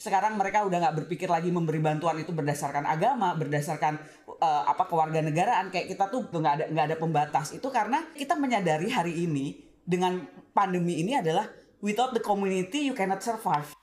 sekarang 0.00 0.40
mereka 0.40 0.64
udah 0.64 0.80
nggak 0.80 1.04
berpikir 1.04 1.28
lagi 1.28 1.52
memberi 1.52 1.76
bantuan 1.76 2.16
itu 2.16 2.32
berdasarkan 2.32 2.88
agama, 2.88 3.36
berdasarkan 3.36 4.00
uh, 4.40 4.64
apa 4.64 4.88
kewarganegaraan 4.88 5.68
kayak 5.68 5.92
kita 5.92 6.08
tuh 6.08 6.24
nggak 6.32 6.54
ada 6.56 6.64
nggak 6.72 6.86
ada 6.88 6.96
pembatas 6.96 7.52
itu 7.52 7.68
karena 7.68 8.08
kita 8.16 8.32
menyadari 8.40 8.88
hari 8.88 9.28
ini 9.28 9.60
dengan 9.84 10.24
pandemi 10.56 11.04
ini 11.04 11.20
adalah 11.20 11.44
without 11.84 12.16
the 12.16 12.24
community 12.24 12.88
you 12.88 12.96
cannot 12.96 13.20
survive. 13.20 13.76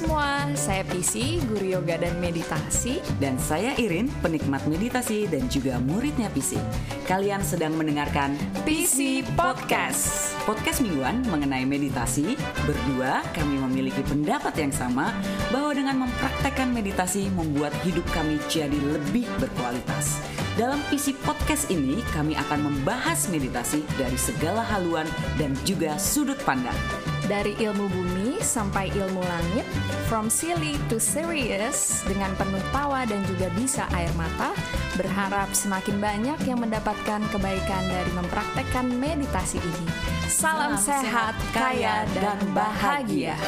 Semua, 0.00 0.48
saya 0.56 0.80
PC, 0.88 1.44
guru 1.44 1.76
yoga 1.76 2.00
dan 2.00 2.16
meditasi. 2.24 3.04
Dan 3.20 3.36
saya 3.36 3.76
Irin, 3.76 4.08
penikmat 4.24 4.64
meditasi 4.64 5.28
dan 5.28 5.44
juga 5.52 5.76
muridnya 5.76 6.32
PC. 6.32 6.56
Kalian 7.04 7.44
sedang 7.44 7.76
mendengarkan 7.76 8.32
PC 8.64 9.20
Podcast. 9.36 10.32
Podcast 10.48 10.80
mingguan 10.80 11.20
mengenai 11.28 11.68
meditasi. 11.68 12.32
Berdua, 12.64 13.20
kami 13.36 13.60
memiliki 13.60 14.00
pendapat 14.00 14.56
yang 14.56 14.72
sama 14.72 15.12
bahwa 15.52 15.76
dengan 15.76 16.08
mempraktekkan 16.08 16.72
meditasi 16.72 17.28
membuat 17.36 17.76
hidup 17.84 18.08
kami 18.16 18.40
jadi 18.48 18.80
lebih 18.96 19.28
berkualitas. 19.36 20.16
Dalam 20.56 20.80
PC 20.88 21.12
Podcast 21.20 21.68
ini, 21.68 22.00
kami 22.16 22.40
akan 22.40 22.72
membahas 22.72 23.28
meditasi 23.28 23.84
dari 24.00 24.16
segala 24.16 24.64
haluan 24.64 25.04
dan 25.36 25.52
juga 25.68 26.00
sudut 26.00 26.40
pandang. 26.48 27.09
Dari 27.30 27.54
ilmu 27.62 27.86
bumi 27.86 28.42
sampai 28.42 28.90
ilmu 28.90 29.22
langit, 29.22 29.62
from 30.10 30.26
silly 30.26 30.74
to 30.90 30.98
serious, 30.98 32.02
dengan 32.02 32.34
penuh 32.34 32.58
tawa 32.74 33.06
dan 33.06 33.22
juga 33.22 33.46
bisa 33.54 33.86
air 33.94 34.10
mata, 34.18 34.50
berharap 34.98 35.46
semakin 35.54 36.02
banyak 36.02 36.34
yang 36.42 36.58
mendapatkan 36.58 37.22
kebaikan 37.30 37.86
dari 37.86 38.10
mempraktekkan 38.18 38.90
meditasi 38.98 39.62
ini. 39.62 39.86
Salam, 40.26 40.74
Salam 40.74 41.06
sehat, 41.06 41.38
kaya, 41.54 42.02
dan 42.18 42.34
bahagia. 42.50 43.38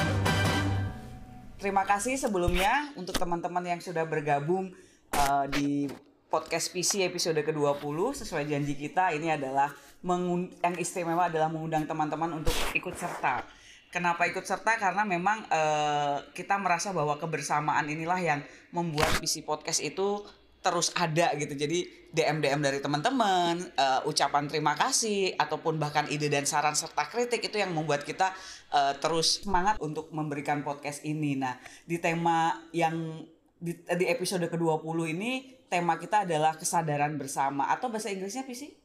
Terima 1.58 1.82
kasih 1.82 2.14
sebelumnya 2.14 2.94
untuk 2.94 3.18
teman-teman 3.18 3.66
yang 3.66 3.82
sudah 3.82 4.06
bergabung 4.06 4.70
uh, 5.10 5.50
di 5.50 5.90
podcast 6.30 6.70
PC 6.70 7.02
episode 7.02 7.42
ke-20 7.42 7.98
sesuai 8.14 8.46
janji 8.46 8.78
kita 8.78 9.10
ini 9.10 9.34
adalah 9.34 9.74
yang 10.06 10.78
istimewa 10.78 11.26
adalah 11.26 11.50
mengundang 11.50 11.82
teman-teman 11.82 12.30
untuk 12.38 12.54
ikut 12.78 12.94
serta 12.94 13.61
Kenapa 13.92 14.24
ikut 14.24 14.48
serta? 14.48 14.80
Karena 14.80 15.04
memang 15.04 15.44
uh, 15.52 16.24
kita 16.32 16.56
merasa 16.56 16.96
bahwa 16.96 17.20
kebersamaan 17.20 17.84
inilah 17.92 18.16
yang 18.24 18.40
membuat 18.72 19.20
visi 19.20 19.44
podcast 19.44 19.84
itu 19.84 20.24
terus 20.64 20.96
ada 20.96 21.28
gitu. 21.36 21.52
Jadi 21.52 22.08
DM 22.08 22.40
DM 22.40 22.64
dari 22.64 22.80
teman-teman, 22.80 23.60
uh, 23.76 24.00
ucapan 24.08 24.48
terima 24.48 24.72
kasih 24.80 25.36
ataupun 25.36 25.76
bahkan 25.76 26.08
ide 26.08 26.32
dan 26.32 26.48
saran 26.48 26.72
serta 26.72 27.04
kritik 27.12 27.44
itu 27.44 27.60
yang 27.60 27.76
membuat 27.76 28.08
kita 28.08 28.32
uh, 28.72 28.96
terus 28.96 29.44
semangat 29.44 29.76
untuk 29.76 30.08
memberikan 30.08 30.64
podcast 30.64 31.04
ini. 31.04 31.36
Nah, 31.36 31.60
di 31.84 32.00
tema 32.00 32.64
yang 32.72 33.28
di, 33.60 33.76
di 33.76 34.06
episode 34.08 34.48
ke-20 34.48 34.98
ini 35.12 35.52
tema 35.68 36.00
kita 36.00 36.24
adalah 36.24 36.56
kesadaran 36.56 37.20
bersama 37.20 37.68
atau 37.68 37.92
bahasa 37.92 38.08
Inggrisnya 38.08 38.48
sih? 38.56 38.81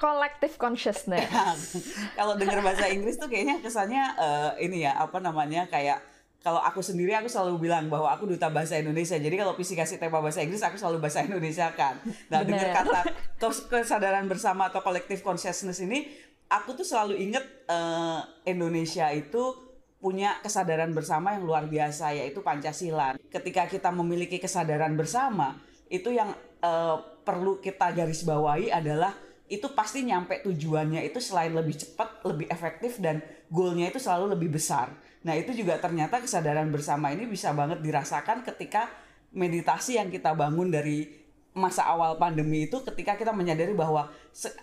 Collective 0.00 0.56
consciousness. 0.56 1.28
kalau 2.18 2.40
dengar 2.40 2.64
bahasa 2.64 2.88
Inggris 2.88 3.20
tuh 3.20 3.28
kayaknya 3.28 3.60
kesannya 3.60 4.02
uh, 4.16 4.50
ini 4.56 4.88
ya 4.88 4.96
apa 4.96 5.20
namanya 5.20 5.68
kayak 5.68 6.00
kalau 6.40 6.56
aku 6.56 6.80
sendiri 6.80 7.12
aku 7.12 7.28
selalu 7.28 7.68
bilang 7.68 7.92
bahwa 7.92 8.08
aku 8.08 8.24
duta 8.24 8.48
bahasa 8.48 8.80
Indonesia. 8.80 9.20
Jadi 9.20 9.36
kalau 9.36 9.52
visi 9.52 9.76
kasih 9.76 10.00
tema 10.00 10.24
bahasa 10.24 10.40
Inggris 10.40 10.64
aku 10.64 10.80
selalu 10.80 11.04
bahasa 11.04 11.20
Indonesia 11.20 11.68
kan. 11.76 12.00
Nah, 12.32 12.40
dengar 12.40 12.72
kata 12.72 13.00
kesadaran 13.68 14.24
bersama 14.24 14.72
atau 14.72 14.80
collective 14.80 15.20
consciousness 15.20 15.84
ini 15.84 16.08
aku 16.48 16.80
tuh 16.80 16.86
selalu 16.88 17.20
inget 17.20 17.44
uh, 17.68 18.24
Indonesia 18.48 19.12
itu 19.12 19.68
punya 20.00 20.40
kesadaran 20.40 20.96
bersama 20.96 21.36
yang 21.36 21.44
luar 21.44 21.68
biasa 21.68 22.16
yaitu 22.16 22.40
Pancasila. 22.40 23.20
Ketika 23.28 23.68
kita 23.68 23.92
memiliki 23.92 24.40
kesadaran 24.40 24.96
bersama, 24.96 25.60
itu 25.92 26.08
yang 26.08 26.32
uh, 26.64 26.96
perlu 27.20 27.60
kita 27.60 27.92
garis 27.92 28.24
bawahi 28.24 28.72
adalah 28.72 29.12
itu 29.50 29.66
pasti 29.74 30.06
nyampe 30.06 30.46
tujuannya 30.46 31.02
itu 31.02 31.18
selain 31.18 31.50
lebih 31.50 31.74
cepat, 31.74 32.22
lebih 32.22 32.46
efektif 32.46 33.02
dan 33.02 33.18
goalnya 33.50 33.90
itu 33.90 33.98
selalu 33.98 34.38
lebih 34.38 34.54
besar. 34.54 34.94
Nah 35.26 35.34
itu 35.34 35.50
juga 35.50 35.76
ternyata 35.82 36.22
kesadaran 36.22 36.70
bersama 36.70 37.10
ini 37.10 37.26
bisa 37.26 37.50
banget 37.50 37.82
dirasakan 37.82 38.46
ketika 38.46 38.86
meditasi 39.34 39.98
yang 39.98 40.06
kita 40.06 40.38
bangun 40.38 40.70
dari 40.70 41.20
masa 41.50 41.82
awal 41.82 42.14
pandemi 42.14 42.70
itu 42.70 42.78
ketika 42.86 43.18
kita 43.18 43.34
menyadari 43.34 43.74
bahwa 43.74 44.06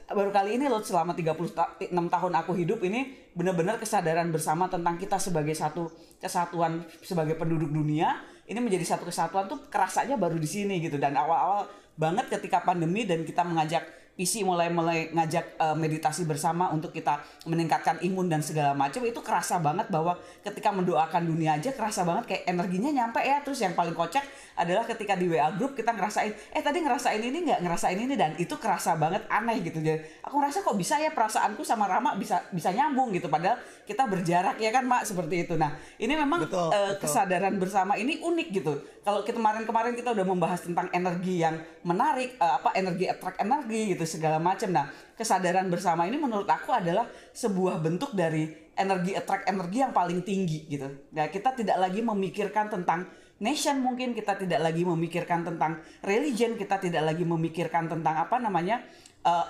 baru 0.08 0.32
kali 0.32 0.56
ini 0.56 0.72
loh 0.72 0.80
selama 0.80 1.12
36 1.12 1.92
tahun 1.92 2.34
aku 2.40 2.56
hidup 2.56 2.80
ini 2.88 3.28
benar-benar 3.36 3.76
kesadaran 3.76 4.32
bersama 4.32 4.72
tentang 4.72 4.96
kita 4.96 5.20
sebagai 5.20 5.52
satu 5.52 5.92
kesatuan 6.24 6.88
sebagai 7.04 7.36
penduduk 7.36 7.76
dunia 7.76 8.24
ini 8.48 8.64
menjadi 8.64 8.96
satu 8.96 9.04
kesatuan 9.04 9.52
tuh 9.52 9.68
kerasanya 9.68 10.16
baru 10.16 10.40
di 10.40 10.48
sini 10.48 10.80
gitu 10.80 10.96
dan 10.96 11.20
awal-awal 11.20 11.68
banget 12.00 12.32
ketika 12.32 12.64
pandemi 12.64 13.04
dan 13.04 13.28
kita 13.28 13.44
mengajak 13.44 13.84
PC 14.18 14.42
mulai 14.42 14.74
mulai 14.74 15.14
ngajak 15.14 15.62
uh, 15.62 15.78
meditasi 15.78 16.26
bersama 16.26 16.74
untuk 16.74 16.90
kita 16.90 17.22
meningkatkan 17.46 18.02
imun 18.02 18.26
dan 18.26 18.42
segala 18.42 18.74
macam 18.74 19.06
itu 19.06 19.22
kerasa 19.22 19.62
banget 19.62 19.94
bahwa 19.94 20.18
ketika 20.42 20.74
mendoakan 20.74 21.30
dunia 21.30 21.62
aja 21.62 21.70
kerasa 21.70 22.02
banget 22.02 22.26
kayak 22.26 22.44
energinya 22.50 22.90
nyampe 22.90 23.22
ya. 23.22 23.46
Terus 23.46 23.62
yang 23.62 23.78
paling 23.78 23.94
kocak 23.94 24.26
adalah 24.58 24.90
ketika 24.90 25.14
di 25.14 25.30
WA 25.30 25.54
grup 25.54 25.78
kita 25.78 25.94
ngerasain 25.94 26.34
eh 26.34 26.64
tadi 26.66 26.82
ngerasain 26.82 27.22
ini 27.22 27.46
nggak? 27.46 27.62
Ngerasain 27.62 28.00
ini. 28.02 28.18
Dan 28.18 28.34
itu 28.42 28.58
kerasa 28.58 28.98
banget 28.98 29.30
aneh 29.30 29.62
gitu. 29.62 29.86
Jadi 29.86 30.02
aku 30.26 30.42
ngerasa 30.42 30.66
kok 30.66 30.74
bisa 30.74 30.98
ya 30.98 31.14
perasaanku 31.14 31.62
sama 31.62 31.86
Rama 31.86 32.18
bisa 32.18 32.42
bisa 32.50 32.74
nyambung 32.74 33.14
gitu. 33.14 33.30
Padahal 33.30 33.62
kita 33.86 34.10
berjarak 34.10 34.58
ya 34.58 34.74
kan 34.74 34.90
Mak? 34.90 35.06
Seperti 35.06 35.46
itu. 35.46 35.54
Nah 35.62 35.78
ini 36.02 36.18
memang 36.18 36.50
betul, 36.50 36.74
uh, 36.74 36.98
betul. 36.98 37.06
kesadaran 37.06 37.54
bersama 37.62 37.94
ini 37.94 38.18
unik 38.18 38.48
gitu. 38.50 38.74
Kalau 39.06 39.22
kemarin-kemarin 39.22 39.94
kita 39.94 40.10
udah 40.12 40.26
membahas 40.26 40.66
tentang 40.66 40.90
energi 40.90 41.46
yang 41.46 41.54
menarik 41.86 42.34
uh, 42.42 42.58
apa 42.58 42.74
energi 42.74 43.06
attract 43.06 43.38
energi 43.40 43.94
gitu 43.94 44.07
segala 44.08 44.40
macam. 44.40 44.72
Nah, 44.72 44.88
kesadaran 45.20 45.68
bersama 45.68 46.08
ini 46.08 46.16
menurut 46.16 46.48
aku 46.48 46.72
adalah 46.72 47.04
sebuah 47.36 47.84
bentuk 47.84 48.16
dari 48.16 48.72
energi 48.78 49.12
attract 49.18 49.52
energi 49.52 49.78
yang 49.84 49.92
paling 49.92 50.24
tinggi 50.24 50.64
gitu. 50.72 50.88
Nah, 51.12 51.28
kita 51.28 51.52
tidak 51.52 51.76
lagi 51.76 52.00
memikirkan 52.00 52.72
tentang 52.72 53.10
nation 53.38 53.78
mungkin 53.82 54.18
kita 54.18 54.38
tidak 54.38 54.64
lagi 54.64 54.82
memikirkan 54.82 55.46
tentang 55.46 55.82
religion, 56.02 56.58
kita 56.58 56.82
tidak 56.82 57.04
lagi 57.06 57.26
memikirkan 57.26 57.86
tentang 57.86 58.18
apa 58.18 58.42
namanya 58.42 58.82
uh, 59.26 59.46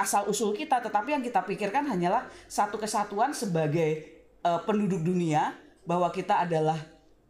asal 0.00 0.28
usul 0.28 0.56
kita, 0.56 0.80
tetapi 0.80 1.12
yang 1.18 1.24
kita 1.24 1.44
pikirkan 1.44 1.84
hanyalah 1.88 2.24
satu 2.48 2.80
kesatuan 2.80 3.36
sebagai 3.36 4.08
uh, 4.44 4.64
penduduk 4.64 5.04
dunia 5.04 5.52
bahwa 5.84 6.08
kita 6.12 6.48
adalah 6.48 6.80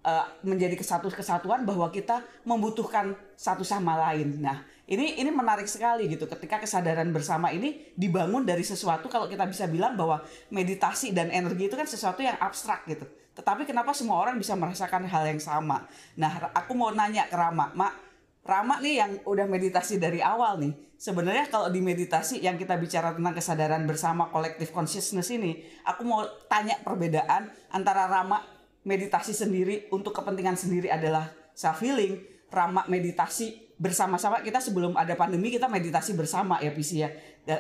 uh, 0.07 0.27
menjadi 0.47 0.79
kesatu 0.79 1.11
kesatuan 1.11 1.67
bahwa 1.67 1.91
kita 1.91 2.23
membutuhkan 2.47 3.17
satu 3.35 3.67
sama 3.67 3.99
lain. 4.11 4.39
Nah, 4.39 4.63
ini 4.91 5.23
ini 5.23 5.31
menarik 5.31 5.71
sekali 5.71 6.11
gitu 6.11 6.27
ketika 6.27 6.59
kesadaran 6.59 7.07
bersama 7.15 7.55
ini 7.55 7.95
dibangun 7.95 8.43
dari 8.43 8.67
sesuatu 8.67 9.07
kalau 9.07 9.31
kita 9.31 9.47
bisa 9.47 9.71
bilang 9.71 9.95
bahwa 9.95 10.19
meditasi 10.51 11.15
dan 11.15 11.31
energi 11.31 11.71
itu 11.71 11.79
kan 11.79 11.87
sesuatu 11.87 12.19
yang 12.27 12.35
abstrak 12.43 12.83
gitu. 12.91 13.07
Tetapi 13.39 13.63
kenapa 13.63 13.95
semua 13.95 14.19
orang 14.19 14.35
bisa 14.35 14.59
merasakan 14.59 15.07
hal 15.07 15.31
yang 15.31 15.39
sama? 15.39 15.87
Nah 16.19 16.51
aku 16.51 16.75
mau 16.75 16.91
nanya 16.91 17.31
ke 17.31 17.39
Rama. 17.39 17.71
Mak 17.71 17.95
Rama 18.43 18.83
nih 18.83 18.99
yang 18.99 19.13
udah 19.31 19.47
meditasi 19.47 20.03
dari 20.03 20.19
awal 20.19 20.59
nih 20.59 20.75
sebenarnya 20.99 21.47
kalau 21.49 21.71
di 21.71 21.79
meditasi 21.79 22.43
yang 22.43 22.59
kita 22.59 22.75
bicara 22.75 23.15
tentang 23.15 23.33
kesadaran 23.33 23.87
bersama 23.87 24.27
collective 24.35 24.75
consciousness 24.75 25.31
ini 25.31 25.63
aku 25.87 26.03
mau 26.03 26.27
tanya 26.51 26.83
perbedaan 26.83 27.47
antara 27.71 28.11
Rama 28.11 28.43
meditasi 28.83 29.33
sendiri 29.33 29.87
untuk 29.95 30.11
kepentingan 30.19 30.59
sendiri 30.59 30.91
adalah 30.91 31.31
self 31.55 31.79
healing 31.79 32.19
Rama 32.51 32.83
meditasi 32.91 33.70
bersama-sama 33.81 34.45
kita 34.45 34.61
sebelum 34.61 34.93
ada 34.93 35.17
pandemi 35.17 35.49
kita 35.49 35.65
meditasi 35.65 36.13
bersama 36.13 36.61
ya 36.61 36.69
PC 36.69 36.91
ya. 37.01 37.09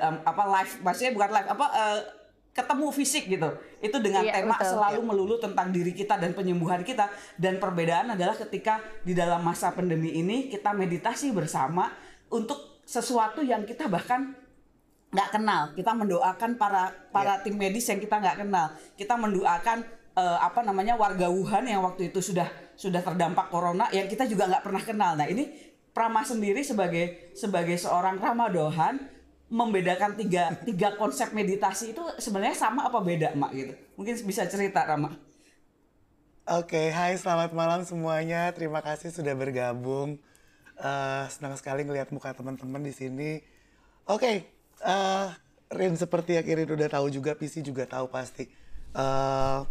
Um, 0.04 0.20
apa 0.20 0.42
live 0.60 0.72
maksudnya 0.84 1.16
bukan 1.16 1.30
live 1.32 1.48
apa 1.48 1.66
uh, 1.72 2.00
ketemu 2.52 2.86
fisik 2.92 3.24
gitu. 3.32 3.50
Itu 3.80 3.96
dengan 4.04 4.28
iya, 4.28 4.36
tema 4.36 4.60
betul. 4.60 4.76
selalu 4.76 5.00
melulu 5.00 5.40
tentang 5.40 5.72
diri 5.72 5.96
kita 5.96 6.20
dan 6.20 6.36
penyembuhan 6.36 6.84
kita. 6.84 7.08
Dan 7.40 7.56
perbedaan 7.56 8.12
adalah 8.12 8.36
ketika 8.36 8.84
di 9.00 9.16
dalam 9.16 9.40
masa 9.40 9.72
pandemi 9.72 10.12
ini 10.12 10.52
kita 10.52 10.76
meditasi 10.76 11.32
bersama 11.32 11.88
untuk 12.28 12.84
sesuatu 12.84 13.40
yang 13.40 13.64
kita 13.64 13.88
bahkan 13.88 14.36
nggak 15.10 15.28
kenal. 15.32 15.62
Kita 15.72 15.96
mendoakan 15.96 16.60
para 16.60 16.92
para 17.08 17.40
yeah. 17.40 17.42
tim 17.42 17.56
medis 17.56 17.88
yang 17.88 17.96
kita 17.96 18.20
nggak 18.20 18.44
kenal. 18.44 18.76
Kita 18.98 19.14
mendoakan 19.16 19.78
uh, 20.18 20.38
apa 20.42 20.60
namanya 20.66 20.98
warga 20.98 21.30
Wuhan 21.30 21.64
yang 21.64 21.80
waktu 21.86 22.12
itu 22.12 22.20
sudah 22.20 22.46
sudah 22.74 23.00
terdampak 23.04 23.52
corona 23.52 23.86
yang 23.94 24.10
kita 24.10 24.26
juga 24.26 24.50
nggak 24.50 24.64
pernah 24.66 24.82
kenal. 24.82 25.12
Nah 25.14 25.26
ini 25.30 25.69
Prama 25.90 26.22
sendiri 26.22 26.62
sebagai 26.62 27.34
sebagai 27.34 27.74
seorang 27.74 28.22
Ramadohan 28.22 29.00
membedakan 29.50 30.14
tiga 30.14 30.54
tiga 30.62 30.94
konsep 30.94 31.34
meditasi 31.34 31.90
itu 31.90 32.02
sebenarnya 32.22 32.54
sama 32.54 32.86
apa 32.86 33.02
beda 33.02 33.34
mak 33.34 33.50
gitu 33.50 33.74
mungkin 33.98 34.14
bisa 34.22 34.46
cerita 34.46 34.86
Rama 34.86 35.18
Oke, 36.50 36.74
okay, 36.74 36.86
hai 36.90 37.14
selamat 37.14 37.54
malam 37.54 37.86
semuanya. 37.86 38.50
Terima 38.50 38.82
kasih 38.82 39.14
sudah 39.14 39.38
bergabung. 39.38 40.18
Uh, 40.74 41.22
senang 41.30 41.54
sekali 41.54 41.86
ngelihat 41.86 42.10
muka 42.10 42.34
teman-teman 42.34 42.82
di 42.82 42.90
sini. 42.90 43.38
Oke, 44.02 44.18
okay, 44.18 44.36
uh, 44.82 45.30
eh, 45.70 45.78
Rin 45.78 45.94
seperti 45.94 46.42
yang 46.42 46.50
Irin 46.50 46.74
udah 46.74 46.90
tahu 46.90 47.06
juga, 47.06 47.38
PC 47.38 47.62
juga 47.62 47.86
tahu 47.86 48.10
pasti. 48.10 48.50
Uh, 48.90 49.62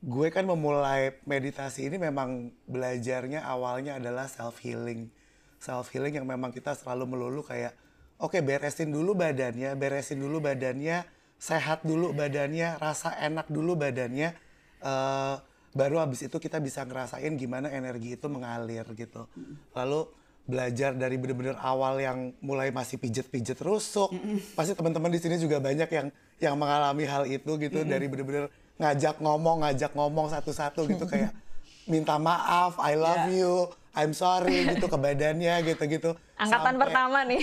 gue 0.00 0.32
kan 0.32 0.48
memulai 0.48 1.20
meditasi 1.28 1.92
ini 1.92 2.00
memang 2.00 2.48
belajarnya 2.64 3.44
awalnya 3.44 4.00
adalah 4.00 4.24
self 4.24 4.56
healing 4.64 5.12
self 5.60 5.92
healing 5.92 6.16
yang 6.16 6.24
memang 6.24 6.50
kita 6.50 6.72
selalu 6.72 7.04
melulu 7.06 7.44
kayak 7.44 7.76
oke 8.16 8.40
beresin 8.40 8.88
dulu 8.88 9.12
badannya 9.12 9.76
beresin 9.76 10.18
dulu 10.18 10.40
badannya 10.40 11.04
sehat 11.36 11.84
dulu 11.84 12.12
badannya 12.12 12.76
rasa 12.76 13.12
enak 13.20 13.48
dulu 13.48 13.76
badannya 13.76 14.32
eh, 14.80 15.34
baru 15.70 16.02
habis 16.02 16.26
itu 16.26 16.34
kita 16.34 16.58
bisa 16.58 16.82
ngerasain 16.82 17.30
gimana 17.36 17.70
energi 17.70 18.18
itu 18.18 18.26
mengalir 18.26 18.82
gitu. 18.90 19.30
Lalu 19.70 20.10
belajar 20.42 20.98
dari 20.98 21.14
bener-bener 21.14 21.54
awal 21.62 22.02
yang 22.02 22.34
mulai 22.42 22.74
masih 22.74 22.98
pijet-pijet 22.98 23.54
rusuk. 23.62 24.10
Pasti 24.58 24.74
teman-teman 24.74 25.14
di 25.14 25.22
sini 25.22 25.38
juga 25.38 25.62
banyak 25.62 25.86
yang 25.86 26.06
yang 26.42 26.58
mengalami 26.58 27.06
hal 27.06 27.22
itu 27.22 27.54
gitu 27.54 27.86
dari 27.86 28.10
bener-bener 28.10 28.50
ngajak 28.82 29.22
ngomong 29.22 29.62
ngajak 29.62 29.92
ngomong 29.94 30.32
satu-satu 30.32 30.90
gitu 30.90 31.04
kayak 31.06 31.30
minta 31.92 32.18
maaf 32.18 32.74
I 32.82 32.98
love 32.98 33.30
Ya. 33.30 33.38
you 33.38 33.52
I'm 33.94 34.14
sorry 34.14 34.70
gitu 34.70 34.86
ke 34.86 34.98
badannya 34.98 35.66
gitu-gitu. 35.66 36.14
Angkatan 36.38 36.78
Sampai- 36.78 36.82
pertama 36.86 37.18
nih. 37.26 37.42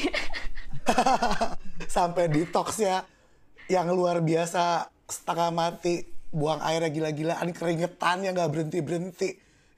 sampai 1.98 2.24
detox 2.32 2.80
ya 2.80 3.04
yang 3.68 3.92
luar 3.92 4.24
biasa. 4.24 4.88
Setengah 5.08 5.56
mati 5.56 6.04
buang 6.36 6.60
airnya 6.60 6.92
gila-gilaan 6.92 7.56
keringetan 7.56 8.28
yang 8.28 8.36
nggak 8.36 8.52
berhenti 8.52 8.80
berhenti 8.84 9.30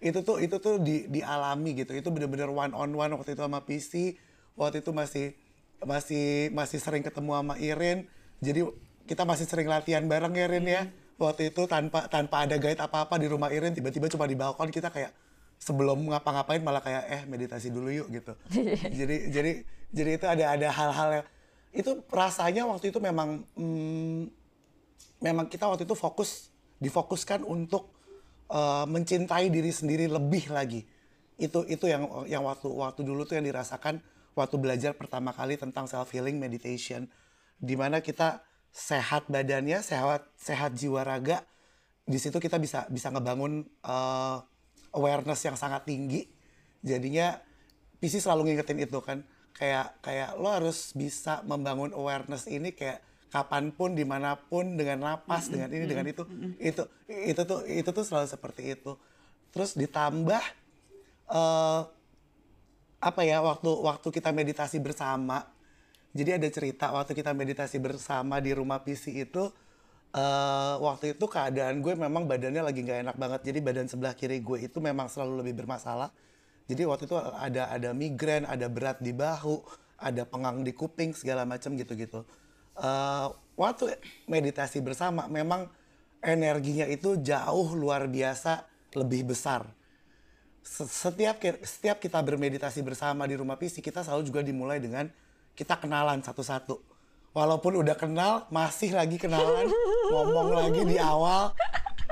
itu 0.02 0.26
tuh 0.26 0.42
itu 0.42 0.58
tuh 0.58 0.82
di, 0.82 1.06
dialami 1.06 1.78
gitu. 1.78 1.94
Itu 1.94 2.10
bener-bener 2.10 2.50
one 2.50 2.74
on 2.74 2.90
one 2.94 3.14
waktu 3.14 3.38
itu 3.38 3.42
sama 3.46 3.62
PC 3.62 4.18
waktu 4.58 4.82
itu 4.82 4.90
masih 4.90 5.38
masih 5.86 6.50
masih 6.54 6.80
sering 6.82 7.06
ketemu 7.06 7.32
sama 7.38 7.56
Irin. 7.62 8.10
Jadi 8.42 8.66
kita 9.06 9.26
masih 9.26 9.46
sering 9.46 9.70
latihan 9.70 10.06
bareng 10.06 10.34
ya 10.34 10.46
Irin 10.50 10.66
ya. 10.66 10.82
Waktu 11.20 11.52
itu 11.52 11.68
tanpa 11.68 12.08
tanpa 12.08 12.48
ada 12.48 12.56
guide 12.56 12.80
apa-apa 12.80 13.20
di 13.20 13.28
rumah 13.28 13.52
Irin 13.52 13.76
tiba-tiba 13.76 14.08
cuma 14.10 14.26
di 14.26 14.34
balkon 14.40 14.72
kita 14.72 14.90
kayak 14.90 15.12
sebelum 15.60 16.08
ngapa-ngapain 16.08 16.64
malah 16.64 16.80
kayak 16.80 17.04
eh 17.12 17.22
meditasi 17.28 17.70
dulu 17.70 17.92
yuk 17.92 18.08
gitu. 18.10 18.34
Jadi 19.00 19.30
jadi 19.30 19.52
jadi 19.92 20.10
itu 20.16 20.26
ada 20.26 20.46
ada 20.56 20.68
hal-hal 20.72 21.10
yang 21.22 21.28
itu 21.70 21.92
rasanya 22.10 22.66
waktu 22.66 22.90
itu 22.90 22.98
memang 22.98 23.46
hmm, 23.54 24.32
memang 25.22 25.46
kita 25.52 25.70
waktu 25.70 25.86
itu 25.86 25.94
fokus 25.94 26.50
difokuskan 26.80 27.44
untuk 27.44 27.92
uh, 28.50 28.88
mencintai 28.88 29.52
diri 29.52 29.70
sendiri 29.70 30.10
lebih 30.10 30.50
lagi. 30.50 30.88
Itu 31.38 31.68
itu 31.68 31.86
yang 31.86 32.26
yang 32.26 32.48
waktu 32.48 32.72
waktu 32.72 33.06
dulu 33.06 33.28
tuh 33.28 33.38
yang 33.38 33.46
dirasakan 33.46 34.02
waktu 34.34 34.56
belajar 34.58 34.96
pertama 34.96 35.36
kali 35.36 35.60
tentang 35.60 35.86
self 35.86 36.10
healing 36.16 36.40
meditation. 36.42 37.06
Di 37.60 37.76
mana 37.76 38.00
kita 38.00 38.42
sehat 38.72 39.28
badannya 39.28 39.82
sehat 39.82 40.30
sehat 40.38 40.78
jiwa 40.78 41.02
raga 41.02 41.42
di 42.06 42.18
situ 42.18 42.38
kita 42.38 42.58
bisa 42.62 42.86
bisa 42.90 43.10
ngebangun 43.14 43.66
uh, 43.86 44.42
awareness 44.94 45.42
yang 45.46 45.58
sangat 45.60 45.86
tinggi 45.86 46.26
jadinya 46.82 47.40
PC 48.00 48.24
selalu 48.24 48.52
ngingetin 48.52 48.80
itu 48.80 49.00
kan. 49.04 49.24
Kayak 49.60 50.00
kayak 50.00 50.40
lo 50.40 50.56
harus 50.56 50.96
bisa 50.96 51.44
membangun 51.44 51.92
awareness 51.92 52.48
ini 52.48 52.72
kayak 52.72 53.04
kapan 53.28 53.76
pun 53.76 53.92
di 53.92 54.08
mana 54.08 54.40
pun 54.40 54.80
dengan 54.80 55.04
napas 55.04 55.52
dengan 55.52 55.68
ini 55.70 55.84
dengan 55.84 56.08
itu. 56.08 56.24
itu 56.64 56.84
itu 57.12 57.42
tuh 57.44 57.68
itu 57.68 57.90
tuh 57.92 58.06
selalu 58.08 58.28
seperti 58.32 58.80
itu. 58.80 58.96
Terus 59.52 59.76
ditambah 59.76 60.44
eh 61.30 61.82
apa 63.00 63.22
ya 63.24 63.40
waktu 63.44 63.68
waktu 63.68 64.08
kita 64.16 64.32
meditasi 64.32 64.80
bersama. 64.80 65.44
Jadi 66.16 66.40
ada 66.40 66.48
cerita 66.50 66.90
waktu 66.90 67.12
kita 67.14 67.36
meditasi 67.36 67.78
bersama 67.84 68.40
di 68.40 68.56
rumah 68.56 68.82
PC 68.82 69.28
itu 69.28 69.52
eh 70.10 70.76
waktu 70.82 71.14
itu 71.18 71.26
keadaan 71.30 71.86
gue 71.86 71.94
memang 71.94 72.26
badannya 72.26 72.64
lagi 72.66 72.80
nggak 72.86 73.00
enak 73.06 73.18
banget. 73.22 73.42
Jadi 73.48 73.60
badan 73.62 73.88
sebelah 73.92 74.14
kiri 74.18 74.42
gue 74.42 74.58
itu 74.68 74.78
memang 74.82 75.08
selalu 75.12 75.46
lebih 75.46 75.54
bermasalah. 75.66 76.10
Jadi 76.70 76.82
waktu 76.90 77.04
itu 77.10 77.18
ada 77.20 77.70
ada 77.74 77.90
migrain 77.94 78.46
ada 78.48 78.68
berat 78.72 78.98
di 79.02 79.12
bahu 79.14 79.62
ada 80.00 80.24
pengang 80.26 80.64
di 80.68 80.74
kuping 80.74 81.12
segala 81.18 81.44
macam 81.46 81.76
gitu-gitu. 81.78 82.24
Eh, 82.80 83.28
waktu 83.60 83.84
meditasi 84.30 84.80
bersama 84.82 85.28
memang 85.30 85.70
energinya 86.24 86.86
itu 86.90 87.20
jauh 87.22 87.70
luar 87.76 88.08
biasa 88.10 88.66
lebih 88.98 89.32
besar. 89.36 89.68
Se- 90.64 90.88
setiap 90.88 91.40
setiap 91.64 91.98
kita 92.04 92.20
bermeditasi 92.22 92.84
bersama 92.84 93.24
di 93.26 93.36
rumah 93.40 93.56
PC 93.56 93.80
kita 93.80 94.04
selalu 94.04 94.24
juga 94.28 94.42
dimulai 94.44 94.78
dengan 94.84 95.08
kita 95.56 95.80
kenalan 95.80 96.20
satu-satu 96.24 96.76
walaupun 97.32 97.80
udah 97.80 97.96
kenal 97.96 98.46
masih 98.50 98.92
lagi 98.92 99.16
kenalan 99.16 99.70
ngomong 100.14 100.50
lagi 100.52 100.82
di 100.84 100.98
awal 100.98 101.54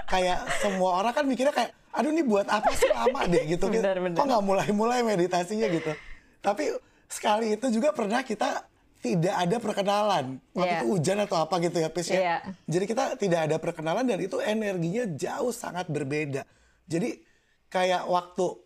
kayak 0.05 0.45
semua 0.61 1.01
orang 1.01 1.13
kan 1.13 1.25
mikirnya 1.25 1.51
kayak 1.51 1.71
aduh 1.91 2.13
ini 2.13 2.21
buat 2.21 2.45
apa 2.45 2.69
sih 2.73 2.87
lama 2.87 3.25
deh 3.25 3.43
gitu 3.49 3.67
Benar, 3.67 3.97
benar. 3.97 4.15
kok 4.15 4.25
nggak 4.25 4.43
mulai-mulai 4.45 5.01
meditasinya 5.01 5.65
gitu 5.67 5.91
tapi 6.39 6.69
sekali 7.09 7.57
itu 7.57 7.67
juga 7.73 7.89
pernah 7.91 8.21
kita 8.21 8.63
tidak 8.97 9.35
ada 9.35 9.57
perkenalan 9.57 10.25
waktu 10.51 10.67
Iya. 10.67 10.79
itu 10.81 10.85
hujan 10.89 11.17
atau 11.21 11.37
apa 11.39 11.55
gitu 11.59 11.77
ya 11.77 11.89
Pis 11.89 12.09
ya 12.09 12.17
Iya. 12.17 12.37
jadi 12.65 12.85
kita 12.85 13.03
tidak 13.17 13.39
ada 13.49 13.55
perkenalan 13.57 14.05
dan 14.05 14.19
itu 14.19 14.37
energinya 14.41 15.05
jauh 15.09 15.53
sangat 15.53 15.85
berbeda. 15.87 16.43
Jadi 16.87 17.19
kayak 17.67 18.07
waktu 18.07 18.57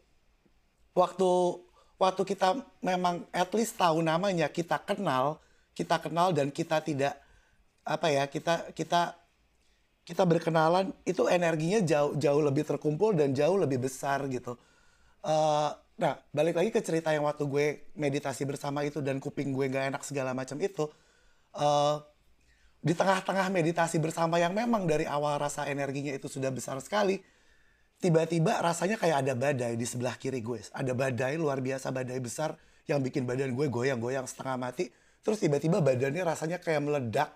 waktu 0.94 1.30
waktu 1.97 2.21
kita 2.25 2.47
memang 2.81 3.25
at 3.30 3.50
least 3.54 3.77
tahu 3.77 4.01
namanya, 4.01 4.47
kita 4.47 4.81
kenal, 4.81 5.38
kita 5.81 5.98
kenal 5.98 6.30
dan 6.38 6.54
kita 6.54 6.78
tidak 6.86 7.18
apa 7.81 8.07
ya, 8.13 8.24
kita 8.30 8.69
kita 8.78 9.18
kita 10.06 10.24
berkenalan 10.25 10.94
itu 11.06 11.25
energinya 11.30 11.81
jauh 11.81 12.13
jauh 12.18 12.42
lebih 12.42 12.66
terkumpul 12.66 13.13
dan 13.18 13.33
jauh 13.33 13.57
lebih 13.57 13.81
besar 13.81 14.25
gitu. 14.30 14.57
Eh, 15.25 15.69
nah 16.01 16.13
balik 16.33 16.57
lagi 16.57 16.69
ke 16.74 16.81
cerita 16.81 17.13
yang 17.13 17.25
waktu 17.30 17.45
gue 17.45 17.66
meditasi 17.98 18.45
bersama 18.50 18.81
itu 18.81 19.01
dan 19.06 19.22
kuping 19.22 19.54
gue 19.54 19.66
nggak 19.69 19.94
enak 19.94 20.04
segala 20.06 20.33
macam 20.38 20.57
itu. 20.62 20.86
eh 21.57 21.98
di 22.81 22.98
tengah-tengah 22.98 23.54
meditasi 23.54 24.01
bersama 24.01 24.42
yang 24.42 24.57
memang 24.57 24.89
dari 24.89 25.06
awal 25.06 25.38
rasa 25.38 25.69
energinya 25.69 26.10
itu 26.18 26.25
sudah 26.25 26.50
besar 26.50 26.81
sekali, 26.81 27.22
tiba-tiba 28.01 28.57
rasanya 28.57 28.98
kayak 28.98 29.22
ada 29.22 29.33
badai 29.38 29.78
di 29.78 29.86
sebelah 29.86 30.18
kiri 30.18 30.42
gue. 30.42 30.66
Ada 30.74 30.98
badai 30.98 31.38
luar 31.38 31.62
biasa, 31.62 31.94
badai 31.94 32.18
besar 32.18 32.57
yang 32.89 33.06
bikin 33.06 33.30
badan 33.30 33.54
gue 33.54 33.69
goyang-goyang 33.69 34.25
setengah 34.25 34.57
mati. 34.57 34.89
Terus 35.21 35.38
tiba-tiba 35.41 35.79
badannya 35.81 36.23
rasanya 36.25 36.57
kayak 36.57 36.81
meledak. 36.81 37.29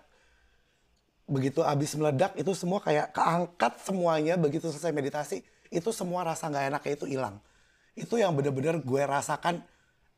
Begitu 1.26 1.62
abis 1.62 1.98
meledak 1.98 2.38
itu 2.38 2.54
semua 2.54 2.78
kayak 2.78 3.10
keangkat 3.10 3.82
semuanya 3.82 4.34
begitu 4.38 4.70
selesai 4.70 4.94
meditasi. 4.94 5.42
Itu 5.70 5.90
semua 5.90 6.22
rasa 6.22 6.46
nggak 6.50 6.64
enaknya 6.70 6.92
itu 6.94 7.06
hilang. 7.06 7.36
Itu 7.98 8.18
yang 8.18 8.34
bener-bener 8.34 8.78
gue 8.82 9.02
rasakan 9.02 9.62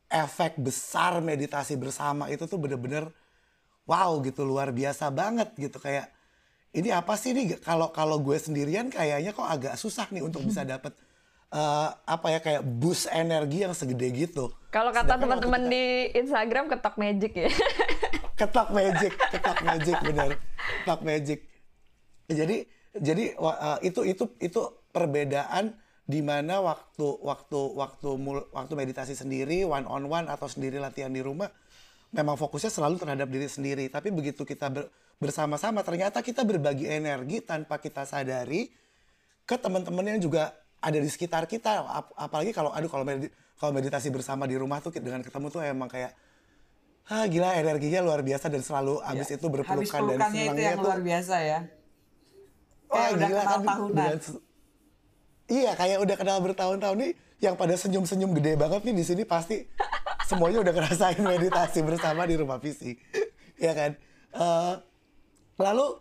efek 0.09 0.57
besar 0.57 1.21
meditasi 1.21 1.77
bersama 1.77 2.33
itu 2.33 2.49
tuh 2.49 2.57
bener-bener 2.57 3.13
wow 3.85 4.21
gitu 4.25 4.45
luar 4.45 4.73
biasa 4.73 5.13
banget 5.13 5.53
gitu 5.61 5.77
kayak 5.77 6.09
ini 6.73 6.93
apa 6.93 7.17
sih 7.17 7.37
nih 7.37 7.61
kalau 7.61 7.93
kalau 7.93 8.21
gue 8.21 8.37
sendirian 8.37 8.89
kayaknya 8.89 9.33
kok 9.37 9.45
agak 9.45 9.75
susah 9.77 10.09
nih 10.13 10.25
untuk 10.25 10.45
bisa 10.45 10.65
dapet 10.65 10.97
eh, 11.49 11.89
apa 11.95 12.27
ya 12.29 12.41
kayak 12.41 12.63
boost 12.65 13.09
energi 13.09 13.65
yang 13.65 13.73
segede 13.73 14.09
gitu. 14.13 14.53
Kalau 14.69 14.93
kata 14.93 15.17
teman-teman 15.17 15.65
kita- 15.65 15.73
di 15.73 15.85
Instagram 16.15 16.65
ketok 16.69 16.97
magic 16.97 17.33
ya. 17.35 17.49
ketok 18.41 18.69
magic, 18.71 19.13
ketok 19.33 19.59
magic 19.65 19.97
bener, 20.05 20.31
ketok 20.85 21.01
magic. 21.03 21.39
Jadi 22.29 22.57
jadi 22.99 23.25
eh, 23.33 23.79
itu 23.85 24.01
itu 24.05 24.25
itu 24.39 24.61
perbedaan 24.93 25.73
di 26.09 26.25
mana 26.25 26.65
waktu 26.65 27.05
waktu 27.21 27.61
waktu 27.77 28.09
mul- 28.17 28.49
waktu 28.53 28.73
meditasi 28.73 29.13
sendiri 29.13 29.65
one 29.65 29.85
on 29.85 30.09
one 30.09 30.25
atau 30.29 30.49
sendiri 30.49 30.81
latihan 30.81 31.13
di 31.13 31.21
rumah 31.21 31.53
memang 32.09 32.41
fokusnya 32.41 32.73
selalu 32.73 32.97
terhadap 32.97 33.29
diri 33.29 33.49
sendiri. 33.49 33.85
Tapi 33.89 34.09
begitu 34.13 34.45
kita 34.45 34.69
ber- 34.69 34.89
bersama-sama 35.21 35.85
ternyata 35.85 36.21
kita 36.25 36.45
berbagi 36.45 36.89
energi 36.89 37.41
tanpa 37.41 37.77
kita 37.77 38.05
sadari 38.05 38.73
ke 39.45 39.57
teman-teman 39.57 40.17
yang 40.17 40.21
juga 40.21 40.53
ada 40.79 40.95
di 40.95 41.07
sekitar 41.07 41.45
kita. 41.45 41.83
Ap- 41.83 42.15
apalagi 42.15 42.51
kalau 42.51 42.71
aduh 42.71 42.87
kalau 42.87 43.03
medi- 43.03 43.31
kalau 43.55 43.71
meditasi 43.71 44.09
bersama 44.09 44.45
di 44.45 44.55
rumah 44.55 44.79
tuh 44.79 44.93
dengan 44.93 45.21
ketemu 45.21 45.47
tuh 45.49 45.61
emang 45.61 45.87
kayak 45.87 46.15
ah 47.09 47.25
gila 47.25 47.57
energinya 47.57 48.01
luar 48.01 48.21
biasa 48.21 48.47
dan 48.47 48.61
selalu 48.61 49.01
abis 49.01 49.29
itu 49.31 49.41
Habis 49.41 49.53
berpelukan 49.55 50.01
dan 50.05 50.09
pelukannya 50.13 50.23
itu 50.37 50.45
senangnya 50.45 50.63
yang 50.63 50.77
tuh 50.77 50.85
luar 50.85 51.01
biasa 51.01 51.35
ya. 51.41 51.61
Kayak 52.87 53.11
udah 53.11 53.29
gila 53.29 53.43
kan 53.43 53.61
tahunan. 53.63 53.95
dengan 53.97 54.19
iya 55.49 55.71
kayak 55.73 55.99
udah 56.05 56.17
kenal 56.17 56.39
bertahun-tahun 56.41 56.97
nih 56.99 57.13
yang 57.39 57.55
pada 57.55 57.75
senyum-senyum 57.75 58.35
gede 58.35 58.53
banget 58.55 58.81
nih 58.85 58.95
di 58.95 59.05
sini 59.07 59.23
pasti 59.25 59.65
semuanya 60.25 60.61
udah 60.61 60.73
ngerasain 60.75 61.23
meditasi 61.33 61.81
bersama 61.81 62.29
di 62.29 62.37
rumah 62.37 62.59
visi 62.59 62.93
ya 63.59 63.73
kan 63.73 63.97
Eh, 64.29 64.75
lalu 65.57 65.97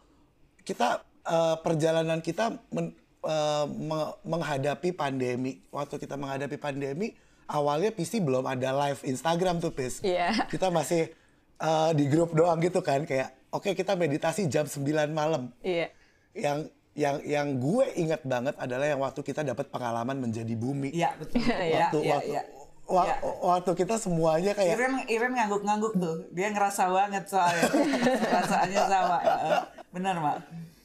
kita 0.62 1.00
eh, 1.24 1.56
perjalanan 1.58 2.20
kita 2.20 2.60
men- 2.70 2.92
eh, 3.28 3.66
me- 3.68 4.16
menghadapi 4.24 4.90
pandemi 4.92 5.60
waktu 5.70 5.96
kita 5.98 6.16
menghadapi 6.16 6.56
pandemi 6.56 7.12
awalnya 7.46 7.92
PC 7.92 8.20
belum 8.20 8.44
ada 8.44 8.72
live 8.74 9.04
Instagram 9.04 9.60
tuh 9.60 9.70
Pis 9.70 10.00
Iya. 10.00 10.32
kita 10.52 10.68
masih 10.70 11.12
eh, 11.58 11.92
di 11.94 12.08
grup 12.08 12.32
doang 12.32 12.58
gitu 12.60 12.80
kan 12.80 13.04
kayak 13.04 13.36
oke 13.50 13.72
kita 13.74 13.94
meditasi 13.94 14.48
jam 14.48 14.64
9 14.64 14.82
malam 15.12 15.52
Iya. 15.60 15.92
yang 16.34 16.68
yang 16.94 17.22
yang 17.22 17.48
gue 17.56 17.86
ingat 17.96 18.24
banget 18.24 18.58
adalah 18.58 18.86
yang 18.86 18.98
waktu 18.98 19.22
kita 19.22 19.46
dapat 19.46 19.70
pengalaman 19.70 20.18
menjadi 20.18 20.50
bumi. 20.52 20.90
Iya 20.90 21.14
betul. 21.14 21.38
Iya, 21.46 21.94
waktu 21.94 21.98
iya, 22.02 22.14
waktu, 22.16 22.32
iya. 22.32 22.42
wa- 22.90 23.06
Iya. 23.06 23.16
waktu 23.46 23.72
kita 23.76 23.96
semuanya 23.98 24.52
kayak 24.52 24.74
Iren 24.74 24.96
Iren 25.06 25.32
ngangguk-ngangguk 25.32 25.94
tuh. 25.94 26.26
Dia 26.34 26.50
ngerasa 26.50 26.90
banget 26.90 27.30
soalnya. 27.30 27.70
Perasaannya 28.26 28.82
sama. 28.90 29.18
Heeh. 29.22 29.60
Benar, 29.88 30.16
Mak. 30.18 30.38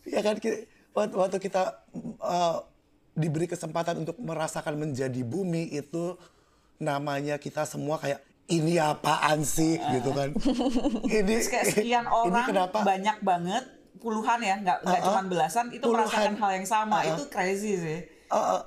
ya 0.04 0.20
kan 0.20 0.37
ki- 0.37 0.68
waktu, 0.92 1.14
waktu 1.16 1.38
kita 1.40 1.62
uh, 2.20 2.64
diberi 3.12 3.44
kesempatan 3.44 4.00
untuk 4.04 4.16
merasakan 4.16 4.80
menjadi 4.80 5.20
bumi 5.20 5.68
itu 5.68 6.16
namanya 6.80 7.37
kita 7.37 7.68
semua 7.68 8.00
kayak 8.00 8.20
ini 8.49 8.76
apaan 8.76 9.44
sih 9.44 9.78
gitu 9.78 10.11
kan. 10.12 10.32
ini 11.20 11.34
kayak 11.44 11.66
sekian 11.72 12.04
ini 12.04 12.12
orang 12.12 12.46
kenapa 12.49 12.78
banyak 12.82 13.18
banget 13.22 13.64
puluhan 14.02 14.42
ya 14.42 14.58
nggak 14.58 14.78
nggak 14.82 14.99
Uh-uh. 14.99 15.08
cuma 15.14 15.20
belasan 15.30 15.66
itu 15.70 15.84
Puluhan. 15.87 16.11
merasakan 16.11 16.34
hal 16.42 16.50
yang 16.58 16.66
sama 16.66 16.96
Uh-uh. 17.00 17.11
itu 17.14 17.22
crazy 17.30 17.75
sih 17.78 18.00
Uh, 18.32 18.56
uh, 18.56 18.61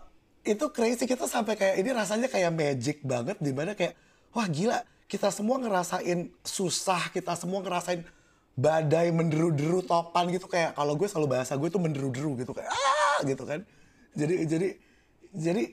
itu 0.46 0.62
crazy 0.70 1.10
kita 1.10 1.26
sampai 1.26 1.58
kayak 1.58 1.82
ini 1.82 1.90
rasanya 1.90 2.30
kayak 2.30 2.54
magic 2.54 3.02
banget 3.02 3.34
di 3.42 3.50
mana 3.50 3.74
kayak 3.74 3.98
wah 4.30 4.46
gila 4.46 4.78
kita 5.10 5.34
semua 5.34 5.58
ngerasain 5.58 6.30
susah 6.46 7.10
kita 7.10 7.34
semua 7.34 7.66
ngerasain 7.66 8.06
badai 8.56 9.12
menderu-deru 9.12 9.84
topan 9.84 10.32
gitu. 10.32 10.48
Kayak 10.48 10.74
kalau 10.74 10.96
gue 10.96 11.06
selalu 11.06 11.40
bahasa 11.40 11.54
gue 11.56 11.68
tuh 11.68 11.80
menderu-deru 11.80 12.40
gitu 12.40 12.52
kayak 12.52 12.72
ah 12.72 13.20
gitu 13.24 13.44
kan. 13.44 13.62
Jadi 14.16 14.36
jadi 14.48 14.68
jadi 15.36 15.64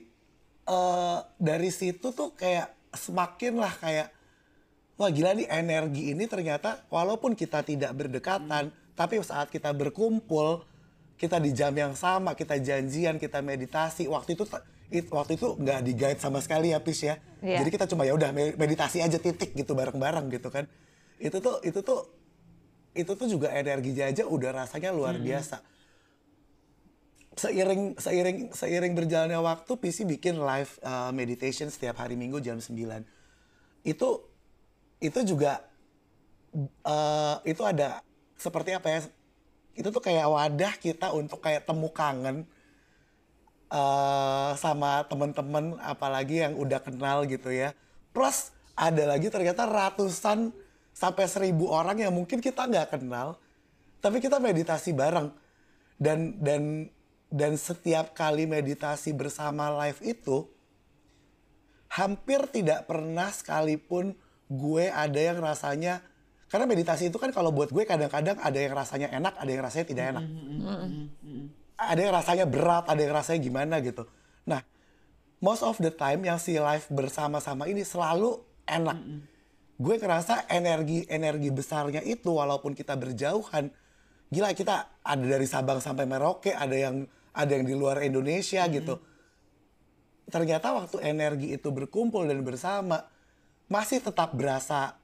eh, 0.67 1.19
dari 1.39 1.69
situ 1.71 2.11
tuh 2.11 2.35
kayak 2.35 2.71
semakin 2.93 3.57
lah 3.57 3.73
kayak 3.79 4.07
wah 4.99 5.09
gila 5.09 5.33
nih 5.33 5.49
energi 5.49 6.13
ini 6.13 6.29
ternyata 6.29 6.85
walaupun 6.87 7.33
kita 7.33 7.65
tidak 7.65 7.97
berdekatan 7.97 8.69
tapi 8.93 9.17
saat 9.25 9.49
kita 9.49 9.73
berkumpul 9.73 10.61
kita 11.17 11.41
di 11.41 11.49
jam 11.49 11.73
yang 11.73 11.97
sama 11.97 12.35
kita 12.35 12.59
janjian 12.59 13.17
kita 13.17 13.39
meditasi. 13.39 14.05
Waktu 14.05 14.35
itu 14.35 14.43
it- 14.91 15.09
waktu 15.09 15.39
itu 15.39 15.55
nggak 15.57 15.79
di 15.81 15.93
guide 15.95 16.19
sama 16.19 16.43
sekali 16.43 16.75
ya 16.75 16.83
Pis 16.83 17.01
ya. 17.01 17.15
Iya. 17.39 17.63
jadi 17.63 17.69
kita 17.71 17.85
cuma 17.89 18.03
ya 18.03 18.13
udah 18.13 18.29
me- 18.31 18.55
meditasi 18.55 18.99
aja 18.99 19.17
titik 19.17 19.55
gitu 19.55 19.71
bareng-bareng 19.73 20.27
gitu 20.29 20.51
kan. 20.51 20.67
Itu 21.17 21.39
tuh 21.39 21.63
itu 21.63 21.79
tuh 21.81 22.05
itu 22.93 23.11
tuh 23.17 23.25
juga 23.25 23.49
energinya 23.49 24.05
aja 24.05 24.23
udah 24.29 24.65
rasanya 24.65 24.93
luar 24.93 25.17
biasa. 25.17 25.65
Seiring 27.33 27.97
seiring 27.97 28.53
seiring 28.53 28.93
berjalannya 28.93 29.41
waktu 29.41 29.73
PC 29.73 30.05
bikin 30.05 30.37
live 30.37 30.77
uh, 30.85 31.09
meditation 31.09 31.73
setiap 31.73 31.97
hari 31.97 32.13
Minggu 32.13 32.37
jam 32.37 32.61
9 32.61 32.77
itu 33.83 34.09
itu 35.03 35.19
juga 35.27 35.59
eh, 36.55 37.35
itu 37.43 37.59
ada 37.67 37.99
seperti 38.39 38.71
apa 38.71 38.87
ya 38.87 38.99
itu 39.73 39.87
tuh 39.89 39.99
kayak 39.99 40.29
wadah 40.29 40.73
kita 40.79 41.11
untuk 41.11 41.43
kayak 41.43 41.67
temu 41.67 41.91
kangen 41.91 42.47
eh 43.73 44.51
sama 44.53 45.01
temen-temen 45.09 45.81
apalagi 45.81 46.45
yang 46.45 46.53
udah 46.53 46.77
kenal 46.77 47.25
gitu 47.25 47.49
ya. 47.49 47.73
Plus 48.13 48.53
ada 48.77 49.17
lagi 49.17 49.33
ternyata 49.33 49.65
ratusan 49.65 50.53
sampai 51.03 51.27
seribu 51.27 51.67
orang 51.67 51.99
yang 51.99 52.15
mungkin 52.15 52.39
kita 52.39 52.63
nggak 52.63 52.95
kenal 52.95 53.35
tapi 53.99 54.23
kita 54.23 54.39
meditasi 54.39 54.95
bareng 54.95 55.35
dan 55.99 56.39
dan 56.39 56.87
dan 57.27 57.59
setiap 57.59 58.15
kali 58.15 58.47
meditasi 58.47 59.11
bersama 59.11 59.67
live 59.83 59.99
itu 59.99 60.47
hampir 61.91 62.47
tidak 62.55 62.87
pernah 62.87 63.27
sekalipun 63.27 64.15
gue 64.47 64.87
ada 64.87 65.19
yang 65.19 65.43
rasanya 65.43 65.99
karena 66.47 66.69
meditasi 66.69 67.09
itu 67.09 67.17
kan 67.17 67.33
kalau 67.33 67.49
buat 67.49 67.73
gue 67.73 67.81
kadang-kadang 67.81 68.37
ada 68.37 68.59
yang 68.61 68.77
rasanya 68.77 69.09
enak, 69.09 69.33
ada 69.41 69.49
yang 69.49 69.63
rasanya 69.65 69.85
tidak 69.89 70.05
enak. 70.13 70.25
Ada 71.81 71.99
yang 72.05 72.13
rasanya 72.13 72.45
berat, 72.45 72.85
ada 72.85 73.01
yang 73.01 73.09
rasanya 73.17 73.39
gimana 73.41 73.81
gitu. 73.81 74.05
Nah, 74.45 74.61
most 75.41 75.65
of 75.65 75.81
the 75.81 75.89
time 75.89 76.21
yang 76.21 76.37
si 76.37 76.53
live 76.53 76.85
bersama-sama 76.93 77.65
ini 77.65 77.81
selalu 77.81 78.37
enak. 78.69 78.97
Gue 79.83 79.99
ngerasa 79.99 80.47
energi-energi 80.47 81.51
besarnya 81.51 81.99
itu 82.07 82.31
walaupun 82.31 82.71
kita 82.71 82.95
berjauhan, 82.95 83.67
gila 84.31 84.55
kita 84.55 85.03
ada 85.03 85.25
dari 85.27 85.43
Sabang 85.43 85.83
sampai 85.83 86.07
Merauke, 86.07 86.55
ada 86.55 86.71
yang 86.71 87.03
ada 87.35 87.51
yang 87.51 87.67
di 87.67 87.75
luar 87.75 87.99
Indonesia 87.99 88.63
gitu. 88.71 89.03
Ternyata 90.31 90.71
waktu 90.71 91.03
energi 91.03 91.51
itu 91.51 91.67
berkumpul 91.67 92.23
dan 92.23 92.47
bersama 92.47 93.03
masih 93.67 93.99
tetap 93.99 94.31
berasa 94.31 94.95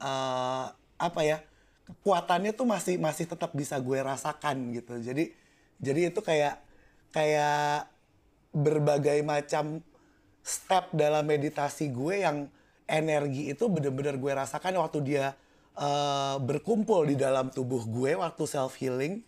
eh, 0.00 0.66
apa 0.96 1.20
ya 1.20 1.44
kekuatannya 1.92 2.56
tuh 2.56 2.64
masih 2.64 2.96
masih 2.96 3.28
tetap 3.28 3.52
bisa 3.52 3.76
gue 3.84 4.00
rasakan 4.00 4.72
gitu. 4.72 4.96
Jadi 4.96 5.28
jadi 5.76 6.08
itu 6.08 6.24
kayak 6.24 6.56
kayak 7.12 7.92
berbagai 8.56 9.20
macam 9.20 9.84
step 10.40 10.88
dalam 10.96 11.28
meditasi 11.28 11.92
gue 11.92 12.24
yang 12.24 12.48
energi 12.92 13.48
itu 13.48 13.64
bener-bener 13.72 14.20
gue 14.20 14.32
rasakan 14.36 14.76
waktu 14.76 14.98
dia 15.00 15.32
eh, 15.80 16.36
berkumpul 16.36 17.08
di 17.08 17.16
dalam 17.16 17.48
tubuh 17.48 17.88
gue 17.88 18.12
waktu 18.20 18.44
self 18.44 18.76
healing 18.76 19.24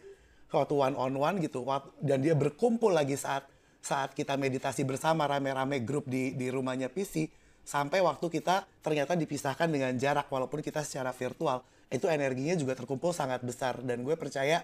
waktu 0.53 0.75
one 0.77 0.95
on 0.95 1.17
one 1.17 1.37
gitu 1.41 1.65
dan 2.05 2.21
dia 2.21 2.37
berkumpul 2.37 2.93
lagi 2.93 3.17
saat 3.17 3.49
saat 3.81 4.13
kita 4.13 4.37
meditasi 4.37 4.85
bersama 4.85 5.25
rame-rame 5.27 5.83
grup 5.83 6.07
di 6.07 6.37
di 6.37 6.53
rumahnya 6.53 6.93
PC 6.93 7.27
sampai 7.65 8.05
waktu 8.05 8.29
kita 8.29 8.69
ternyata 8.85 9.17
dipisahkan 9.17 9.67
dengan 9.73 9.97
jarak 9.97 10.29
walaupun 10.29 10.61
kita 10.61 10.85
secara 10.85 11.11
virtual 11.17 11.65
itu 11.89 12.07
energinya 12.07 12.55
juga 12.55 12.77
terkumpul 12.77 13.11
sangat 13.17 13.41
besar 13.43 13.81
dan 13.81 14.05
gue 14.05 14.15
percaya 14.15 14.63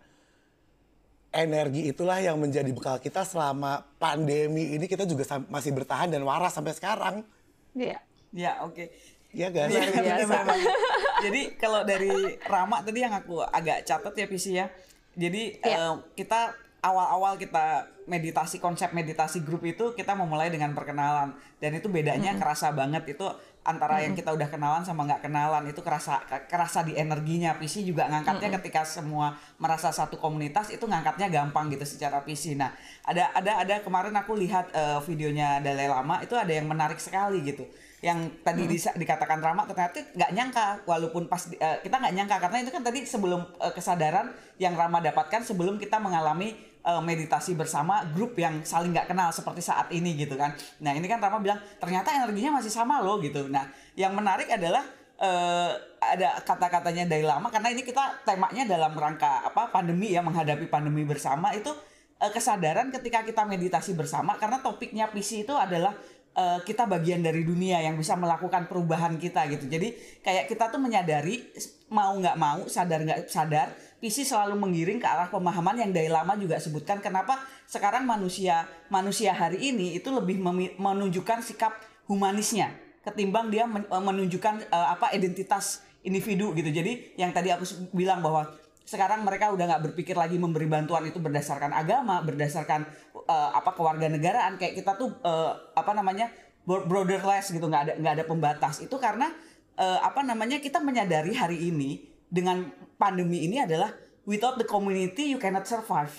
energi 1.31 1.89
itulah 1.89 2.21
yang 2.21 2.37
menjadi 2.37 2.69
bekal 2.71 3.01
kita 3.01 3.25
selama 3.25 3.83
pandemi 3.97 4.77
ini 4.77 4.85
kita 4.85 5.09
juga 5.09 5.25
masih 5.49 5.73
bertahan 5.73 6.13
dan 6.13 6.23
waras 6.23 6.55
sampai 6.55 6.77
sekarang 6.77 7.17
Iya. 7.75 8.03
Ya 8.31 8.63
oke 8.63 8.87
ya 9.31 9.49
guys 9.49 9.71
Iya, 9.71 9.83
Luar 9.87 10.03
biasa. 10.03 10.27
benar, 10.27 10.43
benar. 10.45 10.75
Jadi 11.21 11.41
kalau 11.55 11.81
dari 11.83 12.11
Rama 12.43 12.83
tadi 12.83 12.99
yang 12.99 13.15
aku 13.15 13.39
agak 13.41 13.85
catat 13.85 14.15
ya 14.15 14.27
PC 14.27 14.47
ya. 14.53 14.67
Jadi 15.15 15.59
Iya. 15.61 15.77
eh, 15.87 15.95
kita 16.15 16.51
awal-awal 16.81 17.37
kita 17.37 17.85
meditasi 18.09 18.57
konsep 18.57 18.91
meditasi 18.91 19.45
grup 19.45 19.63
itu 19.63 19.93
kita 19.93 20.17
memulai 20.17 20.49
dengan 20.49 20.73
perkenalan 20.73 21.31
dan 21.61 21.71
itu 21.77 21.87
bedanya 21.87 22.35
kerasa 22.35 22.73
banget 22.73 23.05
itu 23.07 23.27
antara 23.61 24.01
yang 24.01 24.17
kita 24.17 24.33
udah 24.33 24.49
kenalan 24.49 24.81
sama 24.81 25.05
nggak 25.05 25.29
kenalan 25.29 25.69
itu 25.69 25.85
kerasa 25.85 26.25
kerasa 26.49 26.81
di 26.81 26.97
energinya. 26.97 27.53
PC 27.61 27.85
juga 27.85 28.09
ngangkatnya 28.09 28.57
ketika 28.57 28.83
semua 28.89 29.37
merasa 29.61 29.93
satu 29.93 30.17
komunitas 30.17 30.73
itu 30.73 30.81
ngangkatnya 30.89 31.29
gampang 31.29 31.69
gitu 31.69 31.85
secara 31.85 32.25
PC. 32.25 32.57
Nah 32.57 32.73
ada 33.05 33.29
ada 33.37 33.61
ada 33.61 33.75
kemarin 33.85 34.17
aku 34.17 34.33
lihat 34.37 34.73
eh, 34.73 34.99
videonya 35.05 35.61
Dalai 35.61 35.93
Lama 35.93 36.25
itu 36.25 36.33
ada 36.33 36.49
yang 36.49 36.65
menarik 36.65 36.97
sekali 36.97 37.45
gitu. 37.45 37.69
Yang 38.01 38.33
tadi 38.41 38.65
disa- 38.65 38.97
dikatakan 38.97 39.45
Rama 39.45 39.69
ternyata 39.69 40.01
nggak 40.17 40.31
nyangka 40.33 40.67
walaupun 40.89 41.29
pas 41.29 41.45
di- 41.45 41.61
eh, 41.61 41.85
kita 41.85 42.01
nggak 42.01 42.15
nyangka 42.17 42.37
karena 42.41 42.65
itu 42.65 42.73
kan 42.73 42.81
tadi 42.81 43.05
sebelum 43.05 43.45
eh, 43.61 43.73
kesadaran 43.77 44.33
yang 44.57 44.73
Rama 44.73 45.05
dapatkan 45.05 45.45
sebelum 45.45 45.77
kita 45.77 46.01
mengalami 46.01 46.57
eh, 46.81 47.03
meditasi 47.05 47.53
bersama 47.53 48.05
grup 48.17 48.37
yang 48.41 48.65
saling 48.65 48.93
nggak 48.93 49.09
kenal 49.13 49.29
seperti 49.29 49.61
saat 49.61 49.93
ini 49.93 50.17
gitu 50.17 50.35
kan 50.37 50.57
nah 50.81 50.97
ini 50.97 51.05
kan 51.05 51.21
Rama 51.21 51.41
bilang 51.41 51.61
ternyata 51.77 52.13
energinya 52.13 52.61
masih 52.61 52.73
sama 52.73 53.05
loh 53.05 53.21
gitu 53.21 53.49
nah 53.53 53.69
yang 53.97 54.17
menarik 54.17 54.49
adalah 54.49 54.85
eh, 55.21 55.71
ada 56.01 56.41
kata-katanya 56.41 57.05
dari 57.05 57.25
lama 57.25 57.53
karena 57.53 57.69
ini 57.73 57.85
kita 57.85 58.25
temanya 58.25 58.65
dalam 58.65 58.97
rangka 58.97 59.45
apa 59.45 59.69
pandemi 59.69 60.17
ya 60.17 60.25
menghadapi 60.25 60.67
pandemi 60.73 61.05
bersama 61.05 61.53
itu 61.53 61.69
eh, 62.17 62.33
kesadaran 62.33 62.89
ketika 62.89 63.25
kita 63.25 63.45
meditasi 63.45 63.93
bersama 63.93 64.41
karena 64.41 64.65
topiknya 64.65 65.13
PC 65.13 65.45
itu 65.45 65.57
adalah 65.57 65.93
kita 66.41 66.87
bagian 66.87 67.21
dari 67.21 67.43
dunia 67.43 67.83
yang 67.85 67.99
bisa 68.01 68.15
melakukan 68.17 68.65
perubahan 68.71 69.19
kita 69.21 69.45
gitu. 69.51 69.67
Jadi 69.67 69.93
kayak 70.25 70.49
kita 70.49 70.73
tuh 70.73 70.81
menyadari 70.81 71.43
mau 71.91 72.15
nggak 72.17 72.39
mau, 72.39 72.65
sadar 72.71 73.03
nggak 73.03 73.29
sadar, 73.29 73.75
PC 74.01 74.25
selalu 74.25 74.57
menggiring 74.57 74.97
ke 74.97 75.05
arah 75.05 75.29
pemahaman 75.29 75.77
yang 75.77 75.93
dari 75.93 76.09
lama 76.09 76.33
juga 76.41 76.57
sebutkan. 76.57 77.05
Kenapa 77.05 77.37
sekarang 77.69 78.09
manusia 78.09 78.65
manusia 78.89 79.37
hari 79.37 79.61
ini 79.61 80.01
itu 80.01 80.09
lebih 80.09 80.41
menunjukkan 80.81 81.45
sikap 81.45 81.77
humanisnya 82.09 82.73
ketimbang 83.05 83.49
dia 83.49 83.65
eh, 83.69 84.03
menunjukkan 84.03 84.73
eh, 84.73 84.89
apa 84.97 85.13
identitas 85.13 85.85
individu 86.05 86.53
gitu. 86.57 86.69
Jadi 86.73 87.17
yang 87.21 87.33
tadi 87.33 87.53
aku 87.53 87.65
bilang 87.93 88.25
bahwa 88.25 88.49
sekarang 88.89 89.23
mereka 89.23 89.53
udah 89.55 89.71
nggak 89.71 89.83
berpikir 89.93 90.19
lagi 90.19 90.35
memberi 90.35 90.67
bantuan 90.67 91.07
itu 91.07 91.23
berdasarkan 91.23 91.71
agama, 91.71 92.25
berdasarkan 92.25 92.89
eh, 93.29 93.51
apa 93.55 93.71
kewarganegaraan. 93.77 94.57
Kayak 94.57 94.85
kita 94.85 94.93
tuh 94.97 95.17
eh, 95.23 95.53
apa 95.77 95.93
namanya 95.93 96.33
borderless 96.65 97.53
gitu 97.53 97.67
nggak 97.67 97.83
ada 97.85 97.93
nggak 98.01 98.15
ada 98.21 98.25
pembatas. 98.25 98.81
Itu 98.85 99.01
karena 99.01 99.33
eh, 99.79 100.01
apa 100.01 100.21
namanya 100.27 100.61
kita 100.61 100.83
menyadari 100.83 101.33
hari 101.33 101.71
ini 101.71 102.10
dengan 102.31 102.71
pandemi 102.97 103.45
ini 103.45 103.61
adalah 103.61 103.91
without 104.25 104.57
the 104.57 104.65
community 104.65 105.35
you 105.35 105.39
cannot 105.43 105.67
survive. 105.67 106.15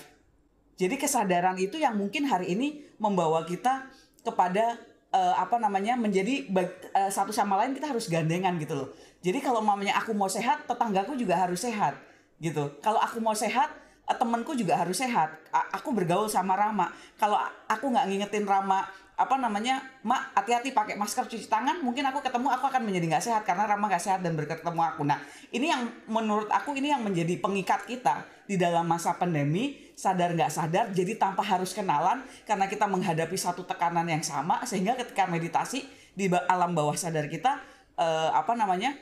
Jadi 0.76 1.00
kesadaran 1.00 1.56
itu 1.56 1.80
yang 1.80 1.96
mungkin 1.96 2.28
hari 2.28 2.52
ini 2.52 2.84
membawa 3.00 3.42
kita 3.48 3.88
kepada 4.20 4.76
eh, 5.10 5.34
apa 5.36 5.56
namanya 5.56 5.96
menjadi 5.96 6.48
eh, 6.48 7.10
satu 7.10 7.32
sama 7.32 7.56
lain 7.60 7.72
kita 7.72 7.90
harus 7.90 8.06
gandengan 8.12 8.56
gitu 8.60 8.76
loh. 8.76 8.88
Jadi 9.24 9.38
kalau 9.40 9.64
mamanya 9.64 9.96
aku 9.96 10.12
mau 10.12 10.28
sehat, 10.28 10.68
tetanggaku 10.68 11.16
juga 11.16 11.38
harus 11.40 11.62
sehat 11.64 11.96
gitu. 12.42 12.74
Kalau 12.82 12.98
aku 12.98 13.22
mau 13.22 13.36
sehat, 13.36 13.70
eh, 14.08 14.16
temenku 14.16 14.52
juga 14.58 14.76
harus 14.76 14.98
sehat. 14.98 15.32
Aku 15.72 15.94
bergaul 15.94 16.26
sama 16.26 16.58
Rama. 16.58 16.90
Kalau 17.16 17.38
aku 17.70 17.92
nggak 17.92 18.08
ngingetin 18.08 18.44
Rama 18.44 18.88
apa 19.22 19.38
namanya, 19.38 19.78
mak 20.02 20.34
hati-hati 20.34 20.74
pakai 20.74 20.98
masker 20.98 21.30
cuci 21.30 21.46
tangan, 21.46 21.78
mungkin 21.86 22.02
aku 22.10 22.18
ketemu 22.18 22.50
aku 22.50 22.66
akan 22.66 22.82
menjadi 22.82 23.06
nggak 23.14 23.24
sehat 23.24 23.42
karena 23.46 23.70
Rama 23.70 23.86
nggak 23.86 24.02
sehat 24.02 24.20
dan 24.26 24.34
berketemu 24.34 24.82
aku. 24.82 25.06
Nah 25.06 25.22
ini 25.54 25.70
yang 25.70 25.86
menurut 26.10 26.50
aku 26.50 26.74
ini 26.74 26.90
yang 26.90 27.06
menjadi 27.06 27.38
pengikat 27.38 27.86
kita 27.86 28.26
di 28.44 28.58
dalam 28.58 28.84
masa 28.84 29.14
pandemi 29.14 29.78
sadar 29.94 30.34
nggak 30.34 30.50
sadar 30.50 30.90
jadi 30.90 31.14
tanpa 31.14 31.46
harus 31.46 31.70
kenalan 31.70 32.26
karena 32.42 32.66
kita 32.66 32.90
menghadapi 32.90 33.38
satu 33.38 33.62
tekanan 33.62 34.04
yang 34.10 34.20
sama 34.20 34.66
sehingga 34.66 34.98
ketika 34.98 35.30
meditasi 35.30 35.86
di 36.12 36.26
alam 36.28 36.74
bawah 36.74 36.98
sadar 36.98 37.30
kita 37.30 37.62
eh, 37.96 38.30
apa 38.34 38.52
namanya 38.58 38.92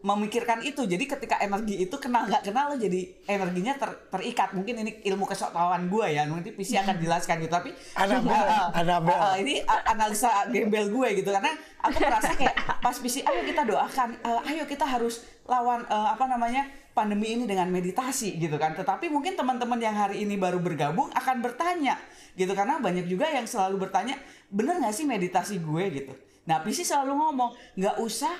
memikirkan 0.00 0.64
itu. 0.64 0.88
Jadi 0.88 1.04
ketika 1.04 1.36
energi 1.44 1.84
itu 1.84 1.96
kenal 2.00 2.24
nggak 2.24 2.48
kenal 2.48 2.72
lo 2.72 2.76
jadi 2.80 3.00
energinya 3.28 3.76
ter- 3.76 4.08
terikat. 4.08 4.56
Mungkin 4.56 4.80
ini 4.80 4.90
ilmu 5.04 5.28
kesoktawan 5.28 5.92
gue 5.92 6.06
ya 6.16 6.24
nanti 6.24 6.56
PC 6.56 6.80
akan 6.80 6.96
jelaskan 6.96 7.44
gitu. 7.44 7.52
Tapi 7.52 7.70
Anabel, 7.96 8.32
eh, 8.48 8.80
Anabel. 8.80 9.12
eh, 9.12 9.34
ini 9.44 9.54
analisa 9.64 10.48
gembel 10.48 10.88
gue 10.88 11.08
gitu. 11.20 11.28
Karena 11.28 11.52
aku 11.84 12.00
merasa 12.00 12.32
kayak 12.32 12.56
pas 12.80 12.96
PC 12.96 13.24
ayo 13.28 13.44
kita 13.44 13.62
doakan 13.68 14.16
eh, 14.24 14.50
ayo 14.56 14.64
kita 14.64 14.88
harus 14.88 15.20
lawan 15.44 15.84
eh, 15.84 16.08
apa 16.16 16.24
namanya 16.24 16.64
pandemi 16.96 17.36
ini 17.36 17.44
dengan 17.44 17.68
meditasi 17.68 18.40
gitu 18.40 18.56
kan. 18.56 18.72
Tetapi 18.72 19.12
mungkin 19.12 19.36
teman-teman 19.36 19.76
yang 19.78 19.94
hari 19.94 20.24
ini 20.24 20.40
baru 20.40 20.64
bergabung 20.64 21.12
akan 21.12 21.44
bertanya 21.44 22.00
gitu. 22.40 22.56
Karena 22.56 22.80
banyak 22.80 23.04
juga 23.04 23.28
yang 23.28 23.44
selalu 23.44 23.84
bertanya 23.84 24.16
bener 24.48 24.80
nggak 24.80 24.96
sih 24.96 25.04
meditasi 25.04 25.60
gue? 25.60 25.84
gitu. 25.92 26.12
Nah 26.48 26.64
PC 26.64 26.88
selalu 26.88 27.12
ngomong 27.20 27.52
nggak 27.76 28.00
usah 28.00 28.32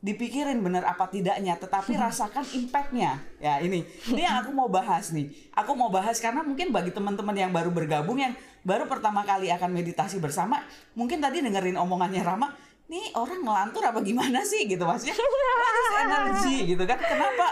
dipikirin 0.00 0.56
bener 0.64 0.80
apa 0.88 1.12
tidaknya 1.12 1.60
tetapi 1.60 1.92
rasakan 2.02 2.44
impactnya. 2.44 3.20
Ya 3.36 3.60
ini. 3.60 3.84
Ini 4.08 4.20
yang 4.26 4.36
aku 4.44 4.50
mau 4.56 4.68
bahas 4.68 5.12
nih. 5.12 5.28
Aku 5.52 5.76
mau 5.76 5.92
bahas 5.92 6.16
karena 6.18 6.40
mungkin 6.40 6.72
bagi 6.72 6.90
teman-teman 6.90 7.36
yang 7.36 7.52
baru 7.52 7.68
bergabung 7.68 8.16
yang 8.16 8.32
baru 8.64 8.88
pertama 8.88 9.24
kali 9.24 9.48
akan 9.48 9.72
meditasi 9.72 10.20
bersama 10.20 10.60
mungkin 10.92 11.16
tadi 11.16 11.40
dengerin 11.40 11.80
omongannya 11.80 12.20
Rama 12.20 12.52
nih 12.90 13.14
orang 13.14 13.40
ngelantur 13.46 13.86
apa 13.86 14.02
gimana 14.02 14.42
sih? 14.42 14.66
Gitu 14.66 14.82
maksudnya 14.82 15.14
what 15.14 15.74
is 15.78 15.88
energy? 15.94 16.56
Gitu 16.74 16.84
kan. 16.88 16.98
Kenapa? 16.98 17.46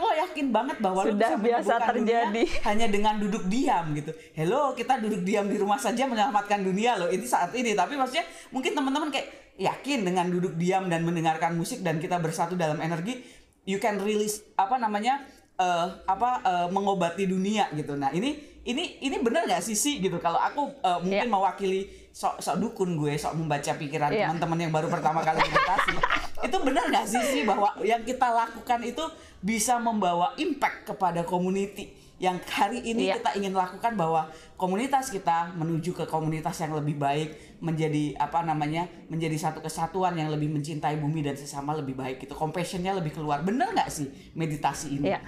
Lo 0.00 0.10
yakin 0.16 0.46
banget 0.48 0.76
bahwa 0.80 1.04
lo 1.04 1.12
Sudah 1.12 1.36
bisa 1.36 1.44
biasa 1.44 1.74
terjadi. 1.92 2.42
hanya 2.64 2.86
dengan 2.88 3.20
duduk 3.20 3.44
diam 3.52 3.92
gitu. 3.92 4.14
Hello 4.32 4.72
kita 4.72 4.96
duduk 5.02 5.26
diam 5.26 5.44
di 5.50 5.60
rumah 5.60 5.76
saja 5.76 6.08
menyelamatkan 6.08 6.64
dunia 6.64 6.96
loh 6.96 7.12
ini 7.12 7.26
saat 7.28 7.52
ini. 7.52 7.76
Tapi 7.76 8.00
maksudnya 8.00 8.24
mungkin 8.48 8.72
teman-teman 8.72 9.12
kayak 9.12 9.51
yakin 9.62 10.02
dengan 10.02 10.26
duduk 10.26 10.58
diam 10.58 10.90
dan 10.90 11.06
mendengarkan 11.06 11.54
musik 11.54 11.80
dan 11.80 12.02
kita 12.02 12.18
bersatu 12.18 12.58
dalam 12.58 12.82
energi 12.82 13.22
you 13.62 13.78
can 13.78 13.96
release 14.02 14.42
apa 14.58 14.74
namanya 14.76 15.22
eh, 15.56 15.86
apa 16.04 16.30
eh, 16.42 16.68
mengobati 16.74 17.24
dunia 17.24 17.70
gitu. 17.72 17.94
Nah 17.94 18.10
ini 18.10 18.34
ini 18.62 18.98
ini 19.02 19.16
benar 19.22 19.46
nggak 19.46 19.62
sih 19.62 19.78
sih 19.78 20.02
gitu. 20.02 20.18
Kalau 20.18 20.38
aku 20.38 20.74
eh, 20.82 20.98
mungkin 20.98 21.28
Iya. 21.28 21.30
mewakili 21.30 21.80
sok 22.12 22.44
sok 22.44 22.56
dukun 22.60 22.98
gue 23.00 23.16
sok 23.16 23.38
membaca 23.40 23.72
pikiran 23.72 24.12
Iya. 24.12 24.28
teman-teman 24.28 24.58
yang 24.68 24.72
baru 24.74 24.92
pertama 24.92 25.24
kali 25.24 25.40
meditasi 25.48 25.96
itu 26.42 26.56
benar 26.60 26.84
nggak 26.90 27.06
sih 27.08 27.22
sih 27.24 27.42
bahwa 27.48 27.72
yang 27.80 28.04
kita 28.04 28.28
lakukan 28.28 28.84
itu 28.84 29.00
bisa 29.40 29.80
membawa 29.80 30.36
impact 30.36 30.92
kepada 30.92 31.24
community 31.24 31.88
yang 32.22 32.38
hari 32.46 32.78
ini 32.80 33.10
Iya. 33.10 33.18
kita 33.18 33.34
ingin 33.34 33.50
lakukan 33.50 33.98
bahwa 33.98 34.30
komunitas 34.54 35.10
kita 35.10 35.50
menuju 35.58 35.90
ke 35.90 36.06
komunitas 36.06 36.54
yang 36.62 36.70
lebih 36.70 36.94
baik 36.94 37.34
menjadi 37.58 38.14
apa 38.14 38.46
namanya 38.46 38.86
menjadi 39.10 39.34
satu 39.34 39.58
kesatuan 39.58 40.14
yang 40.14 40.30
lebih 40.30 40.46
mencintai 40.46 41.02
bumi 41.02 41.20
dan 41.20 41.34
sesama 41.34 41.74
lebih 41.74 41.98
baik 41.98 42.22
itu 42.22 42.30
compassionnya 42.32 42.94
lebih 42.94 43.10
keluar 43.12 43.42
bener 43.42 43.74
nggak 43.74 43.90
sih 43.90 44.06
meditasi 44.32 44.96
ini 44.96 45.10
Iya. 45.10 45.20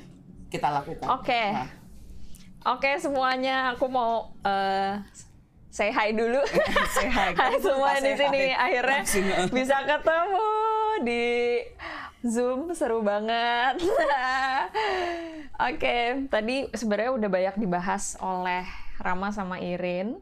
kita 0.48 0.70
lakukan 0.70 1.02
Oke. 1.10 1.42
Nah, 1.50 1.66
Oke 2.64 2.96
semuanya, 2.96 3.76
aku 3.76 3.84
mau 3.84 4.32
eh, 4.40 4.96
say 5.68 5.92
hi 5.92 6.16
dulu. 6.16 6.40
Say 6.96 7.12
hi. 7.12 7.36
Hai 7.36 7.60
semua 7.60 7.92
di 8.00 8.16
sini 8.16 8.40
hi. 8.48 8.56
akhirnya 8.56 9.04
Langsung, 9.04 9.26
bisa 9.52 9.84
ketemu 9.84 10.48
di 11.04 11.24
Zoom 12.24 12.72
seru 12.72 13.04
banget. 13.04 13.84
Oke, 15.68 16.24
tadi 16.32 16.72
sebenarnya 16.72 17.12
udah 17.12 17.28
banyak 17.28 17.56
dibahas 17.60 18.16
oleh 18.16 18.64
Rama 18.96 19.28
sama 19.28 19.60
Irin. 19.60 20.16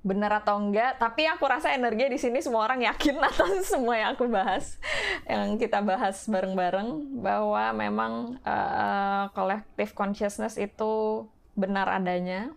Bener 0.00 0.32
atau 0.32 0.56
enggak, 0.56 0.96
tapi 0.96 1.28
aku 1.28 1.44
rasa 1.44 1.76
energi 1.76 2.08
di 2.08 2.16
sini 2.18 2.40
semua 2.40 2.64
orang 2.64 2.88
yakin 2.88 3.20
atas 3.28 3.68
semua 3.68 4.00
yang 4.00 4.16
aku 4.16 4.26
bahas, 4.32 4.80
yang 5.28 5.60
kita 5.60 5.84
bahas 5.84 6.24
bareng-bareng 6.24 7.20
bahwa 7.20 7.64
memang 7.76 8.12
eh, 8.40 9.24
collective 9.36 9.92
consciousness 9.92 10.56
itu 10.56 11.22
benar 11.52 11.86
adanya. 12.00 12.48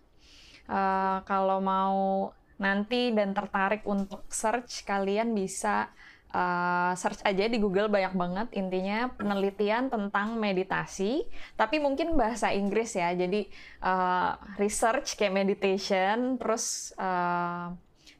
Eh, 0.71 1.17
kalau 1.27 1.59
mau 1.59 2.31
nanti 2.55 3.11
dan 3.11 3.35
tertarik 3.35 3.83
untuk 3.83 4.23
search, 4.31 4.87
kalian 4.87 5.35
bisa 5.35 5.91
uh, 6.35 6.91
search 6.99 7.23
aja 7.23 7.47
di 7.47 7.55
Google 7.55 7.87
banyak 7.87 8.11
banget 8.11 8.47
intinya 8.59 9.07
penelitian 9.15 9.87
tentang 9.87 10.35
meditasi 10.35 11.23
tapi 11.55 11.79
mungkin 11.79 12.19
bahasa 12.19 12.51
Inggris 12.51 12.99
ya. 12.99 13.15
Jadi 13.15 13.47
uh, 13.79 14.35
research 14.59 15.15
kayak 15.15 15.31
meditation 15.31 16.35
terus 16.35 16.91
uh, 16.99 17.71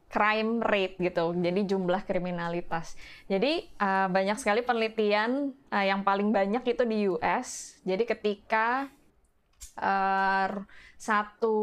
crime 0.07 0.63
rate 0.63 0.95
gitu. 1.03 1.35
Jadi 1.35 1.67
jumlah 1.67 2.07
kriminalitas. 2.07 2.95
Jadi 3.27 3.67
uh, 3.83 4.07
banyak 4.07 4.39
sekali 4.39 4.63
penelitian 4.63 5.51
uh, 5.75 5.83
yang 5.83 6.07
paling 6.07 6.31
banyak 6.31 6.63
itu 6.63 6.83
di 6.87 7.11
US 7.11 7.75
jadi 7.83 8.07
ketika 8.07 8.87
uh, 9.79 10.63
satu 10.95 11.57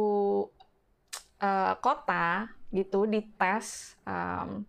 uh, 1.41 1.75
kota 1.81 2.53
gitu 2.73 3.05
dites 3.05 3.97
um, 4.05 4.65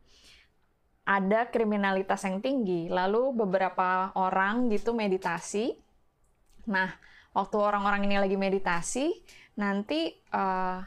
ada 1.04 1.52
kriminalitas 1.52 2.24
yang 2.24 2.40
tinggi, 2.40 2.88
lalu 2.88 3.36
beberapa 3.36 4.16
orang 4.16 4.72
gitu 4.72 4.96
meditasi. 4.96 5.76
Nah, 6.72 6.96
waktu 7.36 7.58
orang-orang 7.60 8.08
ini 8.08 8.16
lagi 8.16 8.38
meditasi, 8.40 9.12
nanti 9.60 10.16
uh, 10.32 10.80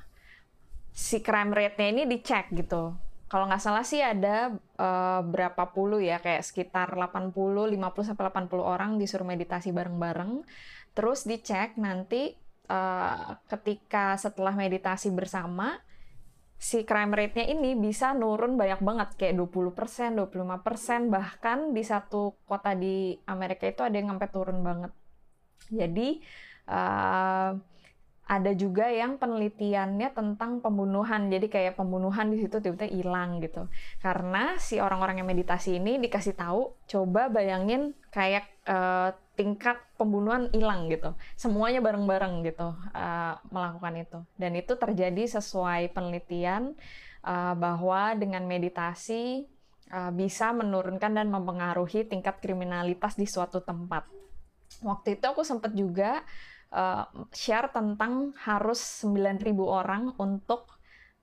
si 0.88 1.20
crime 1.20 1.52
rate-nya 1.52 1.88
ini 1.92 2.02
dicek 2.08 2.48
gitu. 2.56 2.96
Kalau 3.28 3.44
nggak 3.50 3.60
salah 3.60 3.84
sih 3.84 4.00
ada 4.00 4.56
uh, 4.80 5.20
berapa 5.20 5.68
puluh 5.76 6.00
ya, 6.00 6.16
kayak 6.22 6.46
sekitar 6.48 6.96
80, 6.96 7.36
50 7.36 8.08
sampai 8.08 8.24
80 8.32 8.56
orang 8.62 8.90
disuruh 8.96 9.28
meditasi 9.28 9.68
bareng-bareng. 9.76 10.40
Terus 10.96 11.28
dicek 11.28 11.76
nanti 11.76 12.32
uh, 12.72 13.36
ketika 13.52 14.16
setelah 14.16 14.56
meditasi 14.56 15.12
bersama 15.12 15.76
si 16.56 16.88
crime 16.88 17.12
rate-nya 17.12 17.52
ini 17.52 17.76
bisa 17.76 18.16
nurun 18.16 18.56
banyak 18.56 18.80
banget 18.80 19.08
kayak 19.20 19.34
20%, 19.36 20.16
25% 20.16 21.12
bahkan 21.12 21.76
di 21.76 21.84
satu 21.84 22.32
kota 22.48 22.72
di 22.72 23.12
Amerika 23.28 23.68
itu 23.68 23.84
ada 23.84 23.96
yang 23.96 24.16
sampai 24.16 24.28
turun 24.32 24.64
banget. 24.64 24.92
Jadi 25.68 26.24
uh, 26.72 27.52
ada 28.26 28.52
juga 28.58 28.90
yang 28.90 29.22
penelitiannya 29.22 30.10
tentang 30.10 30.58
pembunuhan. 30.58 31.30
Jadi 31.30 31.46
kayak 31.46 31.78
pembunuhan 31.78 32.34
di 32.34 32.42
situ 32.42 32.58
tiba-tiba 32.58 32.90
hilang 32.90 33.38
gitu. 33.38 33.70
Karena 34.02 34.58
si 34.58 34.82
orang-orang 34.82 35.22
yang 35.22 35.30
meditasi 35.30 35.78
ini 35.78 36.02
dikasih 36.02 36.34
tahu, 36.34 36.74
coba 36.90 37.30
bayangin 37.30 37.94
kayak 38.10 38.50
uh, 38.66 39.14
tingkat 39.36 39.76
pembunuhan 40.00 40.48
hilang 40.50 40.88
gitu. 40.88 41.12
Semuanya 41.36 41.84
bareng-bareng 41.84 42.42
gitu 42.48 42.72
uh, 42.72 43.34
melakukan 43.52 43.94
itu. 44.00 44.18
Dan 44.40 44.56
itu 44.56 44.72
terjadi 44.74 45.38
sesuai 45.38 45.92
penelitian 45.92 46.72
uh, 47.20 47.52
bahwa 47.52 48.16
dengan 48.16 48.48
meditasi 48.48 49.44
uh, 49.92 50.10
bisa 50.10 50.56
menurunkan 50.56 51.12
dan 51.12 51.28
mempengaruhi 51.28 52.08
tingkat 52.08 52.40
kriminalitas 52.40 53.14
di 53.20 53.28
suatu 53.28 53.60
tempat. 53.60 54.08
Waktu 54.80 55.20
itu 55.20 55.24
aku 55.28 55.44
sempat 55.44 55.76
juga 55.76 56.24
uh, 56.72 57.04
share 57.30 57.70
tentang 57.70 58.32
harus 58.40 58.80
9.000 59.04 59.52
orang 59.60 60.16
untuk 60.16 60.76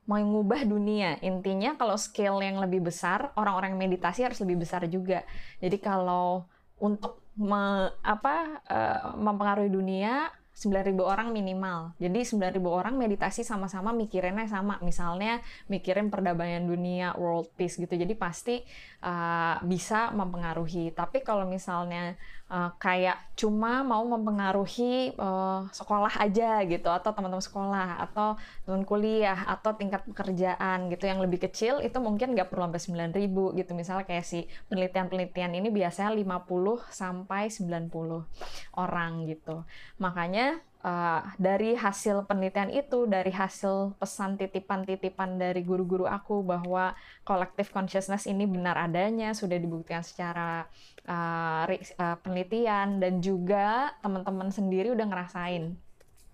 mengubah 0.04 0.68
dunia. 0.68 1.16
Intinya 1.24 1.80
kalau 1.80 1.96
scale 1.96 2.44
yang 2.44 2.60
lebih 2.60 2.84
besar, 2.84 3.32
orang-orang 3.40 3.74
meditasi 3.80 4.22
harus 4.22 4.38
lebih 4.44 4.62
besar 4.64 4.84
juga. 4.86 5.24
Jadi 5.64 5.80
kalau 5.80 6.44
untuk 6.76 7.23
me, 7.38 7.90
apa 8.02 8.62
uh, 8.70 9.00
mempengaruhi 9.18 9.70
dunia 9.70 10.30
9.000 10.54 10.94
orang 11.02 11.34
minimal. 11.34 11.98
Jadi 11.98 12.22
9.000 12.22 12.62
orang 12.62 12.94
meditasi 12.94 13.42
sama-sama 13.42 13.90
mikirinnya 13.90 14.46
sama. 14.46 14.78
Misalnya 14.86 15.42
mikirin 15.66 16.14
perdamaian 16.14 16.62
dunia, 16.62 17.10
world 17.18 17.50
peace 17.58 17.74
gitu. 17.74 17.90
Jadi 17.90 18.14
pasti 18.14 18.62
uh, 19.04 19.60
bisa 19.60 20.10
mempengaruhi. 20.16 20.90
Tapi 20.96 21.20
kalau 21.20 21.44
misalnya 21.44 22.16
uh, 22.48 22.72
kayak 22.80 23.36
cuma 23.36 23.84
mau 23.84 24.00
mempengaruhi 24.08 25.12
uh, 25.20 25.68
sekolah 25.68 26.16
aja 26.24 26.64
gitu 26.64 26.88
atau 26.88 27.12
teman-teman 27.12 27.44
sekolah 27.44 28.00
atau 28.08 28.40
teman 28.64 28.82
kuliah 28.88 29.36
atau 29.44 29.76
tingkat 29.76 30.00
pekerjaan 30.08 30.88
gitu 30.88 31.04
yang 31.04 31.20
lebih 31.20 31.44
kecil 31.44 31.84
itu 31.84 32.00
mungkin 32.00 32.32
nggak 32.32 32.48
perlu 32.48 32.72
sampai 32.72 33.12
9.000 33.12 33.60
gitu. 33.60 33.70
Misalnya 33.76 34.04
kayak 34.08 34.24
si 34.24 34.48
penelitian-penelitian 34.72 35.52
ini 35.60 35.68
biasanya 35.68 36.16
50 36.16 36.88
sampai 36.88 37.52
90 37.52 38.80
orang 38.80 39.12
gitu. 39.28 39.68
Makanya 40.00 40.64
uh, 40.84 41.24
dari 41.40 41.74
hasil 41.74 42.28
penelitian 42.28 42.68
itu, 42.70 43.08
dari 43.08 43.32
hasil 43.32 43.96
pesan 43.96 44.36
titipan-titipan 44.36 45.40
dari 45.40 45.64
guru-guru 45.64 46.04
aku 46.04 46.44
bahwa 46.44 46.92
collective 47.24 47.72
consciousness 47.72 48.28
ini 48.28 48.44
benar 48.44 48.76
adanya, 48.76 49.32
sudah 49.32 49.56
dibuktikan 49.56 50.04
secara 50.04 50.68
uh, 51.08 51.64
uh, 51.66 52.16
penelitian 52.20 53.00
dan 53.00 53.24
juga 53.24 53.96
teman-teman 54.04 54.52
sendiri 54.52 54.92
udah 54.92 55.06
ngerasain. 55.08 55.74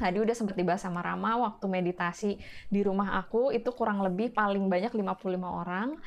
Tadi 0.01 0.17
udah 0.17 0.33
sempat 0.33 0.57
dibahas 0.57 0.81
sama 0.81 1.05
Rama 1.05 1.37
waktu 1.45 1.65
meditasi 1.69 2.41
di 2.73 2.81
rumah 2.81 3.21
aku 3.21 3.53
itu 3.53 3.69
kurang 3.77 4.01
lebih 4.01 4.33
paling 4.33 4.67
banyak 4.67 4.91
55 4.97 5.45
orang. 5.45 6.01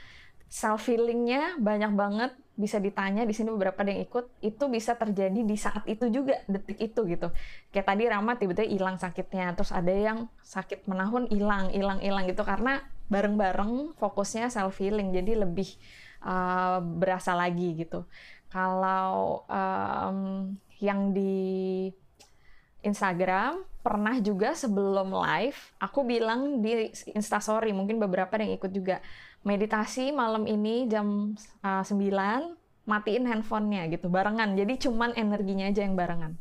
Self 0.49 0.89
healingnya 0.89 1.61
banyak 1.61 1.93
banget 1.93 2.33
bisa 2.53 2.77
ditanya 2.77 3.25
di 3.25 3.33
sini 3.33 3.49
beberapa 3.49 3.81
yang 3.81 4.05
ikut 4.05 4.29
itu 4.45 4.63
bisa 4.69 4.93
terjadi 4.93 5.41
di 5.41 5.57
saat 5.57 5.81
itu 5.89 6.05
juga 6.13 6.37
detik 6.45 6.77
itu 6.77 7.01
gitu. 7.09 7.33
Kayak 7.73 7.87
tadi 7.89 8.03
Rama 8.05 8.37
tiba-tiba 8.37 8.69
hilang 8.69 9.01
sakitnya 9.01 9.57
terus 9.57 9.73
ada 9.73 9.89
yang 9.89 10.29
sakit 10.45 10.85
menahun 10.85 11.33
hilang 11.33 11.73
hilang 11.73 11.97
hilang 11.97 12.29
gitu. 12.29 12.45
Karena 12.45 12.77
bareng-bareng 13.09 13.97
fokusnya 13.97 14.53
self 14.53 14.77
healing 14.77 15.09
jadi 15.09 15.45
lebih 15.45 15.65
uh, 16.21 16.77
berasa 16.81 17.33
lagi 17.33 17.73
gitu. 17.73 18.05
Kalau 18.53 19.41
um, 19.49 20.53
yang 20.77 21.09
di 21.09 21.89
Instagram 22.85 23.65
pernah 23.83 24.19
juga 24.19 24.55
sebelum 24.55 25.11
live 25.11 25.57
aku 25.79 26.07
bilang 26.07 26.61
di 26.63 26.91
Instastory 27.15 27.71
mungkin 27.75 27.99
beberapa 27.99 28.35
yang 28.39 28.55
ikut 28.55 28.71
juga 28.71 28.99
meditasi 29.43 30.15
malam 30.15 30.47
ini 30.47 30.87
jam 30.87 31.35
uh, 31.63 31.83
9 31.83 32.55
matiin 32.83 33.23
handphonenya 33.27 33.87
gitu 33.91 34.11
barengan. 34.11 34.55
Jadi 34.55 34.87
cuman 34.87 35.15
energinya 35.15 35.71
aja 35.71 35.83
yang 35.83 35.95
barengan. 35.95 36.35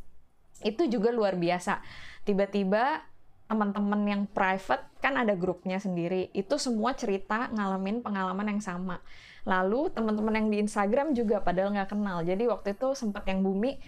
Itu 0.63 0.87
juga 0.87 1.11
luar 1.11 1.39
biasa. 1.39 1.83
Tiba-tiba 2.23 3.03
teman-teman 3.47 4.01
yang 4.07 4.23
private 4.31 4.87
kan 5.03 5.19
ada 5.19 5.35
grupnya 5.35 5.77
sendiri 5.77 6.31
itu 6.31 6.55
semua 6.55 6.95
cerita 6.95 7.51
ngalamin 7.51 7.99
pengalaman 7.99 8.55
yang 8.55 8.61
sama. 8.63 9.03
Lalu 9.43 9.91
teman-teman 9.91 10.39
yang 10.39 10.47
di 10.47 10.57
Instagram 10.63 11.11
juga 11.11 11.43
padahal 11.43 11.75
nggak 11.75 11.91
kenal. 11.91 12.23
Jadi 12.23 12.47
waktu 12.47 12.75
itu 12.75 12.95
sempat 12.95 13.27
yang 13.27 13.43
bumi 13.43 13.79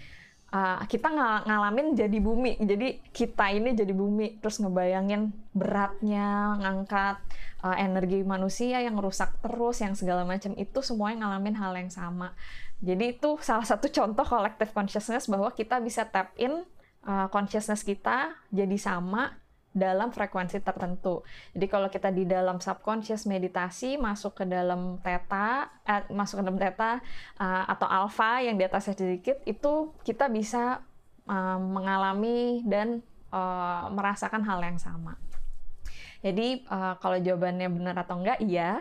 uh, 0.56 0.80
kita 0.88 1.12
ng 1.12 1.20
ngalamin 1.44 1.92
jadi 1.92 2.18
bumi. 2.18 2.56
Jadi 2.56 3.12
kita 3.12 3.52
ini 3.52 3.76
jadi 3.76 3.92
bumi. 3.92 4.40
Terus 4.40 4.56
ngebayangin 4.64 5.32
beratnya 5.52 6.56
ngangkat 6.60 7.20
uh, 7.60 7.76
energi 7.76 8.24
manusia 8.24 8.80
yang 8.80 8.96
rusak 8.96 9.36
terus 9.44 9.84
yang 9.84 9.92
segala 9.92 10.24
macam. 10.24 10.56
Itu 10.56 10.80
semuanya 10.80 11.28
ngalamin 11.28 11.56
hal 11.60 11.72
yang 11.76 11.92
sama. 11.92 12.32
Jadi 12.80 13.16
itu 13.16 13.40
salah 13.40 13.64
satu 13.64 13.88
contoh 13.88 14.24
collective 14.24 14.72
consciousness 14.72 15.28
bahwa 15.28 15.52
kita 15.52 15.80
bisa 15.80 16.04
tap 16.08 16.32
in 16.36 16.64
uh, 17.08 17.28
consciousness 17.32 17.80
kita 17.84 18.36
jadi 18.52 18.76
sama 18.76 19.32
dalam 19.76 20.08
frekuensi 20.08 20.64
tertentu. 20.64 21.20
Jadi 21.52 21.66
kalau 21.68 21.92
kita 21.92 22.08
di 22.08 22.24
dalam 22.24 22.56
subconscious 22.64 23.28
meditasi 23.28 24.00
masuk 24.00 24.40
ke 24.40 24.44
dalam 24.48 24.96
theta, 25.04 25.68
eh, 25.84 26.08
masuk 26.08 26.40
ke 26.40 26.42
dalam 26.48 26.56
theta 26.56 27.04
uh, 27.36 27.64
atau 27.68 27.84
alpha 27.84 28.40
yang 28.40 28.56
di 28.56 28.64
atasnya 28.64 28.96
sedikit, 28.96 29.36
itu 29.44 29.92
kita 30.00 30.32
bisa 30.32 30.80
uh, 31.28 31.60
mengalami 31.60 32.64
dan 32.64 33.04
uh, 33.28 33.92
merasakan 33.92 34.40
hal 34.48 34.64
yang 34.64 34.80
sama. 34.80 35.20
Jadi 36.24 36.64
uh, 36.72 36.96
kalau 36.96 37.20
jawabannya 37.20 37.68
benar 37.68 38.00
atau 38.00 38.16
enggak, 38.16 38.40
iya. 38.40 38.80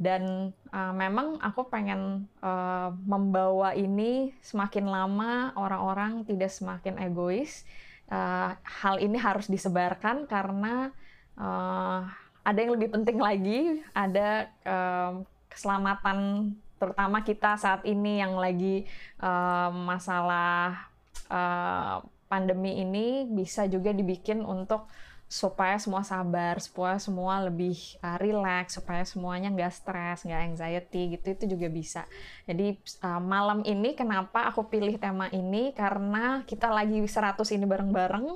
Dan 0.00 0.56
uh, 0.72 0.94
memang 0.96 1.36
aku 1.44 1.68
pengen 1.68 2.24
uh, 2.40 2.88
membawa 3.04 3.76
ini 3.76 4.32
semakin 4.40 4.88
lama 4.88 5.52
orang-orang 5.60 6.24
tidak 6.24 6.48
semakin 6.48 6.96
egois 7.04 7.68
uh, 8.10 8.50
hal 8.58 8.98
ini 9.00 9.16
harus 9.16 9.46
disebarkan 9.46 10.26
karena 10.26 10.90
uh, 11.38 12.04
ada 12.44 12.58
yang 12.58 12.74
lebih 12.74 12.90
penting 12.92 13.18
lagi, 13.20 13.80
ada 13.94 14.50
uh, 14.66 15.22
keselamatan 15.48 16.50
terutama 16.80 17.20
kita 17.20 17.60
saat 17.60 17.84
ini 17.84 18.24
yang 18.24 18.40
lagi 18.40 18.88
uh, 19.20 19.68
masalah 19.68 20.88
uh, 21.28 22.00
pandemi 22.30 22.80
ini 22.80 23.28
bisa 23.28 23.68
juga 23.68 23.92
dibikin 23.92 24.40
untuk 24.40 24.88
supaya 25.30 25.78
semua 25.78 26.02
sabar, 26.02 26.58
supaya 26.58 26.98
semua 26.98 27.38
lebih 27.46 27.78
uh, 28.02 28.18
relax, 28.18 28.74
supaya 28.74 29.06
semuanya 29.06 29.46
nggak 29.54 29.70
stres, 29.70 30.26
nggak 30.26 30.42
anxiety 30.50 31.14
gitu 31.14 31.38
itu 31.38 31.44
juga 31.54 31.70
bisa. 31.70 32.02
Jadi 32.50 32.74
uh, 33.06 33.22
malam 33.22 33.62
ini 33.62 33.94
kenapa 33.94 34.50
aku 34.50 34.66
pilih 34.66 34.98
tema 34.98 35.30
ini 35.30 35.70
karena 35.70 36.42
kita 36.50 36.66
lagi 36.74 36.98
100 36.98 37.38
ini 37.54 37.62
bareng-bareng 37.62 38.26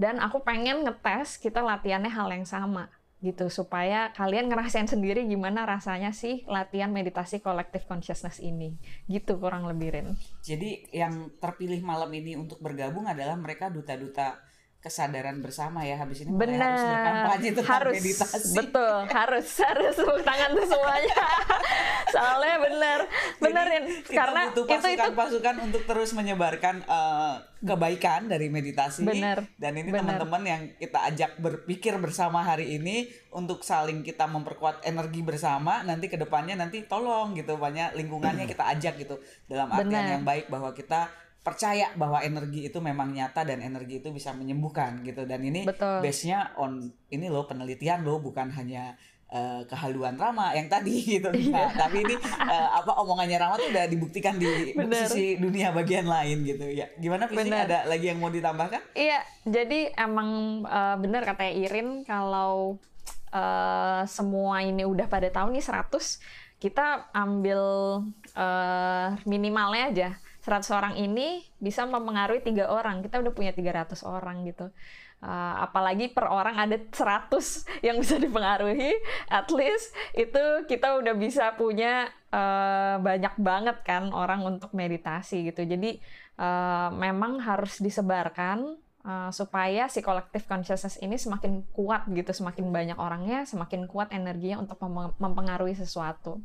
dan 0.00 0.24
aku 0.24 0.40
pengen 0.40 0.88
ngetes 0.88 1.36
kita 1.36 1.60
latihannya 1.60 2.08
hal 2.08 2.32
yang 2.32 2.48
sama 2.48 2.88
gitu 3.18 3.50
supaya 3.50 4.14
kalian 4.14 4.46
ngerasain 4.46 4.86
sendiri 4.86 5.26
gimana 5.26 5.66
rasanya 5.66 6.14
sih 6.14 6.46
latihan 6.46 6.94
meditasi 6.94 7.42
collective 7.42 7.82
consciousness 7.84 8.38
ini 8.38 8.78
gitu 9.10 9.36
kurang 9.42 9.66
lebih 9.66 9.90
Rin. 9.90 10.08
Jadi 10.40 10.86
yang 10.94 11.34
terpilih 11.42 11.82
malam 11.82 12.08
ini 12.14 12.38
untuk 12.38 12.62
bergabung 12.62 13.10
adalah 13.10 13.34
mereka 13.34 13.74
duta-duta 13.74 14.47
kesadaran 14.78 15.42
bersama 15.42 15.82
ya 15.82 15.98
habis 15.98 16.22
ini 16.22 16.30
Bener. 16.30 16.62
harus 16.62 16.82
berkampanye 16.86 17.50
tentang 17.50 17.74
harus, 17.82 17.94
meditasi. 17.98 18.54
Betul, 18.54 18.98
harus 19.10 19.48
harus 19.66 19.92
tepuk 19.98 20.20
tangan 20.22 20.50
tuh 20.54 20.66
semuanya. 20.70 21.18
Soalnya 22.14 22.54
bener, 22.62 23.00
benerin 23.42 23.84
karena 24.06 24.54
butuh 24.54 24.64
pasukan, 24.70 24.94
itu 24.94 25.02
itu 25.02 25.12
pasukan 25.18 25.54
untuk 25.66 25.82
terus 25.82 26.10
menyebarkan 26.14 26.86
uh, 26.86 27.42
kebaikan 27.58 28.30
dari 28.30 28.46
meditasi. 28.54 29.02
Bener. 29.02 29.50
Dan 29.58 29.82
ini 29.82 29.90
teman-teman 29.90 30.42
yang 30.46 30.62
kita 30.78 31.10
ajak 31.10 31.30
berpikir 31.42 31.98
bersama 31.98 32.46
hari 32.46 32.78
ini 32.78 33.10
untuk 33.34 33.66
saling 33.66 34.06
kita 34.06 34.30
memperkuat 34.30 34.86
energi 34.86 35.26
bersama. 35.26 35.82
Nanti 35.82 36.06
ke 36.06 36.14
depannya 36.14 36.54
nanti 36.54 36.86
tolong 36.86 37.34
gitu 37.34 37.58
banyak 37.58 37.98
lingkungannya 37.98 38.46
kita 38.54 38.62
ajak 38.78 38.94
gitu 39.02 39.18
dalam 39.50 39.74
artian 39.74 39.90
bener. 39.90 40.14
yang 40.14 40.22
baik 40.22 40.46
bahwa 40.46 40.70
kita 40.70 41.10
percaya 41.48 41.88
bahwa 41.96 42.20
energi 42.20 42.68
itu 42.68 42.78
memang 42.78 43.16
nyata 43.16 43.48
dan 43.48 43.64
energi 43.64 44.04
itu 44.04 44.12
bisa 44.12 44.36
menyembuhkan 44.36 45.00
gitu. 45.00 45.24
Dan 45.24 45.40
ini 45.48 45.64
base-nya 46.04 46.52
on 46.60 46.92
ini 47.08 47.32
loh 47.32 47.48
penelitian 47.48 48.04
loh 48.04 48.20
bukan 48.20 48.52
hanya 48.52 48.94
uh, 49.32 49.62
kehaluan 49.68 50.16
Rama 50.16 50.52
yang 50.52 50.68
tadi 50.68 51.04
gitu. 51.16 51.32
Nah, 51.52 51.72
tapi 51.72 52.04
ini 52.04 52.14
uh, 52.20 52.68
apa 52.80 52.92
omongannya 53.00 53.38
Rama 53.40 53.56
tuh 53.56 53.68
udah 53.72 53.84
dibuktikan 53.88 54.36
di 54.36 54.76
Bener. 54.76 55.08
sisi 55.08 55.36
dunia 55.40 55.72
bagian 55.72 56.08
lain 56.08 56.44
gitu. 56.44 56.68
Ya 56.68 56.92
gimana 57.00 57.28
Pisi 57.28 57.48
ada 57.48 57.88
lagi 57.88 58.12
yang 58.12 58.20
mau 58.20 58.32
ditambahkan? 58.32 58.92
Iya 58.96 59.20
jadi 59.48 59.96
emang 59.96 60.62
uh, 60.68 60.96
bener 61.00 61.24
katanya 61.24 61.52
Irin 61.56 62.04
kalau 62.04 62.76
uh, 63.32 64.02
semua 64.08 64.64
ini 64.64 64.84
udah 64.84 65.06
pada 65.08 65.28
tahun 65.28 65.56
nih 65.56 65.64
100 65.64 66.58
kita 66.58 67.14
ambil 67.14 67.60
uh, 68.34 69.08
minimalnya 69.22 69.84
aja 69.94 70.10
100 70.48 70.64
orang 70.72 70.94
ini 70.96 71.44
bisa 71.60 71.84
mempengaruhi 71.84 72.40
tiga 72.40 72.72
orang. 72.72 73.04
Kita 73.04 73.20
udah 73.20 73.32
punya 73.36 73.52
300 73.52 74.00
orang 74.08 74.48
gitu. 74.48 74.72
Uh, 75.18 75.54
apalagi 75.66 76.08
per 76.14 76.30
orang 76.30 76.56
ada 76.56 76.78
100 76.78 77.34
yang 77.86 78.00
bisa 78.00 78.16
dipengaruhi, 78.16 78.96
at 79.28 79.50
least 79.52 79.92
itu 80.16 80.64
kita 80.64 80.96
udah 80.96 81.12
bisa 81.18 81.52
punya 81.58 82.08
uh, 82.32 82.96
banyak 83.02 83.34
banget 83.36 83.76
kan 83.84 84.08
orang 84.14 84.40
untuk 84.46 84.72
meditasi 84.72 85.52
gitu. 85.52 85.68
Jadi 85.68 86.00
uh, 86.40 86.88
memang 86.94 87.44
harus 87.44 87.82
disebarkan 87.82 88.78
uh, 89.04 89.30
supaya 89.34 89.90
si 89.90 90.00
collective 90.06 90.46
consciousness 90.46 91.02
ini 91.02 91.18
semakin 91.18 91.66
kuat 91.74 92.06
gitu, 92.14 92.30
semakin 92.30 92.70
banyak 92.70 92.98
orangnya, 92.98 93.42
semakin 93.42 93.90
kuat 93.90 94.14
energinya 94.14 94.62
untuk 94.62 94.78
mempengaruhi 95.18 95.74
sesuatu. 95.74 96.38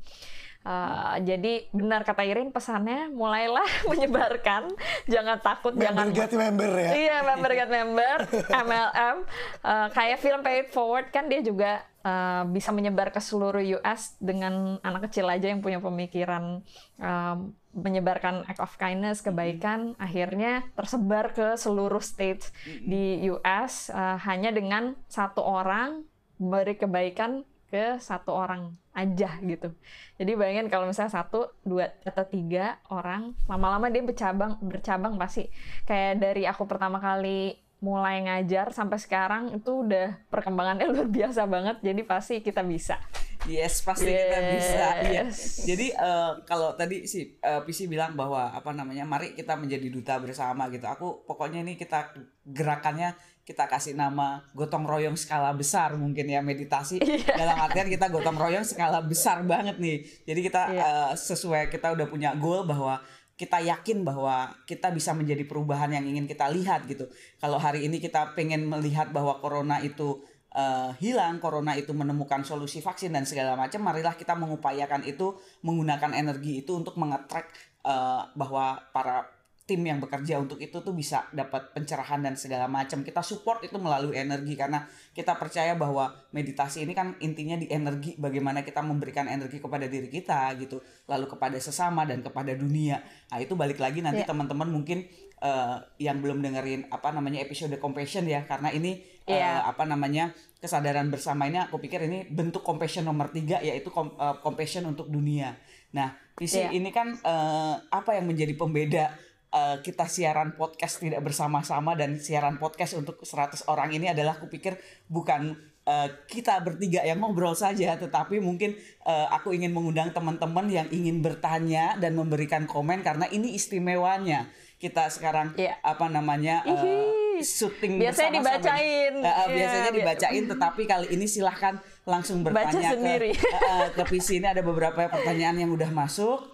Uh, 0.63 1.19
jadi 1.27 1.67
benar 1.75 2.07
kata 2.07 2.23
Irin 2.23 2.55
pesannya 2.55 3.11
mulailah 3.11 3.67
menyebarkan. 3.91 4.71
Jangan 5.11 5.43
takut 5.43 5.75
member 5.75 5.91
jangan 5.91 6.07
get 6.15 6.31
member 6.31 6.71
ya. 6.71 6.91
Iya 6.95 7.17
member 7.27 7.51
get 7.51 7.67
member 7.67 8.17
MLM 8.63 9.17
uh, 9.27 9.67
eh, 9.67 9.87
kayak 9.91 10.23
film 10.23 10.39
Pay 10.39 10.55
It 10.63 10.69
Forward 10.71 11.11
kan 11.11 11.27
dia 11.27 11.43
juga 11.43 11.83
uh, 12.07 12.47
bisa 12.47 12.71
menyebar 12.71 13.11
ke 13.11 13.19
seluruh 13.19 13.59
US 13.79 14.15
dengan 14.23 14.79
anak 14.87 15.11
kecil 15.11 15.27
aja 15.27 15.51
yang 15.51 15.59
punya 15.59 15.83
pemikiran 15.83 16.63
um, 16.95 17.51
menyebarkan 17.73 18.45
act 18.45 18.61
of 18.61 18.71
kindness 18.79 19.19
kebaikan 19.19 19.91
mm-hmm. 19.91 20.05
akhirnya 20.05 20.53
tersebar 20.77 21.33
ke 21.35 21.59
seluruh 21.59 22.03
states 22.03 22.55
mm-hmm. 22.63 22.85
di 22.87 23.05
US 23.33 23.89
uh, 23.89 24.15
hanya 24.23 24.55
dengan 24.55 24.95
satu 25.11 25.41
orang 25.41 26.07
beri 26.37 26.79
kebaikan 26.79 27.43
ke 27.67 27.97
satu 27.97 28.31
orang 28.31 28.77
aja 28.93 29.41
gitu. 29.41 29.73
Jadi 30.15 30.31
bayangin 30.33 30.69
kalau 30.69 30.85
misalnya 30.85 31.11
satu, 31.11 31.49
dua 31.65 31.89
atau 32.05 32.23
tiga 32.23 32.77
orang, 32.87 33.33
lama-lama 33.49 33.89
dia 33.89 34.05
bercabang, 34.05 34.61
bercabang 34.61 35.17
pasti. 35.17 35.49
Kayak 35.83 36.21
dari 36.21 36.45
aku 36.45 36.69
pertama 36.69 37.01
kali 37.01 37.57
mulai 37.83 38.23
ngajar 38.23 38.71
sampai 38.71 38.95
sekarang 38.95 39.59
itu 39.59 39.83
udah 39.83 40.15
perkembangannya 40.31 40.87
luar 40.93 41.09
biasa 41.11 41.43
banget. 41.49 41.83
Jadi 41.83 42.01
pasti 42.07 42.39
kita 42.39 42.63
bisa. 42.63 42.95
Yes, 43.43 43.83
pasti 43.83 44.07
kita 44.07 44.39
Yes. 44.39 44.51
bisa. 44.55 44.85
Iya. 45.03 45.23
Jadi 45.67 45.87
eh, 45.91 46.31
kalau 46.47 46.71
tadi 46.79 47.03
si 47.03 47.35
eh, 47.35 47.61
PC 47.67 47.91
bilang 47.91 48.15
bahwa 48.15 48.55
apa 48.55 48.71
namanya, 48.71 49.03
mari 49.03 49.35
kita 49.35 49.59
menjadi 49.59 49.91
duta 49.91 50.15
bersama 50.15 50.71
gitu. 50.71 50.87
Aku 50.87 51.27
pokoknya 51.27 51.59
ini 51.59 51.75
kita 51.75 52.15
gerakannya 52.47 53.19
kita 53.43 53.67
kasih 53.67 53.91
nama 53.91 54.39
gotong 54.55 54.87
royong 54.87 55.19
skala 55.19 55.51
besar 55.51 55.99
mungkin 55.99 56.31
ya 56.31 56.39
meditasi 56.39 56.95
dalam 57.27 57.59
artian 57.59 57.91
kita 57.91 58.07
gotong 58.07 58.39
royong 58.39 58.63
skala 58.63 59.03
besar 59.03 59.43
banget 59.43 59.83
nih. 59.83 59.99
Jadi 60.23 60.39
kita 60.47 60.61
eh, 60.71 61.11
sesuai 61.11 61.67
kita 61.67 61.91
udah 61.91 62.07
punya 62.07 62.31
goal 62.39 62.63
bahwa 62.63 63.03
kita 63.35 63.59
yakin 63.59 64.07
bahwa 64.07 64.47
kita 64.63 64.95
bisa 64.95 65.11
menjadi 65.11 65.43
perubahan 65.43 65.91
yang 65.91 66.07
ingin 66.07 66.23
kita 66.23 66.47
lihat 66.55 66.87
gitu. 66.87 67.11
Kalau 67.43 67.59
hari 67.59 67.83
ini 67.83 67.99
kita 67.99 68.31
pengen 68.31 68.63
melihat 68.63 69.11
bahwa 69.11 69.35
corona 69.43 69.83
itu 69.83 70.23
eh, 70.55 70.95
hilang, 71.03 71.43
corona 71.43 71.75
itu 71.75 71.91
menemukan 71.91 72.47
solusi 72.47 72.79
vaksin 72.79 73.11
dan 73.11 73.27
segala 73.27 73.59
macam, 73.59 73.83
marilah 73.83 74.15
kita 74.15 74.39
mengupayakan 74.39 75.03
itu 75.03 75.35
menggunakan 75.67 76.15
energi 76.15 76.63
itu 76.63 76.79
untuk 76.79 76.95
mengetrack 76.95 77.51
eh, 77.83 78.21
bahwa 78.39 78.79
para 78.95 79.32
tim 79.63 79.79
yang 79.79 80.03
bekerja 80.03 80.43
untuk 80.43 80.59
itu 80.59 80.75
tuh 80.83 80.91
bisa 80.91 81.23
dapat 81.31 81.71
pencerahan 81.71 82.19
dan 82.19 82.35
segala 82.35 82.67
macam. 82.67 82.99
Kita 82.99 83.23
support 83.23 83.63
itu 83.63 83.79
melalui 83.79 84.19
energi 84.19 84.59
karena 84.59 84.83
kita 85.15 85.39
percaya 85.39 85.71
bahwa 85.79 86.11
meditasi 86.35 86.83
ini 86.83 86.91
kan 86.91 87.15
intinya 87.23 87.55
di 87.55 87.71
energi 87.71 88.19
bagaimana 88.19 88.67
kita 88.67 88.83
memberikan 88.83 89.23
energi 89.31 89.63
kepada 89.63 89.87
diri 89.87 90.11
kita 90.11 90.51
gitu, 90.59 90.83
lalu 91.07 91.31
kepada 91.31 91.55
sesama 91.63 92.03
dan 92.03 92.19
kepada 92.19 92.51
dunia. 92.51 92.99
Nah, 93.31 93.39
itu 93.39 93.55
balik 93.55 93.79
lagi 93.79 94.03
nanti 94.03 94.27
teman-teman 94.27 94.67
mungkin 94.67 95.07
eh, 95.39 95.77
yang 95.99 96.19
belum 96.19 96.43
dengerin 96.43 96.91
apa 96.91 97.15
namanya 97.15 97.39
episode 97.39 97.71
compassion 97.79 98.27
ya 98.27 98.43
karena 98.43 98.67
ini 98.71 98.99
eh, 99.23 99.39
Iya. 99.39 99.63
apa 99.63 99.87
namanya 99.87 100.35
kesadaran 100.59 101.07
bersama 101.07 101.47
ini 101.47 101.59
aku 101.59 101.79
pikir 101.79 102.03
ini 102.07 102.27
bentuk 102.27 102.63
compassion 102.63 103.07
nomor 103.07 103.31
tiga 103.31 103.63
yaitu 103.63 103.87
kom- 103.91 104.15
eh, 104.19 104.35
compassion 104.43 104.83
untuk 104.83 105.07
dunia. 105.07 105.55
Nah, 105.95 106.11
visi 106.35 106.59
Iya. 106.59 106.75
ini 106.75 106.91
kan 106.91 107.15
eh, 107.15 107.75
apa 107.79 108.11
yang 108.19 108.27
menjadi 108.27 108.51
pembeda 108.59 109.15
eh, 109.53 109.77
kita 109.79 110.05
siaran 110.05 110.53
podcast 110.53 110.97
tidak 110.97 111.21
bersama-sama 111.21 111.93
dan 111.93 112.17
siaran 112.17 112.57
podcast 112.57 112.93
untuk 112.93 113.21
100 113.21 113.63
orang 113.67 113.89
ini 113.91 114.09
adalah 114.09 114.33
aku 114.33 114.45
pikir 114.47 114.73
bukan 115.07 115.53
eh, 115.83 116.09
kita 116.25 116.57
bertiga 116.59 117.01
yang 117.01 117.17
ngobrol 117.17 117.53
saja 117.53 117.93
tetapi 117.95 118.37
mungkin 118.39 118.73
eh, 119.01 119.27
aku 119.29 119.51
ingin 119.51 119.69
mengundang 119.69 120.09
teman-teman 120.09 120.67
yang 120.67 120.87
ingin 120.89 121.19
bertanya 121.19 121.95
dan 121.95 122.13
memberikan 122.13 122.65
komen 122.65 123.01
karena 123.01 123.25
ini 123.27 123.53
istimewanya 123.53 124.49
kita 124.75 125.07
sekarang 125.07 125.55
Iya. 125.55 125.79
apa 125.79 126.07
namanya 126.07 126.59
eh, 126.65 127.39
syuting 127.39 127.97
Biasanya 127.97 128.35
bersama-sama. 128.35 128.59
dibacain. 128.75 129.13
Eh, 129.15 129.31
eh, 129.31 129.47
biasanya 129.49 129.89
bi- 129.89 129.97
dibacain 129.97 130.43
tetapi 130.45 130.81
kali 130.83 131.07
ini 131.09 131.25
silahkan 131.25 131.73
langsung 132.03 132.43
Baca 132.43 132.51
bertanya 132.67 132.91
sendiri. 132.91 133.31
ke 133.31 133.47
eh, 133.47 133.87
ke 133.91 134.03
PC 134.05 134.37
ini 134.37 134.47
ada 134.49 134.59
beberapa 134.59 135.07
pertanyaan 135.07 135.55
yang 135.57 135.71
udah 135.71 135.87
masuk 135.89 136.51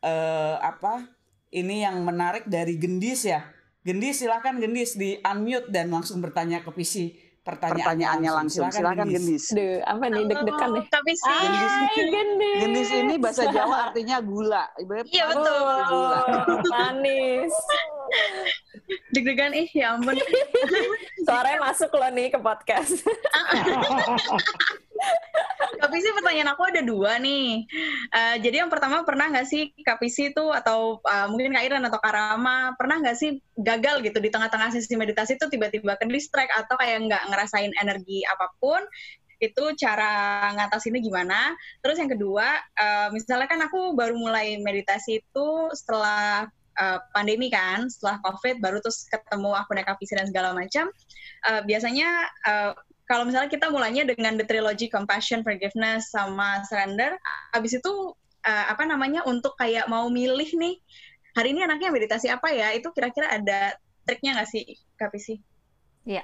eh 0.00 0.56
apa 0.56 1.13
ini 1.54 1.86
yang 1.86 2.02
menarik 2.02 2.50
dari 2.50 2.74
Gendis 2.74 3.22
ya 3.24 3.54
Gendis 3.84 4.24
silahkan 4.24 4.56
Gendis 4.56 4.96
di 4.96 5.20
unmute 5.20 5.68
dan 5.68 5.92
langsung 5.92 6.24
bertanya 6.24 6.64
ke 6.64 6.72
PC 6.72 7.20
pertanyaannya, 7.44 8.30
langsung. 8.32 8.64
Silakan, 8.72 9.12
Gendis. 9.12 9.52
Duh, 9.52 9.84
apa 9.84 10.08
nih 10.08 10.24
deg-degan 10.24 10.68
nih? 10.72 10.84
Tapi 10.88 11.12
sih, 11.12 11.28
Hai, 11.28 12.04
gendis. 12.08 12.56
Gendis 12.64 12.90
ini 12.96 13.14
bahasa 13.20 13.44
Jawa 13.52 13.92
artinya 13.92 14.16
gula. 14.24 14.64
Iya, 14.80 15.24
betul. 15.28 15.60
Gula. 15.92 16.20
Manis. 16.72 17.52
Deg-degan 19.14 19.52
ih 19.54 19.68
ya 19.72 19.96
ampun. 19.96 20.18
Suaranya 21.24 21.60
masuk 21.62 21.90
loh 21.94 22.10
nih 22.12 22.28
ke 22.32 22.38
podcast. 22.38 23.00
Tapi 25.84 25.96
sih 26.00 26.12
pertanyaan 26.16 26.54
aku 26.56 26.62
ada 26.64 26.80
dua 26.80 27.20
nih. 27.20 27.68
Eh, 28.08 28.36
jadi 28.40 28.64
yang 28.64 28.70
pertama 28.72 29.04
pernah 29.04 29.28
nggak 29.28 29.46
sih 29.48 29.74
Kapisi 29.84 30.32
itu 30.32 30.44
atau 30.48 31.00
eh, 31.04 31.26
mungkin 31.28 31.52
Kak 31.52 31.64
Iran 31.64 31.84
atau 31.84 32.00
Kak 32.00 32.14
Rama 32.14 32.72
pernah 32.78 33.00
nggak 33.04 33.16
sih 33.18 33.36
gagal 33.58 34.00
gitu 34.00 34.18
di 34.18 34.32
tengah-tengah 34.32 34.72
sesi 34.72 34.96
meditasi 34.96 35.36
itu 35.36 35.46
tiba-tiba 35.52 36.00
ke 36.00 36.08
distract 36.08 36.52
atau 36.56 36.74
kayak 36.80 37.04
nggak 37.10 37.22
ngerasain 37.32 37.72
energi 37.80 38.24
apa 38.28 38.48
pun 38.58 38.80
itu 39.42 39.64
cara 39.76 40.48
ngatasinnya 40.56 41.00
gimana? 41.04 41.52
Terus 41.84 42.00
yang 42.00 42.10
kedua, 42.12 42.48
eh, 42.80 43.08
misalnya 43.12 43.48
kan 43.50 43.60
aku 43.66 43.92
baru 43.92 44.16
mulai 44.16 44.56
meditasi 44.62 45.20
itu 45.20 45.48
setelah 45.76 46.48
eh, 46.78 46.98
pandemi 47.14 47.48
kan, 47.50 47.86
setelah 47.86 48.18
COVID 48.22 48.58
baru 48.58 48.78
terus 48.82 49.06
ketemu 49.06 49.54
aku 49.54 49.74
naik 49.74 49.88
Kapisi 49.88 50.18
dan 50.18 50.26
segala 50.28 50.52
macam. 50.52 50.90
Eh, 51.48 51.60
biasanya 51.66 52.08
eh, 52.46 52.72
kalau 53.04 53.28
misalnya 53.28 53.52
kita 53.52 53.68
mulainya 53.68 54.08
dengan 54.08 54.40
the 54.40 54.46
trilogy 54.48 54.88
compassion, 54.88 55.44
forgiveness, 55.44 56.08
sama 56.08 56.64
surrender, 56.64 57.20
habis 57.52 57.76
itu 57.76 58.16
uh, 58.44 58.64
apa 58.72 58.84
namanya 58.88 59.24
untuk 59.28 59.56
kayak 59.60 59.88
mau 59.92 60.08
milih 60.08 60.56
nih 60.56 60.80
hari 61.36 61.52
ini 61.52 61.68
anaknya 61.68 61.92
meditasi 61.92 62.32
apa 62.32 62.48
ya? 62.52 62.72
Itu 62.72 62.96
kira-kira 62.96 63.28
ada 63.28 63.76
triknya 64.08 64.40
nggak 64.40 64.48
sih, 64.48 64.64
Kak 64.96 65.12
Pisi? 65.12 65.36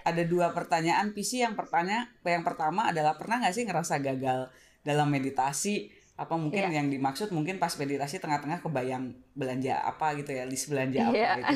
ada 0.05 0.25
dua 0.29 0.53
pertanyaan 0.53 1.17
PC 1.17 1.41
yang 1.41 1.57
pertanya 1.57 2.09
yang 2.21 2.45
pertama 2.45 2.93
adalah 2.93 3.17
pernah 3.17 3.41
nggak 3.41 3.55
sih 3.57 3.65
ngerasa 3.65 3.97
gagal 4.01 4.53
dalam 4.85 5.09
meditasi 5.09 5.89
apa 6.21 6.37
mungkin 6.37 6.69
Iya. 6.69 6.77
yang 6.77 6.93
dimaksud 6.93 7.33
mungkin 7.33 7.57
pas 7.57 7.73
meditasi 7.73 8.21
tengah-tengah 8.21 8.61
kebayang 8.61 9.09
belanja 9.33 9.81
apa 9.81 10.13
gitu 10.15 10.31
ya 10.31 10.45
list 10.45 10.69
belanja 10.69 11.09
apa 11.09 11.17
Iya. 11.17 11.31
gitu 11.41 11.53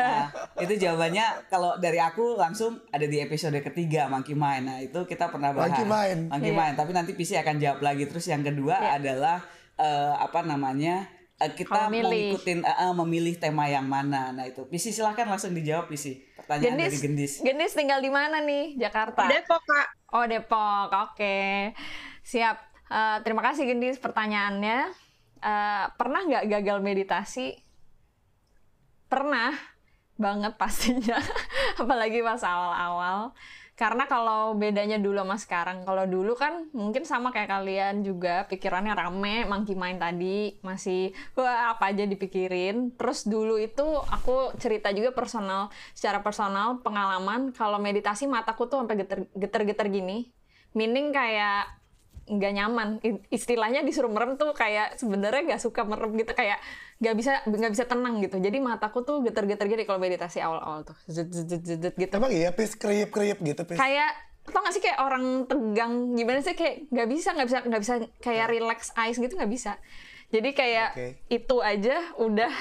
nah 0.00 0.26
itu 0.58 0.74
jawabannya 0.80 1.26
kalau 1.46 1.76
dari 1.76 2.00
aku 2.00 2.34
langsung 2.34 2.80
ada 2.88 3.04
di 3.04 3.20
episode 3.20 3.60
ketiga 3.60 4.08
Monkey 4.08 4.32
Mind 4.32 4.64
nah 4.64 4.80
itu 4.80 5.04
kita 5.04 5.28
pernah 5.28 5.52
bahas 5.52 5.68
Monkey 5.70 5.84
Mind. 5.84 6.20
Monkey 6.26 6.50
Iya. 6.50 6.58
Mind 6.58 6.74
tapi 6.74 6.90
nanti 6.90 7.12
PC 7.12 7.36
akan 7.36 7.56
jawab 7.58 7.80
lagi 7.80 8.08
terus 8.08 8.24
yang 8.24 8.40
kedua 8.40 8.80
Iya. 8.80 8.90
adalah 8.96 9.36
eh, 9.76 10.14
apa 10.16 10.40
namanya 10.40 11.04
eh, 11.36 11.52
kita 11.52 11.86
mau 11.86 12.08
ikutin 12.08 12.64
eh, 12.64 12.76
eh, 12.80 12.92
memilih 12.96 13.36
tema 13.36 13.68
yang 13.68 13.84
mana 13.84 14.32
nah 14.32 14.42
itu 14.42 14.64
PC 14.64 14.88
silahkan 14.90 15.28
langsung 15.28 15.52
dijawab 15.52 15.84
PC 15.86 16.32
pertanyaan 16.34 16.80
dari 16.80 16.96
Gendis 16.96 17.44
Gendis 17.44 17.72
tinggal 17.72 18.00
di 18.00 18.08
mana 18.08 18.40
nih? 18.40 18.80
Jakarta. 18.80 19.28
Depok, 19.28 19.60
Kak. 19.60 19.86
Oh 20.08 20.24
Depok, 20.24 20.88
oke. 20.88 21.36
Siap. 22.24 22.67
Eh, 22.88 23.18
terima 23.24 23.44
kasih 23.44 23.68
Gendis 23.68 24.00
pertanyaannya. 24.00 24.78
Eh, 25.38 25.84
pernah 25.94 26.20
nggak 26.24 26.44
gagal 26.48 26.78
meditasi? 26.80 27.54
Pernah 29.08 29.52
banget 30.18 30.56
pastinya. 30.56 31.20
Apalagi 31.80 32.24
pas 32.24 32.42
awal-awal. 32.42 33.32
Karena 33.78 34.10
kalau 34.10 34.58
bedanya 34.58 34.98
dulu 34.98 35.22
sama 35.22 35.38
sekarang, 35.38 35.86
kalau 35.86 36.02
dulu 36.02 36.34
kan 36.34 36.66
mungkin 36.74 37.06
sama 37.06 37.30
kayak 37.30 37.46
kalian 37.46 38.02
juga 38.02 38.42
pikirannya 38.50 38.90
rame, 38.90 39.46
monkey 39.46 39.78
mind 39.78 40.02
tadi 40.02 40.58
masih 40.66 41.14
wah 41.38 41.70
apa 41.70 41.94
aja 41.94 42.02
dipikirin. 42.02 42.98
Terus 42.98 43.22
dulu 43.30 43.54
itu 43.54 43.86
aku 44.10 44.50
cerita 44.58 44.90
juga 44.90 45.14
personal, 45.14 45.70
secara 45.94 46.26
personal 46.26 46.82
pengalaman 46.82 47.54
kalau 47.54 47.78
meditasi 47.78 48.26
mataku 48.26 48.66
tuh 48.66 48.82
sampai 48.82 48.98
geter- 48.98 49.30
geter-geter 49.38 49.86
gini. 49.94 50.34
Meaning 50.74 51.14
kayak 51.14 51.70
nggak 52.28 52.52
nyaman. 52.54 52.88
Istilahnya 53.32 53.80
disuruh 53.82 54.12
merem 54.12 54.36
tuh 54.36 54.52
kayak 54.52 55.00
sebenarnya 55.00 55.54
nggak 55.54 55.62
suka 55.64 55.82
merem 55.88 56.14
gitu 56.20 56.32
kayak 56.36 56.60
nggak 57.00 57.14
bisa 57.16 57.32
nggak 57.48 57.72
bisa 57.72 57.84
tenang 57.88 58.20
gitu. 58.20 58.36
Jadi 58.38 58.58
mataku 58.60 59.02
tuh 59.02 59.24
geter-geter 59.24 59.66
gini 59.66 59.82
kalau 59.88 59.98
meditasi 59.98 60.44
awal-awal 60.44 60.84
tuh. 60.84 60.96
Zet, 61.08 61.32
zet, 61.32 61.48
zet, 61.48 61.80
zet, 61.80 61.94
gitu. 61.96 62.12
Emang 62.14 62.32
iya, 62.32 62.52
Pis? 62.52 62.76
Kriip-kriip 62.76 63.40
gitu, 63.42 63.62
Pis? 63.64 63.80
kayak 63.80 64.28
tau 64.48 64.64
gak 64.64 64.72
sih 64.72 64.80
kayak 64.80 64.98
orang 65.04 65.44
tegang 65.44 66.16
gimana 66.16 66.40
sih 66.40 66.56
kayak 66.56 66.88
nggak 66.88 67.08
bisa 67.12 67.36
nggak 67.36 67.48
bisa 67.52 67.58
nggak 67.68 67.82
bisa 67.84 67.94
kayak 68.24 68.46
relax 68.48 68.96
eyes 68.96 69.20
gitu 69.20 69.36
nggak 69.36 69.52
bisa 69.52 69.76
jadi 70.28 70.50
kayak 70.52 70.90
Oke. 70.92 71.08
itu 71.32 71.56
aja 71.64 71.96
udah 72.20 72.52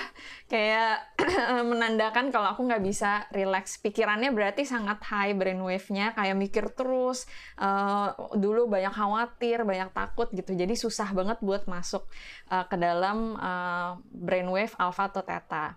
kayak 0.47 1.19
menandakan 1.69 2.31
kalau 2.31 2.55
aku 2.55 2.63
nggak 2.63 2.83
bisa 2.83 3.27
relax 3.35 3.75
pikirannya 3.83 4.31
berarti 4.31 4.63
sangat 4.63 5.03
high 5.11 5.35
brainwave-nya 5.35 6.15
kayak 6.15 6.39
mikir 6.39 6.71
terus 6.71 7.27
eh, 7.59 8.07
dulu 8.39 8.71
banyak 8.71 8.93
khawatir 8.95 9.67
banyak 9.67 9.91
takut 9.91 10.31
gitu 10.31 10.55
jadi 10.55 10.71
susah 10.79 11.11
banget 11.11 11.43
buat 11.43 11.67
masuk 11.67 12.07
eh, 12.47 12.65
ke 12.71 12.75
dalam 12.79 13.35
eh, 13.35 13.91
brainwave 14.15 14.71
alpha 14.79 15.11
atau 15.11 15.23
theta 15.27 15.75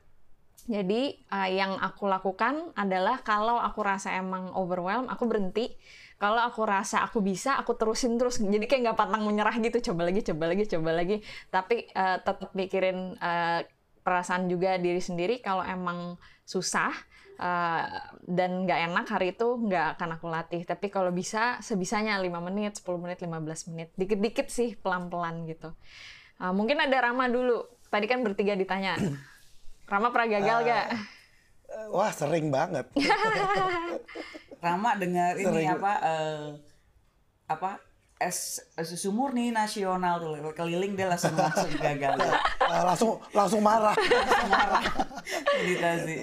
jadi 0.70 1.16
eh, 1.16 1.48
yang 1.56 1.80
aku 1.82 2.06
lakukan 2.06 2.70
adalah 2.78 3.24
kalau 3.26 3.56
aku 3.56 3.82
rasa 3.82 4.14
emang 4.14 4.54
overwhelm, 4.54 5.08
aku 5.08 5.26
berhenti. 5.26 5.72
Kalau 6.20 6.36
aku 6.36 6.68
rasa 6.68 7.00
aku 7.00 7.24
bisa, 7.24 7.56
aku 7.56 7.72
terusin 7.80 8.20
terus. 8.20 8.36
Jadi 8.36 8.68
kayak 8.68 8.92
nggak 8.92 8.98
pantang 9.00 9.24
menyerah 9.24 9.56
gitu. 9.56 9.80
Coba 9.88 10.04
lagi, 10.04 10.20
coba 10.20 10.52
lagi, 10.52 10.68
coba 10.68 10.90
lagi. 10.92 11.16
Tapi 11.48 11.88
eh, 11.88 12.16
tetap 12.20 12.52
mikirin 12.52 13.16
eh, 13.16 13.64
perasaan 14.04 14.44
juga 14.52 14.76
diri 14.76 15.00
sendiri. 15.00 15.40
Kalau 15.40 15.64
emang 15.64 16.20
susah 16.44 16.92
eh, 17.40 17.84
dan 18.28 18.68
nggak 18.68 18.80
enak 18.92 19.06
hari 19.08 19.32
itu 19.32 19.48
nggak 19.64 19.96
akan 19.96 20.20
aku 20.20 20.26
latih. 20.28 20.60
Tapi 20.68 20.92
kalau 20.92 21.08
bisa, 21.08 21.56
sebisanya 21.64 22.20
5 22.20 22.28
menit, 22.52 22.76
10 22.76 23.00
menit, 23.00 23.24
15 23.24 23.72
menit. 23.72 23.88
Dikit-dikit 23.96 24.52
sih, 24.52 24.76
pelan-pelan 24.76 25.48
gitu. 25.48 25.72
Eh, 26.36 26.52
mungkin 26.52 26.84
ada 26.84 27.00
Rama 27.00 27.32
dulu. 27.32 27.64
Tadi 27.88 28.04
kan 28.04 28.20
bertiga 28.20 28.52
ditanya. 28.60 29.00
Rama 29.88 30.12
pernah 30.12 30.36
gagal 30.36 30.58
gak? 30.68 30.86
Wah, 31.96 32.12
sering 32.12 32.52
banget. 32.52 32.92
Rama 34.60 34.96
dengar 35.00 35.40
ini 35.40 35.64
apa 35.64 35.92
eh, 36.04 36.46
apa 37.48 37.80
es 38.20 38.60
susu 38.84 39.08
murni 39.10 39.48
nasional 39.48 40.20
tuh 40.20 40.52
keliling 40.52 40.92
dia 40.92 41.08
langsung 41.08 41.32
langsung 41.34 41.72
gagal 41.80 42.16
Uh, 42.70 42.86
langsung 42.86 43.18
langsung 43.34 43.62
marah. 43.66 43.98
langsung 43.98 44.50
marah 44.54 44.82
meditasi 45.58 46.16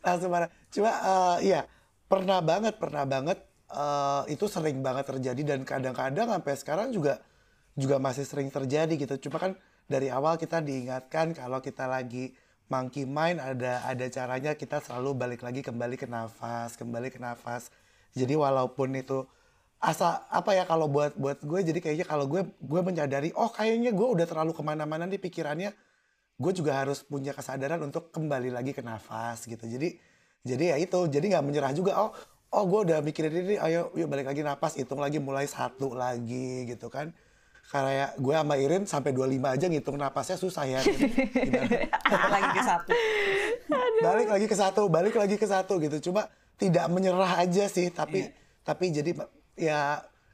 langsung 0.00 0.30
marah. 0.32 0.48
Cuma 0.72 0.88
eh, 0.88 1.52
iya 1.52 1.60
pernah 2.08 2.40
banget, 2.40 2.80
pernah 2.80 3.04
banget 3.04 3.38
eh, 3.68 4.22
itu 4.32 4.48
sering 4.48 4.80
banget 4.80 5.04
terjadi 5.12 5.42
dan 5.44 5.60
kadang-kadang 5.68 6.32
sampai 6.32 6.54
sekarang 6.56 6.88
juga 6.96 7.20
juga 7.76 8.00
masih 8.00 8.24
sering 8.24 8.48
terjadi 8.48 8.94
gitu. 8.96 9.28
Cuma 9.28 9.36
kan 9.36 9.52
dari 9.84 10.08
awal 10.08 10.40
kita 10.40 10.64
diingatkan 10.64 11.36
kalau 11.36 11.60
kita 11.60 11.84
lagi 11.84 12.32
monkey 12.68 13.08
mind 13.08 13.40
ada 13.40 13.84
ada 13.84 14.06
caranya 14.12 14.52
kita 14.54 14.80
selalu 14.84 15.16
balik 15.16 15.40
lagi 15.44 15.64
kembali 15.64 15.96
ke 15.96 16.06
nafas, 16.08 16.76
kembali 16.76 17.08
ke 17.08 17.18
nafas. 17.20 17.72
Jadi 18.12 18.36
walaupun 18.36 18.92
itu 18.96 19.24
asa 19.78 20.26
apa 20.28 20.58
ya 20.58 20.66
kalau 20.66 20.90
buat 20.90 21.14
buat 21.14 21.38
gue 21.38 21.60
jadi 21.70 21.78
kayaknya 21.78 22.06
kalau 22.06 22.26
gue 22.26 22.42
gue 22.50 22.80
menyadari 22.82 23.30
oh 23.38 23.46
kayaknya 23.46 23.94
gue 23.94 24.08
udah 24.10 24.26
terlalu 24.26 24.50
ke 24.50 24.62
mana-mana 24.66 25.06
nih 25.06 25.22
pikirannya 25.22 25.70
gue 26.38 26.52
juga 26.54 26.82
harus 26.82 27.06
punya 27.06 27.30
kesadaran 27.30 27.78
untuk 27.86 28.10
kembali 28.10 28.50
lagi 28.50 28.74
ke 28.74 28.82
nafas 28.82 29.46
gitu 29.46 29.70
jadi 29.70 29.94
jadi 30.42 30.64
ya 30.74 30.76
itu 30.82 30.98
jadi 31.06 31.22
nggak 31.30 31.44
menyerah 31.46 31.72
juga 31.78 31.94
oh 31.94 32.10
oh 32.50 32.64
gue 32.66 32.90
udah 32.90 32.98
mikirin 33.06 33.30
ini 33.30 33.54
ayo 33.62 33.94
yuk 33.94 34.10
balik 34.10 34.26
lagi 34.26 34.42
nafas 34.42 34.74
hitung 34.74 34.98
lagi 34.98 35.22
mulai 35.22 35.46
satu 35.46 35.94
lagi 35.94 36.66
gitu 36.66 36.90
kan 36.90 37.14
karena 37.68 37.90
ya 37.92 38.06
gue 38.14 38.32
sama 38.32 38.54
Irin 38.56 38.82
sampai 38.82 39.12
25 39.12 39.28
aja 39.50 39.66
ngitung 39.66 39.96
napasnya 39.96 40.36
susah 40.36 40.64
ya 40.64 40.80
Gimana? 40.80 42.28
lagi 42.34 42.48
ke 42.50 42.62
satu 42.62 42.92
balik 44.00 44.28
lagi 44.28 44.46
ke 44.46 44.56
satu 44.56 44.82
balik 44.88 45.14
lagi 45.14 45.36
ke 45.36 45.46
satu 45.46 45.72
gitu 45.78 45.96
cuma 46.02 46.26
tidak 46.56 46.88
menyerah 46.88 47.38
aja 47.38 47.64
sih 47.66 47.88
tapi 47.90 48.24
Iya. 48.24 48.32
tapi 48.64 48.84
jadi 48.88 49.10
ya 49.54 49.80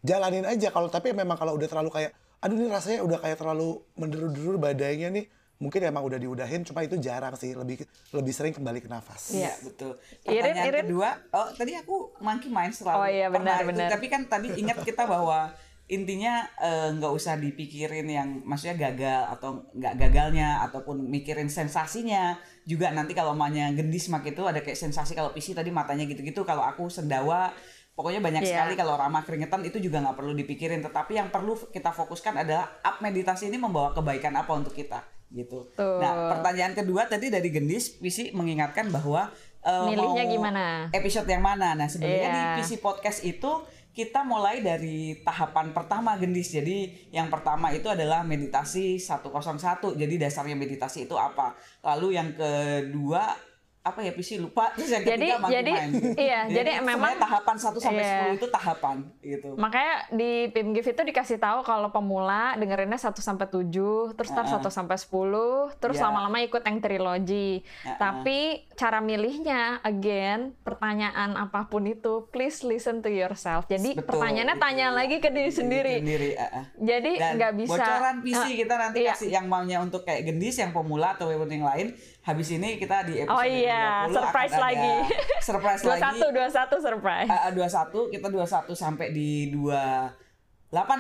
jalanin 0.01 0.45
aja 0.45 0.69
kalau 0.69 0.87
tapi 0.87 1.11
memang 1.11 1.35
kalau 1.35 1.55
udah 1.55 1.67
terlalu 1.67 1.91
kayak 1.91 2.11
aduh 2.39 2.55
ini 2.55 2.69
rasanya 2.69 3.03
udah 3.03 3.19
kayak 3.19 3.35
terlalu 3.35 3.69
menderu-deru 3.95 4.55
badainya 4.55 5.09
nih 5.09 5.27
mungkin 5.57 5.81
emang 5.83 6.03
udah 6.03 6.19
diudahin 6.19 6.61
cuma 6.63 6.83
itu 6.83 6.99
jarang 6.99 7.35
sih 7.35 7.51
lebih 7.51 7.83
lebih 8.11 8.31
sering 8.31 8.53
kembali 8.53 8.79
ke 8.79 8.87
nafas 8.87 9.33
Iya. 9.33 9.49
Iya 9.49 9.53
betul. 9.65 9.93
Irin, 10.25 10.35
Pertanyaan 10.45 10.67
Irin. 10.67 10.85
kedua, 10.85 11.09
oh 11.33 11.49
tadi 11.51 11.73
aku 11.73 11.97
monkey 12.19 12.49
mind 12.49 12.75
selalu. 12.75 12.97
Oh 12.97 13.09
iya, 13.09 13.27
benar, 13.27 13.39
pernah 13.41 13.57
itu. 13.57 13.69
benar. 13.71 13.89
Tapi 13.89 14.07
kan 14.09 14.23
tadi 14.25 14.49
ingat 14.53 14.79
kita 14.83 15.03
bahwa 15.05 15.55
intinya 15.85 16.49
eh, 16.57 16.89
nggak 16.93 17.13
usah 17.13 17.37
dipikirin 17.37 18.09
yang 18.09 18.41
maksudnya 18.43 18.77
gagal 18.81 19.21
atau 19.31 19.69
nggak 19.71 19.95
gagalnya 19.99 20.65
ataupun 20.65 21.05
mikirin 21.05 21.47
sensasinya 21.47 22.35
juga 22.63 22.89
nanti 22.89 23.13
kalau 23.13 23.31
mamanya 23.31 23.69
gendis 23.71 24.09
mak 24.09 24.25
itu 24.25 24.41
ada 24.43 24.59
kayak 24.59 24.79
sensasi 24.79 25.13
kalau 25.13 25.31
PC 25.31 25.53
tadi 25.53 25.69
matanya 25.69 26.05
gitu-gitu 26.05 26.41
kalau 26.43 26.65
aku 26.65 26.89
sendawa 26.89 27.53
pokoknya 27.93 28.19
banyak 28.19 28.43
Iya. 28.43 28.65
sekali 28.65 28.75
kalau 28.75 28.97
ramah 28.97 29.23
keringetan 29.23 29.61
itu 29.63 29.77
juga 29.79 30.01
nggak 30.01 30.17
perlu 30.17 30.33
dipikirin 30.35 30.81
tetapi 30.81 31.15
yang 31.15 31.29
perlu 31.29 31.53
kita 31.69 31.93
fokuskan 31.93 32.39
adalah 32.39 32.81
up 32.81 32.99
meditasi 32.99 33.47
ini 33.47 33.57
membawa 33.57 33.93
kebaikan 33.93 34.33
apa 34.33 34.51
untuk 34.51 34.73
kita 34.73 35.05
gitu. 35.31 35.69
Tuh. 35.71 36.01
Nah 36.01 36.33
pertanyaan 36.33 36.73
kedua 36.73 37.05
tadi 37.05 37.29
dari 37.29 37.51
gendis 37.51 37.93
PC 37.93 38.33
mengingatkan 38.33 38.89
bahwa 38.89 39.29
eh, 39.61 39.85
Milihnya 39.87 40.25
mau 40.25 40.33
gimana? 40.33 40.65
episode 40.91 41.25
yang 41.27 41.41
mana. 41.41 41.73
Nah, 41.73 41.89
sebenarnya 41.89 42.25
Iya. 42.25 42.35
di 42.35 42.43
PC 42.59 42.71
Podcast 42.79 43.21
itu 43.21 43.51
kita 43.95 44.27
mulai 44.27 44.59
dari 44.59 45.23
tahapan 45.23 45.71
pertama 45.71 46.19
gendis. 46.19 46.51
Jadi 46.51 47.09
yang 47.15 47.31
pertama 47.31 47.71
itu 47.71 47.87
adalah 47.87 48.27
meditasi 48.27 48.99
101. 48.99 49.95
Jadi 49.95 50.15
dasarnya 50.19 50.59
meditasi 50.59 51.07
itu 51.07 51.15
apa? 51.15 51.55
Lalu 51.87 52.19
yang 52.19 52.35
kedua 52.35 53.54
apa 53.85 54.01
ya 54.01 54.11
PC 54.11 54.41
lupa 54.41 54.73
terus 54.73 54.89
yang 54.89 55.05
Jadi- 55.05 55.29
ketiga 55.29 55.45
jadi- 55.47 55.77
mind. 55.77 55.93
iya, 56.17 56.41
jadi 56.49 56.73
sebenarnya 56.73 56.89
memang- 56.89 57.21
tahapan 57.21 57.57
1 57.59 57.77
sampai 57.79 58.01
Iya. 58.01 58.17
10 58.25 58.33
itu 58.35 58.47
tahapan 58.49 58.97
gitu. 59.21 59.49
Makanya 59.55 59.95
di 60.11 60.31
PIMGIF 60.49 60.87
itu 60.89 61.03
dikasih 61.05 61.37
tahu 61.37 61.59
kalau 61.61 61.89
pemula 61.91 62.57
dengerinnya 62.57 62.97
1 62.97 63.21
sampai 63.21 63.45
7, 63.45 64.17
terus 64.17 64.33
ntar 64.33 64.49
1 64.49 64.73
sampai 64.73 64.97
10, 64.97 65.69
terus 65.77 66.01
Ya. 66.01 66.09
lama-lama 66.09 66.41
ikut 66.41 66.65
yang 66.65 66.81
trilogi. 66.81 67.61
Ya, 67.85 68.01
Tapi 68.01 68.39
cara 68.73 68.99
milihnya 68.99 69.79
again 69.81 70.57
pertanyaan 70.65 71.37
apa 71.37 71.69
pun 71.69 71.85
itu 71.85 72.25
please 72.31 72.65
listen 72.65 72.99
to 72.99 73.09
yourself. 73.09 73.69
Jadi 73.69 73.95
Betul, 73.95 74.09
pertanyaannya 74.11 74.57
itu 74.57 74.65
tanya 74.65 74.87
ya. 74.87 74.97
lagi 74.97 75.17
ke 75.19 75.29
diri 75.29 75.45
Diri 75.45 75.53
sendiri. 75.53 75.95
sendiri, 76.01 76.31
ah, 76.35 76.49
ah. 76.49 76.65
Jadi 76.75 77.11
nggak 77.21 77.53
bisa 77.55 77.77
bocoran 77.77 78.17
PC 78.19 78.41
Ah, 78.41 78.49
kita 78.49 78.75
nanti 78.75 78.99
iya. 78.99 79.13
kasih 79.13 79.29
yang 79.31 79.45
maunya 79.45 79.79
untuk 79.79 80.03
kayak 80.03 80.25
gendis 80.25 80.57
yang 80.57 80.73
pemula 80.73 81.13
atau 81.13 81.29
yang 81.29 81.45
lain 81.63 81.93
habis 82.25 82.49
ini 82.51 82.75
kita 82.75 83.05
di 83.05 83.21
episode 83.21 83.37
Oh 83.37 83.45
iya, 83.45 84.09
20 84.09 84.17
surprise 84.17 84.49
akan 84.51 84.59
ada 84.59 84.67
lagi. 84.73 84.95
surprise 85.39 85.81
21 85.81 85.93
lagi 85.93 86.21
21 86.51 86.81
surprise. 86.81 87.29
Uh, 87.29 87.51
21 87.53 88.13
kita 88.13 88.27
21 88.27 88.73
sampai 88.75 89.07
di 89.11 89.31
28 89.53 90.11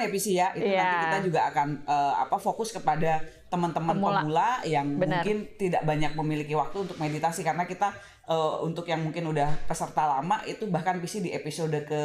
episode 0.04 0.36
ya 0.36 0.48
itu 0.52 0.68
Iya. 0.68 0.80
nanti 0.80 0.98
kita 1.02 1.18
juga 1.24 1.40
akan 1.48 1.68
uh, 1.84 2.14
apa 2.20 2.36
fokus 2.36 2.70
kepada 2.70 3.18
teman-teman 3.48 3.94
Pemula. 3.94 4.20
pemula, 4.20 4.50
yang 4.64 4.86
Benar. 4.94 5.20
mungkin 5.20 5.36
tidak 5.56 5.82
banyak 5.82 6.12
memiliki 6.14 6.52
waktu 6.52 6.76
untuk 6.80 6.96
meditasi 6.96 7.40
karena 7.40 7.64
kita 7.64 7.90
uh, 8.26 8.60
untuk 8.60 8.84
yang 8.84 9.00
mungkin 9.00 9.24
udah 9.26 9.48
peserta 9.64 10.04
lama 10.06 10.40
itu 10.44 10.64
bahkan 10.66 10.96
PC 10.98 11.20
di 11.20 11.30
episode 11.30 11.74
ke 11.84 12.02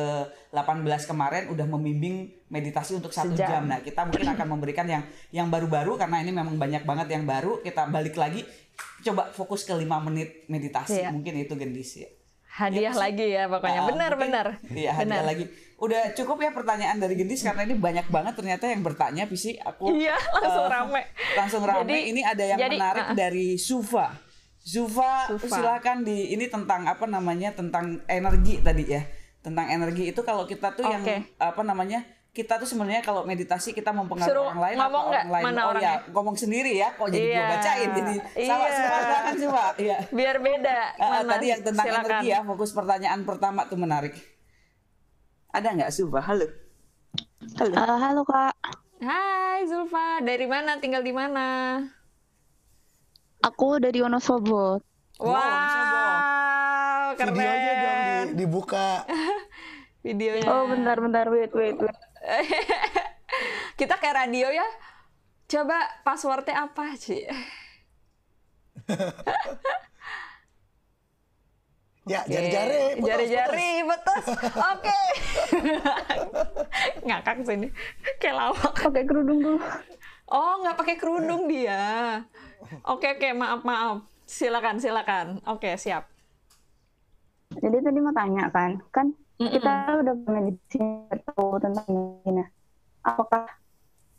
18 0.51 0.83
kemarin 1.05 1.47
udah 1.47 1.65
membimbing 1.65 2.27
meditasi 2.47 2.95
untuk 2.95 3.11
satu 3.11 3.33
Sejam. 3.33 3.49
jam. 3.49 3.63
Nah 3.65 3.79
kita 3.79 4.03
mungkin 4.03 4.27
akan 4.29 4.47
memberikan 4.49 4.85
yang 4.85 5.03
yang 5.29 5.47
baru-baru 5.47 5.95
karena 5.95 6.19
ini 6.19 6.31
memang 6.31 6.55
banyak 6.55 6.83
banget 6.83 7.07
yang 7.11 7.23
baru 7.23 7.61
kita 7.61 7.87
balik 7.87 8.15
lagi 8.15 8.43
coba 9.03 9.27
fokus 9.29 9.63
ke 9.63 9.71
5 9.71 9.83
menit 10.07 10.47
meditasi 10.47 11.03
Iya. 11.03 11.11
mungkin 11.11 11.35
itu 11.35 11.53
gendis 11.55 11.99
ya. 11.99 12.09
Hadiah 12.49 12.91
lagi 12.91 13.23
ya 13.29 13.47
pokoknya. 13.47 13.81
Ah, 13.83 13.87
Benar 13.87 14.11
mungkin- 14.17 14.23
benar. 14.35 14.47
Iya, 14.67 14.91
hadiah 14.91 15.21
Benar. 15.21 15.23
lagi. 15.23 15.45
Udah 15.79 16.11
cukup 16.11 16.43
ya 16.43 16.51
pertanyaan 16.51 16.99
dari 16.99 17.15
Gendis 17.15 17.39
karena 17.39 17.63
ini 17.63 17.79
banyak 17.79 18.11
banget 18.11 18.35
ternyata 18.35 18.67
yang 18.67 18.83
bertanya 18.83 19.23
Pisi. 19.31 19.55
Aku 19.55 19.95
Iya, 19.95 20.11
langsung 20.43 20.67
eh, 20.67 20.73
rame. 20.73 21.01
Langsung 21.39 21.61
rame. 21.63 21.87
Jadi- 21.87 22.03
ini 22.11 22.21
ada 22.25 22.43
yang 22.43 22.59
jadi, 22.59 22.75
menarik 22.75 23.05
ah. 23.05 23.15
dari 23.15 23.55
Suva. 23.55 24.11
Zufa, 24.59 25.25
Sufa. 25.29 25.47
silakan 25.49 26.03
di 26.03 26.29
ini 26.29 26.45
tentang 26.45 26.85
apa 26.85 27.05
namanya? 27.05 27.51
tentang 27.51 28.03
energi 28.05 28.59
tadi 28.59 28.83
ya. 28.85 29.01
Tentang 29.39 29.65
energi 29.67 30.07
itu 30.07 30.21
kalau 30.21 30.43
kita 30.43 30.73
tuh 30.73 30.83
yang 30.83 30.99
Oke. 30.99 31.31
apa 31.35 31.61
namanya? 31.61 32.03
Kita 32.29 32.55
tuh 32.55 32.67
sebenarnya 32.67 33.01
kalau 33.01 33.25
meditasi 33.25 33.71
kita 33.71 33.89
mempengaruhi 33.89 34.29
Suruh 34.29 34.47
orang 34.47 34.61
lain 34.61 34.77
ngomong 34.77 34.85
atau 35.01 35.09
nggak? 35.09 35.23
orang 35.23 35.33
lain. 35.33 35.45
Mana 35.49 35.61
oh 35.63 35.73
ya, 35.75 35.93
ngomong 36.07 36.35
sendiri 36.35 36.71
ya. 36.75 36.93
Kok 36.93 37.07
jadi 37.09 37.25
gua 37.25 37.33
Iya. 37.33 37.47
bacain 37.49 37.89
jadi 37.89 38.13
sama 38.13 38.37
Iya. 38.37 38.69
Sufa 38.69 38.97
silakan 38.99 39.33
Sufa. 39.35 39.65
Iya. 39.77 39.97
Biar 40.13 40.37
beda. 40.37 40.79
Mana? 40.93 41.29
tadi 41.29 41.45
yang 41.47 41.61
tentang 41.63 41.85
Silakan. 41.85 42.05
energi 42.05 42.27
ya, 42.29 42.39
fokus 42.45 42.71
pertanyaan 42.71 43.19
pertama 43.23 43.61
tuh 43.65 43.77
menarik. 43.77 44.13
Ada 45.49 45.67
nggak 45.73 45.91
Sufa? 45.91 46.19
Halo. 46.21 46.45
Halo. 47.57 47.73
Eh, 47.73 47.97
halo 47.97 48.21
kak, 48.21 48.53
Hai 48.99 49.63
Zulfa, 49.65 50.19
dari 50.21 50.45
mana? 50.45 50.77
Tinggal 50.77 51.01
di 51.01 51.09
mana? 51.09 51.79
Aku 53.39 53.79
dari 53.79 53.99
Wonosobo. 53.99 54.79
Wow, 55.19 55.35
Wonosobo. 55.35 56.03
keren. 57.17 57.33
videonya 57.35 57.73
dong 57.75 57.99
di- 57.99 58.31
dibuka 58.37 59.03
Videonya. 60.05 60.47
Oh 60.47 60.63
bentar 60.65 60.95
bentar 60.95 61.27
wait 61.27 61.51
wait 61.51 61.75
wait. 61.75 61.97
Kita 63.79 63.99
kayak 63.99 64.25
radio 64.25 64.47
ya. 64.47 64.63
Coba 65.45 65.75
passwordnya 66.03 66.69
apa 66.69 66.95
sih? 66.95 67.25
ya 72.09 72.23
jari-jari 72.25 72.97
Jari-jari, 73.03 73.83
betul. 73.83 74.19
Oke. 74.55 75.01
Ngakak 77.03 77.43
sini. 77.43 77.67
Kayak 78.17 78.35
lawak. 78.39 78.73
Pakai 78.79 79.03
kerudung 79.03 79.39
dulu. 79.43 79.59
Oh, 80.29 80.61
nggak 80.63 80.77
pakai 80.77 80.95
kerudung 80.95 81.49
dia. 81.49 82.23
Oke, 82.87 83.07
oke, 83.15 83.29
maaf, 83.35 83.61
maaf. 83.63 84.03
Silakan, 84.27 84.77
silakan. 84.83 85.27
Oke, 85.47 85.75
siap. 85.79 86.03
Jadi 87.49 87.77
tadi 87.81 87.99
mau 87.99 88.13
tanya 88.13 88.45
kan, 88.53 88.71
kan 88.95 89.07
Mm-mm. 89.39 89.55
kita 89.55 89.71
udah 90.05 90.15
meditasi 90.29 90.79
tahu 91.25 91.57
tentang 91.63 91.87
ini. 91.89 92.39
Nah, 92.39 92.47
apakah 93.05 93.45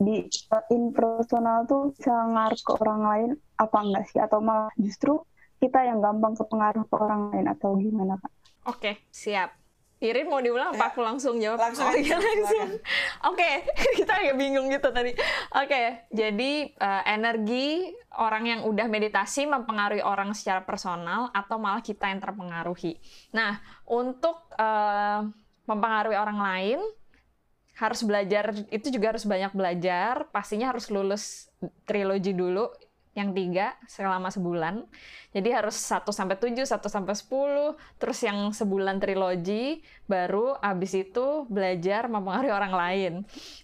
di 0.01 0.27
in 0.75 0.85
personal 0.97 1.69
tuh 1.71 1.93
bisa 1.95 2.11
ngaruh 2.11 2.61
ke 2.67 2.73
orang 2.83 3.03
lain 3.11 3.31
apa 3.61 3.79
enggak 3.85 4.05
sih? 4.11 4.19
Atau 4.19 4.41
malah 4.43 4.73
justru 4.81 5.21
kita 5.63 5.79
yang 5.89 6.01
gampang 6.01 6.35
kepengaruh 6.41 6.85
ke 6.89 6.95
orang 6.97 7.21
lain 7.33 7.47
atau 7.53 7.77
gimana 7.77 8.17
kak? 8.23 8.33
Oke, 8.65 9.05
siap. 9.13 9.60
Irin 10.01 10.33
mau 10.33 10.41
diulang 10.41 10.73
apa 10.73 10.97
aku 10.97 11.05
langsung 11.05 11.37
jawab? 11.37 11.61
Langsung 11.61 11.85
oh, 11.85 11.93
aja, 11.93 12.01
iya, 12.01 12.17
langsung. 12.17 12.69
Oke, 13.29 13.51
kita 14.01 14.13
agak 14.17 14.37
bingung 14.41 14.73
gitu 14.73 14.89
tadi. 14.89 15.13
Oke, 15.53 16.09
jadi 16.09 16.53
eh, 16.73 17.03
energi 17.05 17.93
orang 18.17 18.45
yang 18.49 18.61
udah 18.65 18.89
meditasi 18.89 19.45
mempengaruhi 19.45 20.01
orang 20.01 20.33
secara 20.33 20.65
personal 20.65 21.29
atau 21.37 21.61
malah 21.61 21.85
kita 21.85 22.09
yang 22.09 22.17
terpengaruhi. 22.17 22.97
Nah, 23.37 23.61
untuk 23.85 24.41
eh, 24.57 25.21
mempengaruhi 25.69 26.17
orang 26.17 26.41
lain 26.41 26.81
harus 27.77 28.01
belajar 28.01 28.57
itu 28.73 28.89
juga 28.89 29.13
harus 29.13 29.29
banyak 29.29 29.53
belajar. 29.53 30.33
Pastinya 30.33 30.73
harus 30.73 30.89
lulus 30.89 31.53
trilogi 31.85 32.33
dulu 32.33 32.73
yang 33.15 33.35
tiga 33.35 33.75
selama 33.91 34.31
sebulan. 34.31 34.87
Jadi 35.35 35.49
harus 35.51 35.75
1 35.79 36.11
sampai 36.15 36.39
7, 36.39 36.63
1 36.63 36.87
sampai 36.87 37.15
10, 37.15 37.75
terus 37.99 38.19
yang 38.23 38.55
sebulan 38.55 39.03
trilogi, 39.03 39.83
baru 40.07 40.55
abis 40.59 41.11
itu 41.11 41.47
belajar 41.51 42.07
mempengaruhi 42.07 42.55
orang 42.55 42.75
lain. 42.75 43.13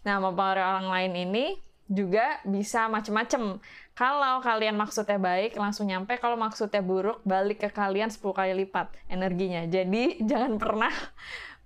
Nah, 0.03 0.19
mempengaruhi 0.19 0.67
orang 0.67 0.89
lain 0.91 1.13
ini 1.31 1.47
juga 1.87 2.43
bisa 2.43 2.91
macem-macem. 2.91 3.63
Kalau 3.97 4.43
kalian 4.43 4.75
maksudnya 4.75 5.17
baik, 5.17 5.55
langsung 5.57 5.87
nyampe. 5.89 6.19
Kalau 6.19 6.35
maksudnya 6.35 6.83
buruk, 6.83 7.23
balik 7.23 7.63
ke 7.63 7.71
kalian 7.71 8.11
10 8.11 8.21
kali 8.35 8.53
lipat 8.67 8.93
energinya. 9.07 9.65
Jadi 9.65 10.19
jangan 10.31 10.59
pernah 10.59 10.93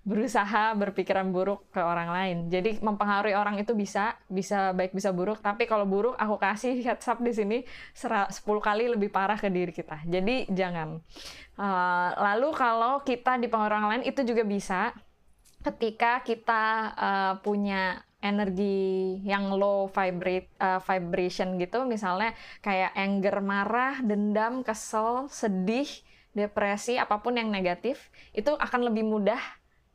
berusaha 0.00 0.72
berpikiran 0.80 1.28
buruk 1.28 1.68
ke 1.68 1.80
orang 1.80 2.08
lain. 2.08 2.36
Jadi 2.48 2.80
mempengaruhi 2.80 3.36
orang 3.36 3.60
itu 3.60 3.76
bisa, 3.76 4.16
bisa 4.32 4.72
baik 4.72 4.96
bisa 4.96 5.12
buruk. 5.12 5.44
Tapi 5.44 5.68
kalau 5.68 5.84
buruk, 5.84 6.16
aku 6.16 6.40
kasih 6.40 6.80
heads 6.80 7.04
up 7.04 7.20
di 7.20 7.36
sini 7.36 7.58
10 7.92 8.32
kali 8.64 8.88
lebih 8.88 9.12
parah 9.12 9.36
ke 9.36 9.52
diri 9.52 9.70
kita. 9.70 10.00
Jadi 10.08 10.48
jangan. 10.48 11.04
Uh, 11.60 12.10
lalu 12.16 12.48
kalau 12.56 13.04
kita 13.04 13.36
dipengaruhi 13.36 13.76
orang 13.76 13.88
lain 13.92 14.04
itu 14.08 14.24
juga 14.24 14.40
bisa 14.42 14.96
ketika 15.60 16.24
kita 16.24 16.64
uh, 16.96 17.34
punya 17.44 18.00
energi 18.20 19.20
yang 19.24 19.52
low 19.52 19.88
vibrate 19.92 20.48
uh, 20.60 20.80
vibration 20.80 21.56
gitu 21.56 21.84
misalnya 21.88 22.36
kayak 22.60 22.92
anger 22.96 23.40
marah 23.40 24.00
dendam 24.04 24.60
kesel 24.64 25.28
sedih 25.32 25.88
depresi 26.36 27.00
apa 27.00 27.20
pun 27.20 27.36
yang 27.36 27.48
negatif 27.48 28.12
itu 28.36 28.52
akan 28.54 28.92
lebih 28.92 29.04
mudah 29.08 29.40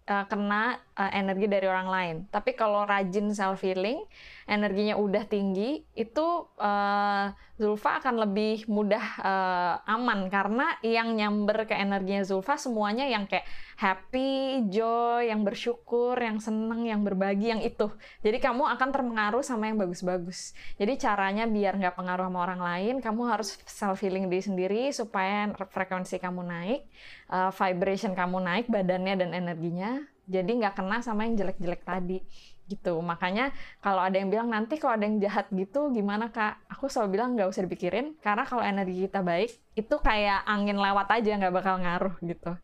uh, 0.05 0.25
kena 0.29 0.77
uh, 0.95 1.11
energi 1.11 1.45
dari 1.49 1.67
orang 1.67 1.89
lain. 1.89 2.15
Tapi 2.31 2.53
kalau 2.53 2.85
rajin 2.85 3.33
self 3.33 3.61
healing, 3.61 4.01
energinya 4.45 4.95
udah 4.97 5.25
tinggi, 5.25 5.83
itu 5.97 6.27
uh, 6.61 7.33
Zulfa 7.55 8.03
akan 8.03 8.27
lebih 8.27 8.67
mudah 8.67 9.05
uh, 9.23 9.73
aman 9.87 10.27
karena 10.27 10.75
yang 10.83 11.15
nyamber 11.15 11.63
ke 11.63 11.71
energinya 11.71 12.27
Zulfa 12.27 12.59
semuanya 12.59 13.07
yang 13.07 13.31
kayak 13.31 13.47
happy, 13.79 14.67
joy, 14.71 15.31
yang 15.31 15.43
bersyukur, 15.43 16.15
yang 16.19 16.39
seneng, 16.39 16.83
yang 16.87 17.03
berbagi, 17.03 17.55
yang 17.55 17.63
itu. 17.63 17.91
Jadi 18.23 18.43
kamu 18.43 18.63
akan 18.75 18.89
terpengaruh 18.91 19.43
sama 19.43 19.67
yang 19.71 19.79
bagus-bagus. 19.79 20.55
Jadi 20.75 20.99
caranya 20.99 21.47
biar 21.47 21.79
nggak 21.79 21.95
pengaruh 21.95 22.27
sama 22.27 22.39
orang 22.43 22.61
lain, 22.63 22.95
kamu 22.99 23.21
harus 23.27 23.55
self 23.67 24.03
healing 24.03 24.27
diri 24.27 24.43
sendiri 24.43 24.81
supaya 24.91 25.51
frekuensi 25.51 26.19
kamu 26.19 26.43
naik, 26.43 26.87
uh, 27.35 27.51
vibration 27.51 28.15
kamu 28.15 28.39
naik, 28.39 28.65
badannya 28.71 29.19
dan 29.19 29.29
energinya. 29.35 29.99
Jadi 30.25 30.63
nggak 30.63 30.79
kena 30.79 31.03
sama 31.03 31.27
yang 31.27 31.35
jelek-jelek 31.35 31.83
tadi. 31.83 32.23
Gitu. 32.65 32.97
Makanya 32.97 33.53
kalau 33.83 34.01
ada 34.01 34.17
yang 34.17 34.33
bilang 34.33 34.49
nanti 34.49 34.81
kalau 34.81 34.97
ada 34.97 35.05
yang 35.05 35.21
jahat 35.21 35.51
gitu 35.53 35.93
gimana 35.93 36.31
kak? 36.33 36.57
Aku 36.71 36.89
selalu 36.89 37.19
bilang 37.19 37.29
nggak 37.37 37.51
usah 37.51 37.61
dipikirin 37.67 38.17
karena 38.23 38.47
kalau 38.47 38.63
energi 38.65 39.05
kita 39.05 39.21
baik 39.21 39.53
itu 39.77 39.95
kayak 40.01 40.41
angin 40.49 40.79
lewat 40.79 41.05
aja 41.13 41.37
nggak 41.37 41.53
bakal 41.53 41.77
ngaruh 41.77 42.15
gitu. 42.25 42.57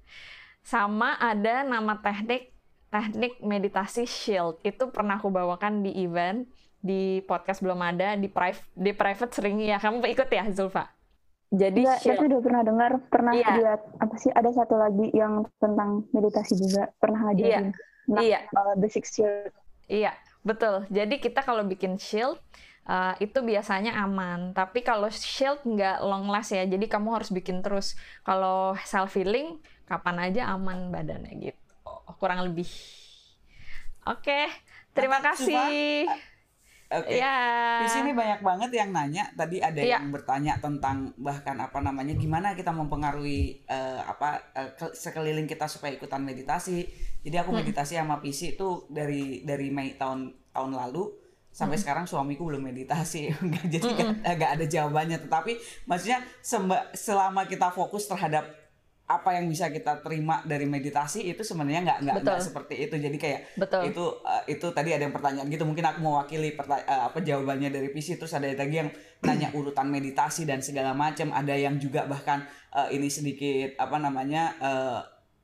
Sama 0.65 1.19
ada 1.21 1.61
nama 1.61 2.01
teknik 2.01 2.49
teknik 2.89 3.37
meditasi 3.45 4.09
shield. 4.09 4.57
Itu 4.65 4.89
pernah 4.89 5.21
aku 5.21 5.29
bawakan 5.29 5.85
di 5.85 6.01
event 6.01 6.49
di 6.81 7.21
podcast 7.29 7.61
belum 7.61 7.77
ada 7.77 8.17
di 8.17 8.25
private 8.25 8.65
di 8.73 8.89
private 8.97 9.31
sering 9.37 9.61
ya 9.61 9.77
kamu 9.77 10.01
ikut 10.17 10.25
ya 10.33 10.49
Zulfa 10.49 10.89
jadi 11.51 11.83
ya, 11.83 11.95
saya 11.99 12.17
udah 12.23 12.39
pernah 12.39 12.61
dengar 12.63 12.91
pernah 13.11 13.33
iya. 13.35 13.51
lihat 13.59 13.81
apa 13.99 14.15
sih 14.15 14.31
ada 14.31 14.49
satu 14.55 14.79
lagi 14.79 15.11
yang 15.11 15.43
tentang 15.59 16.07
meditasi 16.15 16.55
juga 16.55 16.87
pernah 16.97 17.27
ngajarin 17.27 17.75
iya. 17.75 17.89
Nah, 18.09 18.23
iya. 18.23 18.39
Uh, 18.49 18.73
basic 18.81 19.05
shield 19.05 19.53
Iya, 19.91 20.15
betul. 20.47 20.87
Jadi 20.87 21.19
kita 21.19 21.43
kalau 21.43 21.67
bikin 21.67 21.99
shield 21.99 22.39
uh, 22.87 23.11
itu 23.19 23.43
biasanya 23.43 23.99
aman. 23.99 24.55
Tapi 24.55 24.87
kalau 24.87 25.11
shield 25.11 25.59
nggak 25.67 25.99
long 25.99 26.31
last 26.31 26.55
ya, 26.55 26.63
jadi 26.63 26.87
kamu 26.87 27.19
harus 27.19 27.27
bikin 27.35 27.59
terus. 27.59 27.99
Kalau 28.23 28.79
self 28.87 29.19
healing, 29.19 29.59
kapan 29.83 30.31
aja 30.31 30.55
aman 30.55 30.87
badannya 30.87 31.51
gitu. 31.51 31.59
Kurang 32.15 32.47
lebih. 32.47 32.71
Oke, 34.07 34.47
terima 34.95 35.19
kasih. 35.19 36.07
Oke. 36.91 37.15
Okay. 37.15 37.23
Ya. 37.23 37.39
Di 37.79 37.87
sini 37.87 38.11
banyak 38.11 38.43
banget 38.43 38.71
yang 38.75 38.91
nanya. 38.91 39.31
Tadi 39.31 39.63
ada 39.63 39.79
ya. 39.79 39.95
yang 39.95 40.11
bertanya 40.11 40.59
tentang 40.59 41.15
bahkan 41.15 41.55
apa 41.63 41.79
namanya 41.79 42.11
gimana 42.19 42.51
kita 42.51 42.75
mempengaruhi 42.75 43.63
uh, 43.71 44.03
apa 44.03 44.43
uh, 44.51 44.91
sekeliling 44.91 45.47
kita 45.47 45.71
supaya 45.71 45.95
ikutan 45.95 46.19
meditasi. 46.19 46.83
Jadi 47.23 47.35
aku 47.39 47.55
hmm. 47.55 47.59
meditasi 47.63 47.95
sama 47.95 48.19
PC 48.19 48.59
itu 48.59 48.83
dari 48.91 49.47
dari 49.47 49.71
Mei 49.71 49.95
tahun 49.95 50.35
tahun 50.51 50.71
lalu 50.75 51.15
sampai 51.51 51.79
hmm. 51.79 51.83
sekarang 51.87 52.05
suamiku 52.11 52.51
belum 52.51 52.59
meditasi. 52.59 53.31
Jadi 53.73 53.87
hmm. 53.87 54.27
agak 54.27 54.59
ada 54.59 54.65
jawabannya. 54.67 55.23
Tetapi 55.23 55.51
maksudnya 55.87 56.19
selama 56.91 57.47
kita 57.47 57.71
fokus 57.71 58.03
terhadap 58.11 58.60
apa 59.11 59.35
yang 59.35 59.51
bisa 59.51 59.67
kita 59.67 59.99
terima 59.99 60.39
dari 60.47 60.63
meditasi 60.63 61.27
itu 61.27 61.43
sebenarnya 61.43 61.83
nggak 61.83 62.23
nggak 62.23 62.39
seperti 62.39 62.87
itu. 62.87 62.95
Jadi 62.95 63.17
kayak 63.19 63.59
Betul. 63.59 63.91
itu 63.91 64.05
uh, 64.23 64.43
itu 64.47 64.67
tadi 64.71 64.95
ada 64.95 65.03
yang 65.03 65.11
pertanyaan 65.11 65.51
gitu. 65.51 65.67
Mungkin 65.67 65.83
aku 65.83 65.99
mewakili 65.99 66.55
uh, 66.55 67.11
apa 67.11 67.19
jawabannya 67.19 67.69
dari 67.73 67.91
PC 67.91 68.15
terus 68.15 68.31
ada 68.31 68.47
lagi 68.47 68.75
yang 68.79 68.89
nanya 69.21 69.51
urutan 69.51 69.91
meditasi 69.91 70.47
dan 70.47 70.63
segala 70.63 70.95
macam. 70.95 71.35
Ada 71.35 71.59
yang 71.59 71.75
juga 71.75 72.07
bahkan 72.07 72.47
uh, 72.71 72.87
ini 72.87 73.11
sedikit 73.11 73.75
apa 73.75 73.99
namanya 73.99 74.55
uh, 74.63 74.99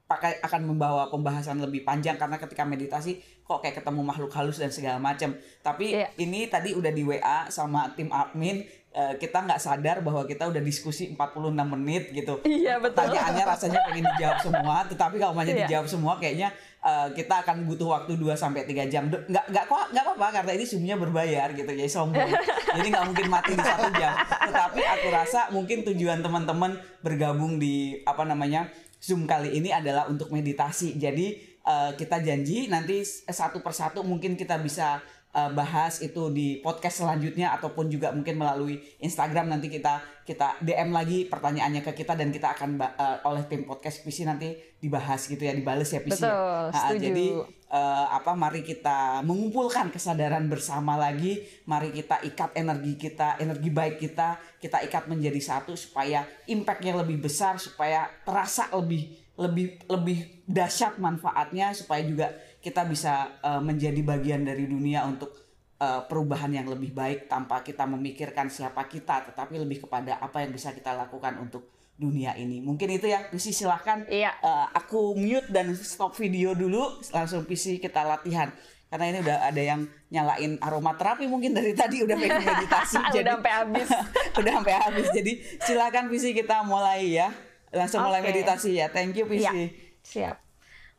pakai 0.07 0.39
akan 0.39 0.63
membawa 0.63 1.11
pembahasan 1.11 1.59
lebih 1.59 1.83
panjang. 1.83 2.15
Karena 2.15 2.39
ketika 2.39 2.63
meditasi 2.63 3.19
kok 3.43 3.63
kayak 3.63 3.83
ketemu 3.83 4.01
makhluk 4.03 4.31
halus 4.31 4.63
dan 4.63 4.71
segala 4.71 4.99
macam. 4.99 5.35
Tapi 5.59 5.91
yeah. 5.91 6.11
ini 6.19 6.47
tadi 6.47 6.71
udah 6.71 6.91
di 6.91 7.03
WA 7.03 7.51
sama 7.51 7.91
tim 7.95 8.11
admin 8.15 8.63
Eh, 8.97 9.13
kita 9.21 9.45
nggak 9.45 9.61
sadar 9.61 10.01
bahwa 10.01 10.25
kita 10.25 10.49
udah 10.49 10.57
diskusi 10.57 11.13
46 11.13 11.53
menit 11.53 12.09
gitu. 12.17 12.41
Iya 12.49 12.81
betul. 12.81 13.05
Pertanyaannya 13.05 13.45
rasanya 13.45 13.79
pengen 13.85 14.09
dijawab 14.09 14.39
semua, 14.41 14.75
tetapi 14.89 15.15
kalau 15.21 15.37
banyak 15.37 15.53
iya. 15.53 15.69
dijawab 15.69 15.85
semua 15.85 16.13
kayaknya 16.17 16.49
uh, 16.81 17.05
kita 17.13 17.45
akan 17.45 17.69
butuh 17.69 17.93
waktu 17.93 18.17
2 18.17 18.33
sampai 18.33 18.65
3 18.65 18.89
jam. 18.89 19.05
Nggak 19.05 19.53
nggak 19.53 19.65
kok 19.69 19.93
nggak 19.93 20.01
apa-apa 20.01 20.27
karena 20.41 20.51
ini 20.57 20.65
semuanya 20.65 20.97
berbayar 20.97 21.47
gitu 21.53 21.71
ya 21.77 21.85
sombong. 21.85 22.25
Jadi 22.73 22.87
nggak 22.89 23.05
mungkin 23.05 23.27
mati 23.29 23.53
di 23.53 23.61
satu 23.61 23.85
jam. 24.01 24.17
Tetapi 24.49 24.81
aku 24.81 25.07
rasa 25.13 25.39
mungkin 25.53 25.85
tujuan 25.85 26.25
teman-teman 26.25 26.81
bergabung 27.05 27.61
di 27.61 28.01
apa 28.01 28.25
namanya 28.25 28.65
Zoom 28.97 29.29
kali 29.29 29.61
ini 29.61 29.69
adalah 29.69 30.09
untuk 30.09 30.33
meditasi. 30.33 30.97
Jadi 30.97 31.37
uh, 31.69 31.93
kita 31.93 32.17
janji 32.25 32.65
nanti 32.65 33.05
satu 33.29 33.61
persatu 33.61 34.01
mungkin 34.01 34.33
kita 34.33 34.57
bisa 34.57 35.05
uh, 35.37 35.51
bahas 35.53 36.01
itu 36.01 36.33
di 36.33 36.57
podcast 36.65 37.05
selanjutnya 37.05 37.53
ataupun 37.53 37.93
juga 37.93 38.09
mungkin 38.09 38.41
melalui 38.41 38.81
Instagram 38.97 39.53
nanti 39.53 39.69
kita 39.69 40.01
kita 40.25 40.59
DM 40.59 40.91
lagi 40.91 41.29
pertanyaannya 41.29 41.85
ke 41.85 41.93
kita 42.03 42.17
dan 42.17 42.33
kita 42.33 42.57
akan 42.57 42.81
uh, 42.81 43.21
oleh 43.29 43.45
tim 43.45 43.63
podcast 43.63 44.01
PC 44.01 44.25
nanti 44.25 44.57
dibahas 44.81 45.29
gitu 45.29 45.45
ya 45.45 45.53
dibales 45.53 45.87
ya 45.93 46.01
PC. 46.01 46.19
Ya. 46.19 46.27
Betul, 46.27 46.63
ya. 46.67 46.73
Nah, 46.73 46.91
jadi 46.97 47.27
uh, 47.71 48.07
apa 48.11 48.31
mari 48.35 48.65
kita 48.65 49.23
mengumpulkan 49.23 49.87
kesadaran 49.93 50.49
bersama 50.51 50.99
lagi, 50.99 51.45
mari 51.63 51.95
kita 51.95 52.19
ikat 52.27 52.57
energi 52.59 52.93
kita, 52.99 53.39
energi 53.39 53.69
baik 53.71 53.95
kita, 54.03 54.35
kita 54.59 54.83
ikat 54.83 55.07
menjadi 55.07 55.39
satu 55.39 55.77
supaya 55.79 56.27
impactnya 56.49 56.97
lebih 56.99 57.23
besar, 57.23 57.55
supaya 57.61 58.09
terasa 58.27 58.67
lebih 58.75 59.27
lebih 59.37 59.77
lebih 59.85 60.17
dahsyat 60.49 60.97
manfaatnya 60.97 61.69
supaya 61.77 62.01
juga 62.01 62.33
kita 62.67 62.83
bisa 62.83 63.39
uh, 63.39 63.63
menjadi 63.63 64.03
bagian 64.03 64.43
dari 64.43 64.67
dunia 64.67 65.07
untuk 65.07 65.31
uh, 65.79 66.03
perubahan 66.03 66.51
yang 66.51 66.67
lebih 66.67 66.91
baik 66.91 67.31
tanpa 67.31 67.63
kita 67.63 67.87
memikirkan 67.87 68.51
siapa 68.51 68.83
kita 68.91 69.31
tetapi 69.31 69.55
lebih 69.55 69.87
kepada 69.87 70.19
apa 70.19 70.43
yang 70.43 70.51
bisa 70.51 70.75
kita 70.75 70.91
lakukan 70.91 71.39
untuk 71.39 71.71
dunia 71.95 72.35
ini. 72.35 72.59
Mungkin 72.59 72.99
itu 72.99 73.07
ya 73.07 73.23
PC 73.31 73.55
silahkan 73.55 74.03
iya. 74.11 74.35
uh, 74.43 74.67
aku 74.75 75.15
mute 75.15 75.47
dan 75.47 75.71
stop 75.79 76.11
video 76.19 76.51
dulu 76.51 76.99
langsung 77.15 77.47
PC 77.47 77.79
kita 77.79 78.03
latihan. 78.03 78.51
Karena 78.87 79.15
ini 79.15 79.19
udah 79.19 79.37
ada 79.47 79.61
yang 79.63 79.81
nyalain 80.11 80.59
aromaterapi 80.63 81.27
mungkin 81.27 81.51
dari 81.51 81.75
tadi 81.75 82.03
udah 82.03 82.15
pengen 82.15 82.39
meditasi 82.39 82.99
jadi 83.15 83.23
udah 83.23 83.33
sampai 83.39 83.53
habis. 83.55 83.89
Udah 84.39 84.51
sampai 84.61 84.75
habis 84.77 85.07
jadi 85.15 85.31
silakan 85.63 86.11
PC 86.11 86.35
kita 86.35 86.67
mulai 86.67 87.15
ya. 87.15 87.31
Langsung 87.71 88.03
okay. 88.03 88.07
mulai 88.11 88.21
meditasi 88.23 88.75
ya. 88.75 88.91
Thank 88.91 89.17
you 89.17 89.25
PC 89.25 89.43
ya, 89.43 89.51
siap 90.03 90.46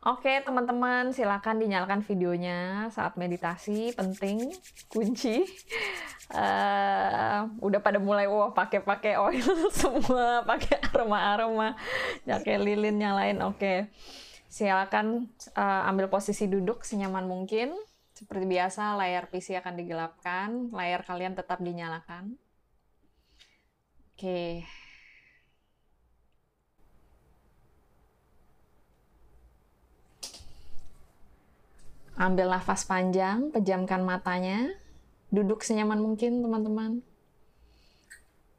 Oke, 0.07 0.31
teman-teman, 0.47 1.11
silakan 1.11 1.59
dinyalakan 1.59 2.07
videonya 2.07 2.87
saat 2.95 3.19
meditasi, 3.19 3.91
penting, 3.99 4.55
kunci. 4.87 5.43
Uh, 6.31 7.51
udah 7.59 7.83
pada 7.83 7.99
mulai 7.99 8.31
wah 8.31 8.55
pakai-pakai 8.55 9.19
oil 9.19 9.43
semua, 9.75 10.47
pakai 10.47 10.79
aroma-aroma, 10.95 11.75
pakai 12.23 12.63
lilin 12.63 12.95
nyalain. 12.95 13.43
Oke. 13.43 13.91
Silakan 14.47 15.35
uh, 15.59 15.91
ambil 15.91 16.07
posisi 16.07 16.47
duduk 16.47 16.87
senyaman 16.87 17.27
mungkin. 17.27 17.75
Seperti 18.15 18.47
biasa, 18.47 18.95
layar 18.95 19.27
PC 19.27 19.59
akan 19.59 19.75
digelapkan, 19.83 20.71
layar 20.71 21.03
kalian 21.03 21.35
tetap 21.35 21.59
dinyalakan. 21.59 22.39
Oke. 24.15 24.63
Ambil 32.19 32.51
nafas 32.51 32.83
panjang, 32.83 33.55
pejamkan 33.55 34.03
matanya. 34.03 34.75
Duduk 35.31 35.62
senyaman 35.62 36.03
mungkin, 36.03 36.43
teman-teman. 36.43 37.07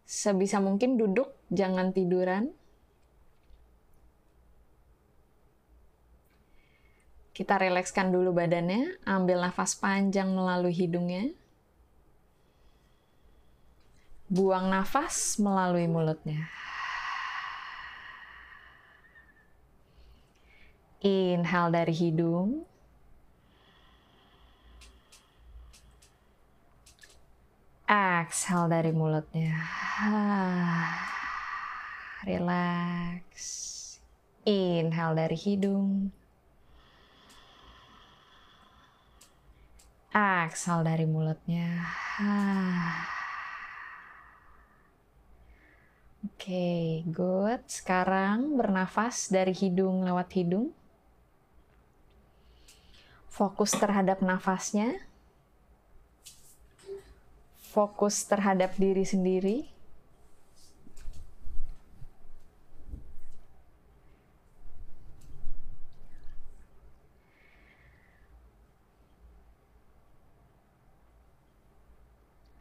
Sebisa 0.07 0.64
mungkin 0.64 0.95
duduk, 0.95 1.28
jangan 1.51 1.91
tiduran. 1.91 2.55
Kita 7.36 7.60
rilekskan 7.60 8.16
dulu 8.16 8.32
badannya, 8.32 9.03
ambil 9.03 9.43
nafas 9.43 9.76
panjang 9.76 10.32
melalui 10.32 10.72
hidungnya. 10.72 11.36
Buang 14.32 14.72
nafas 14.72 15.36
melalui 15.36 15.89
mulutnya. 15.91 16.47
Inhale 21.03 21.76
dari 21.76 21.95
hidung. 21.95 22.68
Exhale 27.90 28.70
dari 28.70 28.94
mulutnya. 28.94 29.66
Relax. 32.30 33.26
Inhale 34.46 35.18
dari 35.18 35.34
hidung. 35.34 36.14
Exhale 40.14 40.86
dari 40.86 41.10
mulutnya. 41.10 41.82
Oke, 46.30 46.46
okay, 46.46 47.02
good. 47.10 47.66
Sekarang 47.66 48.54
bernafas 48.54 49.34
dari 49.34 49.58
hidung 49.58 50.06
lewat 50.06 50.30
hidung. 50.38 50.78
Fokus 53.34 53.74
terhadap 53.74 54.22
nafasnya 54.22 55.09
fokus 57.70 58.26
terhadap 58.26 58.74
diri 58.82 59.05
sendiri. 59.05 59.70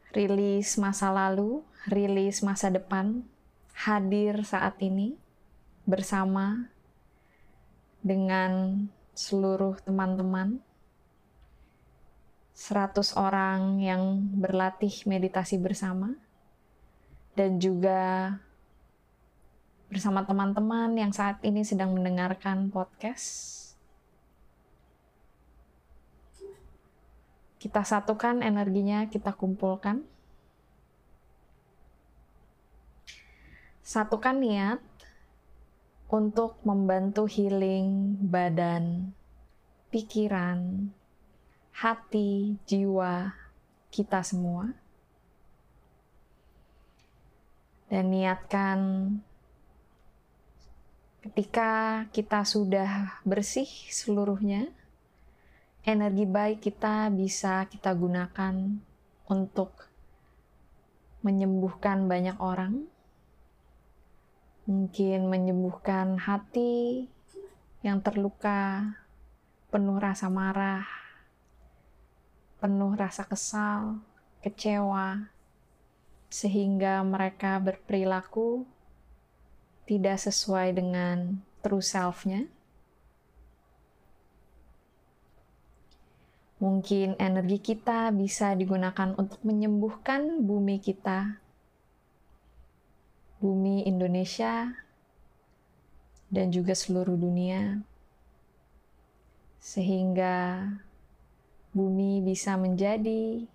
Rilis 0.09 0.77
masa 0.77 1.13
lalu, 1.13 1.61
rilis 1.89 2.41
masa 2.45 2.69
depan, 2.69 3.25
hadir 3.73 4.41
saat 4.45 4.77
ini 4.81 5.17
bersama 5.85 6.69
dengan 8.01 8.85
seluruh 9.13 9.77
teman-teman 9.85 10.61
100 12.59 13.15
orang 13.15 13.79
yang 13.79 14.19
berlatih 14.35 14.91
meditasi 15.07 15.55
bersama 15.55 16.11
dan 17.31 17.55
juga 17.55 18.35
bersama 19.87 20.27
teman-teman 20.27 20.91
yang 20.91 21.15
saat 21.15 21.39
ini 21.39 21.63
sedang 21.63 21.95
mendengarkan 21.95 22.67
podcast. 22.67 23.55
Kita 27.63 27.87
satukan 27.87 28.43
energinya, 28.43 29.07
kita 29.07 29.31
kumpulkan. 29.31 30.03
Satukan 33.87 34.35
niat 34.35 34.83
untuk 36.11 36.59
membantu 36.67 37.23
healing 37.23 38.19
badan, 38.19 39.15
pikiran, 39.95 40.91
hati, 41.79 42.59
jiwa 42.67 43.31
kita 43.87 44.19
semua. 44.19 44.75
Dan 47.87 48.11
niatkan 48.11 48.79
ketika 51.23 52.03
kita 52.11 52.43
sudah 52.43 53.23
bersih 53.23 53.65
seluruhnya, 53.95 54.67
energi 55.87 56.27
baik 56.27 56.59
kita 56.67 57.07
bisa 57.15 57.63
kita 57.71 57.95
gunakan 57.95 58.75
untuk 59.31 59.87
menyembuhkan 61.23 62.11
banyak 62.11 62.35
orang, 62.43 62.91
mungkin 64.67 65.31
menyembuhkan 65.31 66.19
hati 66.19 67.07
yang 67.87 68.03
terluka, 68.03 68.99
penuh 69.71 69.95
rasa 69.95 70.27
marah, 70.27 70.98
penuh 72.59 72.91
rasa 72.95 73.23
kesal, 73.23 74.03
kecewa, 74.43 75.31
sehingga 76.29 77.01
mereka 77.01 77.57
berperilaku 77.57 78.67
tidak 79.89 80.21
sesuai 80.21 80.77
dengan 80.77 81.41
true 81.65 81.81
self-nya. 81.81 82.45
Mungkin 86.59 87.15
energi 87.17 87.63
kita 87.63 88.11
bisa 88.11 88.51
digunakan 88.51 89.15
untuk 89.15 89.39
menyembuhkan 89.47 90.43
bumi 90.43 90.83
kita, 90.83 91.39
bumi 93.39 93.87
Indonesia, 93.87 94.75
dan 96.27 96.51
juga 96.51 96.75
seluruh 96.75 97.15
dunia, 97.15 97.79
sehingga 99.57 100.67
bumi 101.69 102.25
bisa 102.25 102.57
menjadi 102.57 103.45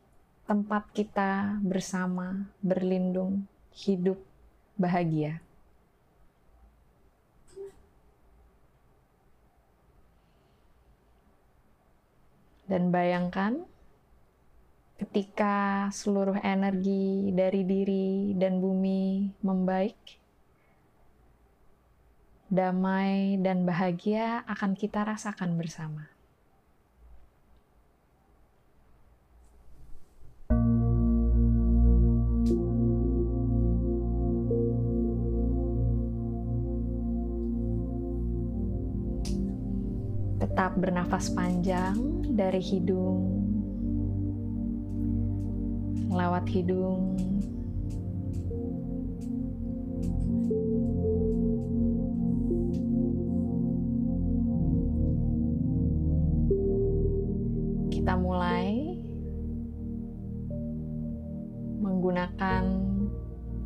tempat 0.44 0.86
kita 0.92 1.58
bersama, 1.64 2.46
berlindung, 2.60 3.48
hidup 3.74 4.20
bahagia. 4.76 5.40
Dan 12.64 12.88
bayangkan 12.88 13.68
ketika 14.96 15.88
seluruh 15.92 16.40
energi 16.40 17.28
dari 17.34 17.60
diri 17.66 18.32
dan 18.38 18.62
bumi 18.62 19.28
membaik, 19.44 19.98
damai 22.48 23.36
dan 23.42 23.68
bahagia 23.68 24.46
akan 24.48 24.72
kita 24.78 25.04
rasakan 25.04 25.60
bersama. 25.60 26.13
Tetap 40.54 40.78
bernafas 40.78 41.34
panjang 41.34 41.98
dari 42.30 42.62
hidung, 42.62 43.42
lewat 46.14 46.46
hidung. 46.46 47.18
Kita 57.90 58.14
mulai 58.14 58.94
menggunakan 61.82 62.62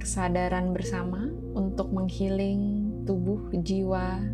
kesadaran 0.01 0.73
bersama 0.73 1.29
untuk 1.53 1.93
menghealing 1.93 2.89
tubuh, 3.05 3.53
jiwa, 3.61 4.25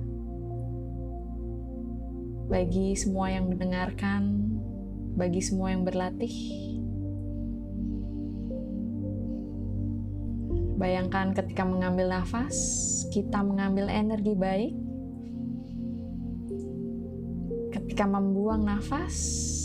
bagi 2.54 2.94
semua 2.94 3.34
yang 3.34 3.50
mendengarkan, 3.50 4.46
bagi 5.18 5.42
semua 5.42 5.74
yang 5.74 5.82
berlatih. 5.82 6.30
Bayangkan 10.78 11.34
ketika 11.34 11.66
mengambil 11.66 12.14
nafas, 12.14 12.54
kita 13.10 13.42
mengambil 13.42 13.90
energi 13.90 14.38
baik. 14.38 14.74
Ketika 17.74 18.06
membuang 18.06 18.70
nafas, 18.70 19.18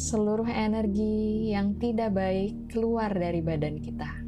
seluruh 0.09 0.49
energi 0.49 1.53
yang 1.53 1.77
tidak 1.77 2.17
baik 2.17 2.73
keluar 2.73 3.13
dari 3.13 3.45
badan 3.45 3.77
kita. 3.77 4.18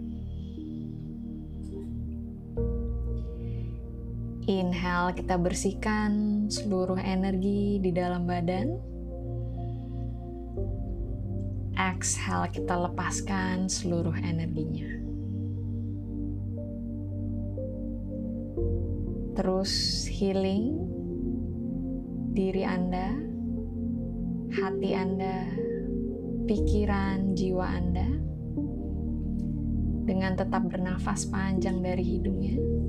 Inhale, 4.62 5.18
kita 5.18 5.42
bersihkan 5.42 6.46
seluruh 6.46 7.02
energi 7.02 7.82
di 7.82 7.90
dalam 7.90 8.30
badan. 8.30 8.78
Exhale, 11.74 12.54
kita 12.54 12.78
lepaskan 12.78 13.66
seluruh 13.66 14.14
energinya. 14.22 15.02
Terus 19.34 20.06
healing 20.06 20.78
diri 22.38 22.62
Anda, 22.62 23.18
hati 24.54 24.94
Anda, 24.94 25.50
pikiran, 26.46 27.34
jiwa 27.34 27.66
Anda. 27.66 28.10
dengan 30.02 30.34
tetap 30.36 30.66
bernafas 30.68 31.30
panjang 31.30 31.80
dari 31.80 32.04
hidungnya. 32.04 32.81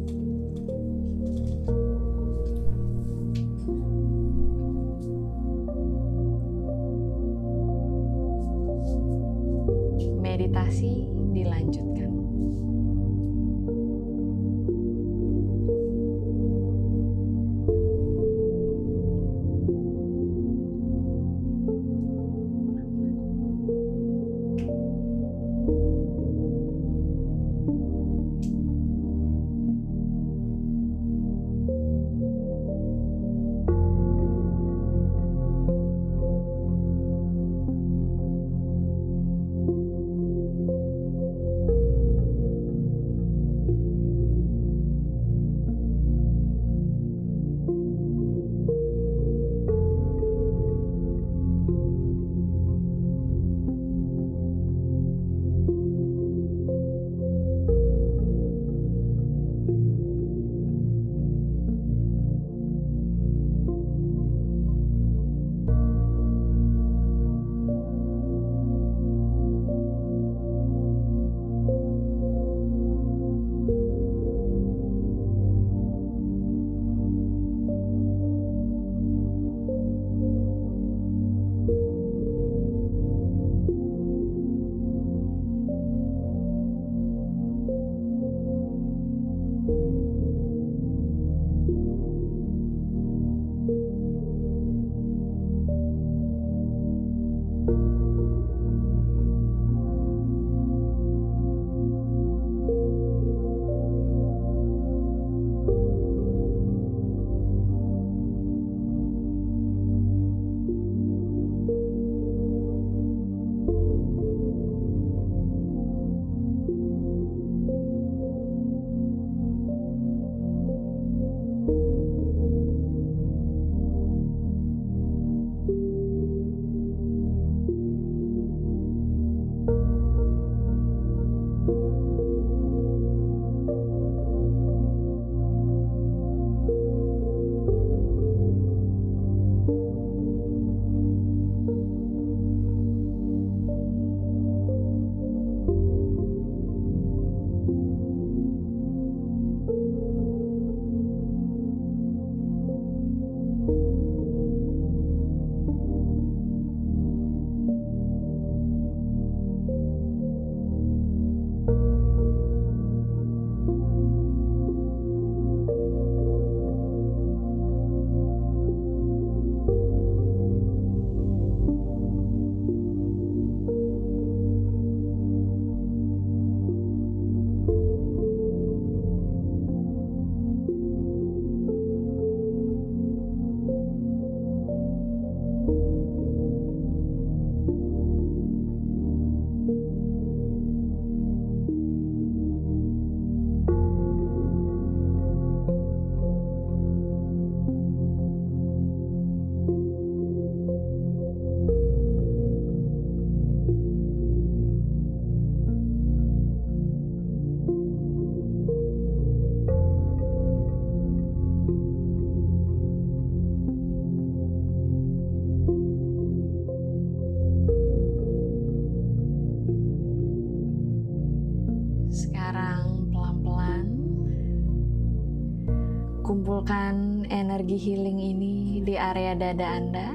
Healing 227.82 228.22
ini 228.22 228.78
di 228.86 228.94
area 228.94 229.34
dada 229.34 229.66
Anda. 229.74 230.08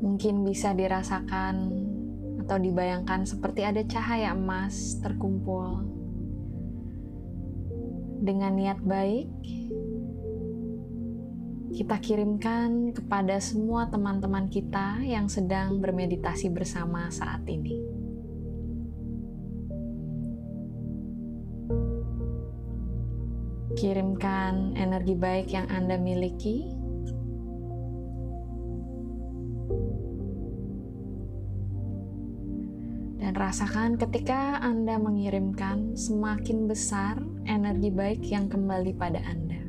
Mungkin 0.00 0.48
bisa 0.48 0.72
dirasakan 0.72 1.56
atau 2.40 2.56
dibayangkan 2.56 3.28
seperti 3.28 3.68
ada 3.68 3.84
cahaya 3.84 4.32
emas 4.32 4.96
terkumpul. 5.04 5.84
Dengan 8.24 8.56
niat 8.56 8.80
baik, 8.80 9.28
kita 11.76 12.00
kirimkan 12.00 12.96
kepada 12.96 13.36
semua 13.44 13.92
teman-teman 13.92 14.48
kita 14.48 15.04
yang 15.04 15.28
sedang 15.28 15.84
bermeditasi 15.84 16.48
bersama 16.48 17.12
saat 17.12 17.44
ini. 17.44 17.83
Kirimkan 23.74 24.78
energi 24.78 25.18
baik 25.18 25.50
yang 25.50 25.66
Anda 25.66 25.98
miliki. 25.98 26.62
Dan 33.18 33.34
rasakan 33.34 33.98
ketika 33.98 34.62
Anda 34.62 34.94
mengirimkan 35.02 35.98
semakin 35.98 36.70
besar 36.70 37.18
energi 37.50 37.90
baik 37.90 38.22
yang 38.30 38.46
kembali 38.46 38.94
pada 38.94 39.18
Anda. 39.26 39.62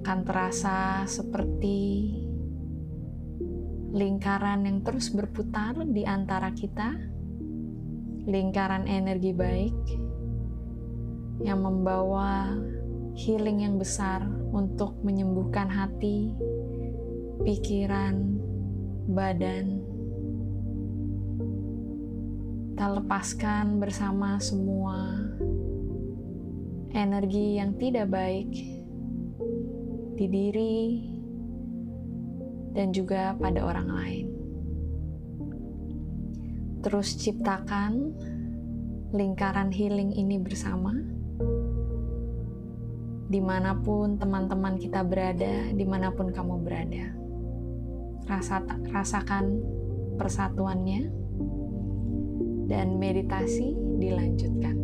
Akan 0.00 0.24
terasa 0.24 1.04
seperti 1.04 2.16
lingkaran 3.92 4.64
yang 4.64 4.80
terus 4.80 5.12
berputar 5.12 5.78
di 5.84 6.02
antara 6.08 6.50
kita 6.50 7.13
lingkaran 8.24 8.88
energi 8.88 9.36
baik 9.36 9.76
yang 11.44 11.60
membawa 11.60 12.56
healing 13.14 13.62
yang 13.62 13.76
besar 13.76 14.24
untuk 14.50 14.96
menyembuhkan 15.04 15.68
hati, 15.68 16.32
pikiran, 17.44 18.40
badan. 19.12 19.84
Tak 22.74 22.90
lepaskan 23.02 23.78
bersama 23.78 24.40
semua 24.42 25.14
energi 26.90 27.60
yang 27.60 27.78
tidak 27.78 28.10
baik 28.10 28.50
di 30.14 30.26
diri 30.26 30.78
dan 32.74 32.90
juga 32.90 33.38
pada 33.38 33.62
orang 33.62 33.88
lain. 33.90 34.33
Terus 36.84 37.16
ciptakan 37.16 38.12
lingkaran 39.16 39.72
healing 39.72 40.12
ini 40.12 40.36
bersama 40.36 40.92
di 43.24 43.40
mana 43.40 43.72
pun 43.80 44.20
teman-teman 44.20 44.76
kita 44.76 45.00
berada, 45.00 45.72
di 45.72 45.82
mana 45.88 46.12
pun 46.12 46.28
kamu 46.28 46.60
berada. 46.60 47.16
Rasa, 48.28 48.60
rasakan 48.92 49.64
persatuannya 50.20 51.08
dan 52.68 53.00
meditasi 53.00 53.72
dilanjutkan. 53.98 54.83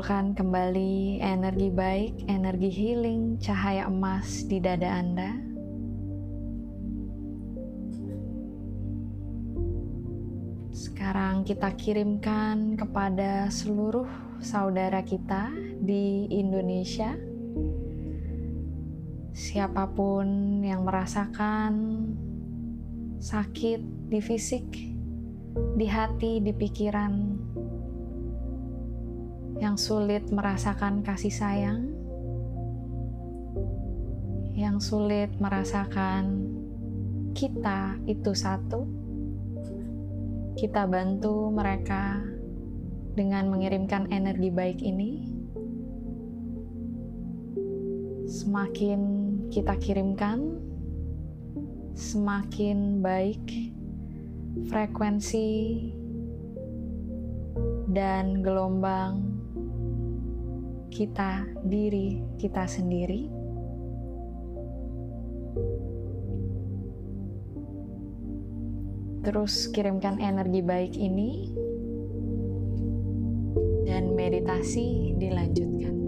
Kumpulkan 0.00 0.32
kembali 0.32 1.20
energi 1.20 1.68
baik, 1.68 2.24
energi 2.24 2.72
healing, 2.72 3.36
cahaya 3.36 3.84
emas 3.84 4.48
di 4.48 4.56
dada 4.56 4.96
Anda. 4.96 5.36
Sekarang 10.72 11.44
kita 11.44 11.76
kirimkan 11.76 12.80
kepada 12.80 13.52
seluruh 13.52 14.08
saudara 14.40 15.04
kita 15.04 15.52
di 15.84 16.32
Indonesia. 16.32 17.12
Siapa 19.36 19.84
pun 19.92 20.64
yang 20.64 20.88
merasakan 20.88 21.72
sakit 23.20 24.08
di 24.08 24.20
fisik, 24.24 24.64
di 25.76 25.84
hati, 25.84 26.40
di 26.40 26.56
pikiran, 26.56 27.36
yang 29.60 29.76
sulit 29.76 30.24
merasakan 30.32 31.04
kasih 31.04 31.28
sayang, 31.28 31.92
yang 34.56 34.80
sulit 34.80 35.28
merasakan 35.36 36.48
kita 37.36 38.00
itu 38.08 38.32
satu, 38.32 38.88
kita 40.56 40.88
bantu 40.88 41.52
mereka 41.52 42.24
dengan 43.12 43.52
mengirimkan 43.52 44.08
energi 44.08 44.48
baik 44.48 44.80
ini. 44.80 45.28
Semakin 48.24 49.00
kita 49.52 49.76
kirimkan, 49.76 50.56
semakin 51.92 53.04
baik 53.04 53.44
frekuensi 54.72 55.52
dan 57.90 58.40
gelombang 58.40 59.29
kita, 60.90 61.46
diri 61.64 62.20
kita 62.36 62.66
sendiri. 62.66 63.30
Terus 69.20 69.68
kirimkan 69.70 70.18
energi 70.18 70.60
baik 70.64 70.96
ini 70.96 71.52
dan 73.84 74.16
meditasi 74.16 75.14
dilanjutkan. 75.20 75.99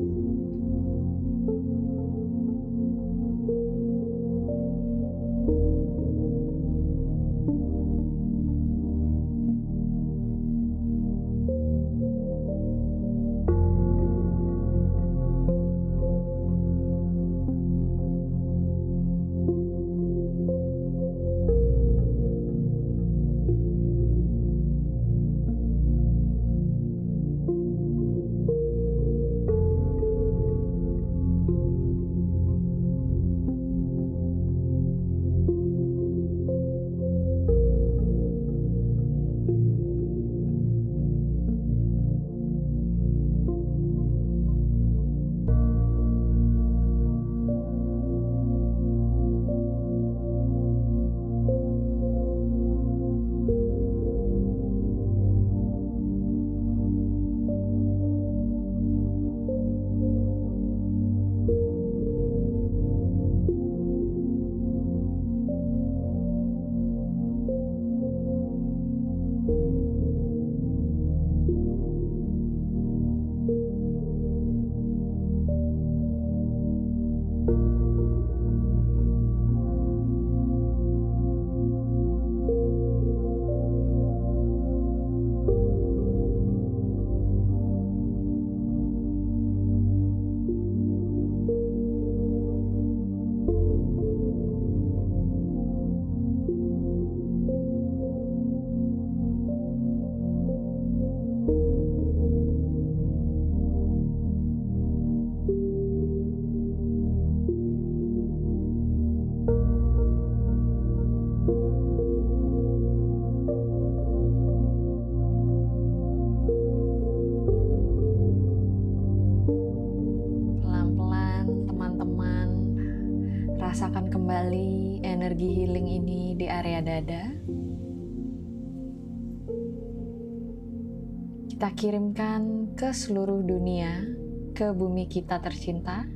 Kirimkan 131.83 132.71
ke 132.79 132.95
seluruh 132.95 133.43
dunia, 133.43 134.07
ke 134.55 134.71
bumi 134.71 135.11
kita 135.11 135.43
tercinta, 135.43 136.07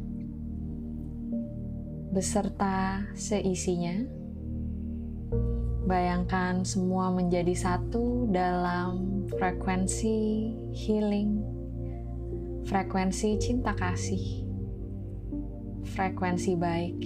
beserta 2.15 3.03
seisinya. 3.19 3.99
Bayangkan 5.91 6.63
semua 6.63 7.11
menjadi 7.11 7.51
satu 7.51 8.31
dalam 8.31 9.27
frekuensi 9.27 10.55
healing, 10.71 11.43
frekuensi 12.71 13.35
cinta 13.43 13.75
kasih, 13.75 14.47
frekuensi 15.83 16.55
baik 16.55 16.99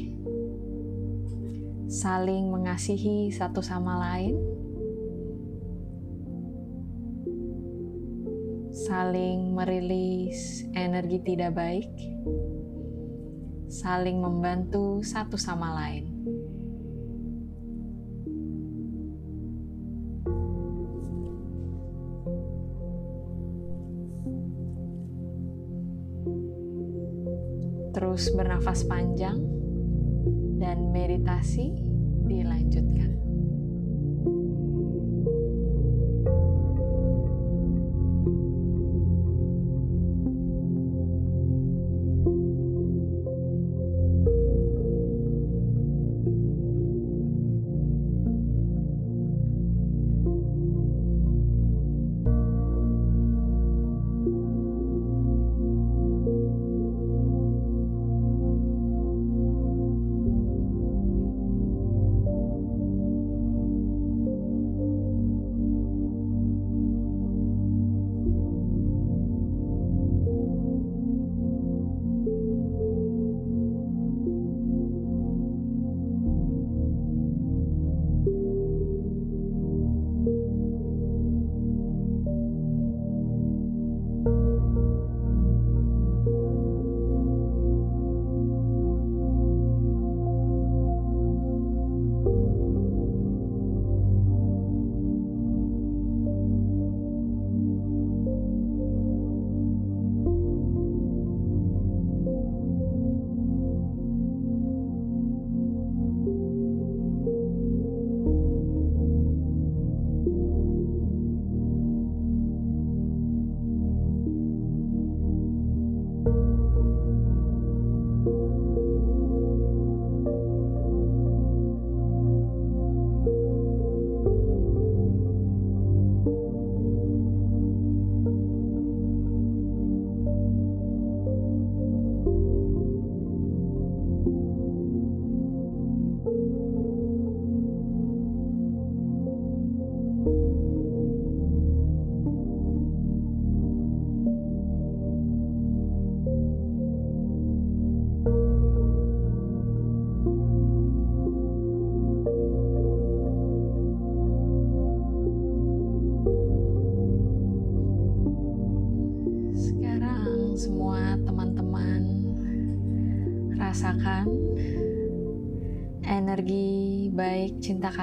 saling 1.88 2.52
mengasihi 2.52 3.32
satu 3.32 3.64
sama 3.64 3.96
lain, 4.04 4.36
saling 8.90 9.54
merilis 9.54 10.66
energi 10.74 11.22
tidak 11.22 11.54
baik, 11.54 11.94
saling 13.70 14.18
membantu 14.18 14.98
satu 15.06 15.38
sama 15.38 15.70
lain. 15.78 16.10
Terus 27.94 28.34
bernafas 28.34 28.82
panjang 28.90 29.38
dan 30.58 30.90
meditasi 30.90 31.78
dilanjutkan. 32.26 33.29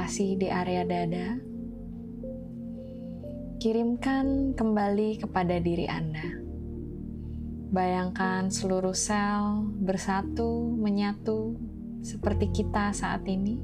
Di 0.07 0.47
area 0.47 0.87
dada. 0.87 1.35
Kirimkan 3.59 4.55
kembali 4.55 5.19
kepada 5.19 5.59
diri 5.59 5.83
Anda. 5.83 6.23
Bayangkan 7.75 8.47
seluruh 8.47 8.95
sel 8.95 9.67
bersatu, 9.83 10.71
menyatu, 10.79 11.59
seperti 11.99 12.55
kita 12.55 12.95
saat 12.95 13.27
ini, 13.27 13.59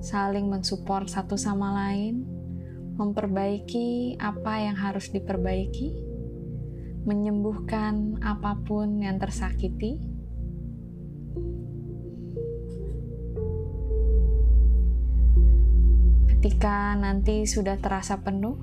saling 0.00 0.48
mensupport 0.48 1.04
satu 1.04 1.36
sama 1.36 1.68
lain, 1.84 2.24
memperbaiki 2.96 4.16
apa 4.16 4.64
yang 4.64 4.76
harus 4.80 5.12
diperbaiki, 5.12 5.92
menyembuhkan 7.04 8.16
apa 8.24 8.56
pun 8.64 9.04
yang 9.04 9.20
tersakiti 9.20 10.00
Ketika 16.40 16.96
nanti 16.96 17.44
sudah 17.44 17.76
terasa 17.76 18.24
penuh, 18.24 18.56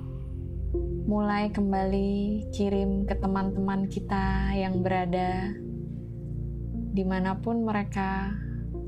mulai 1.06 1.54
kembali 1.54 2.50
kirim 2.50 3.06
ke 3.06 3.14
teman-teman 3.14 3.86
kita 3.86 4.50
yang 4.50 4.82
berada 4.82 5.54
di 6.90 7.06
mana 7.06 7.38
pun 7.38 7.62
mereka 7.62 8.34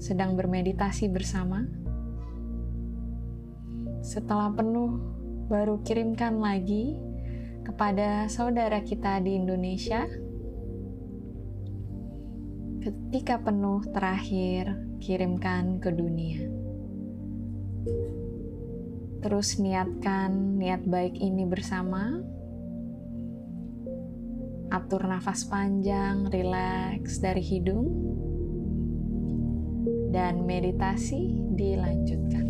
sedang 0.03 0.35
bermeditasi 0.35 1.07
bersama. 1.07 1.71
Setelah 4.03 4.51
penuh, 4.59 4.99
baru 5.47 5.79
kirimkan 5.87 6.43
lagi 6.43 6.99
kepada 7.63 8.27
saudara 8.27 8.83
kita 8.83 9.23
di 9.23 9.39
Indonesia. 9.39 10.03
Ketika 12.83 13.39
penuh 13.39 13.87
terakhir, 13.87 14.99
kirimkan 14.99 15.79
ke 15.79 15.95
dunia. 15.95 16.43
Terus 19.21 19.61
niatkan 19.61 20.57
niat 20.57 20.85
baik 20.89 21.17
ini 21.17 21.45
bersama. 21.45 22.21
Atur 24.73 25.07
nafas 25.07 25.45
panjang, 25.45 26.27
rileks 26.33 27.21
dari 27.21 27.45
hidung. 27.45 27.89
Dan 30.11 30.49
meditasi 30.49 31.53
dilanjutkan. 31.55 32.50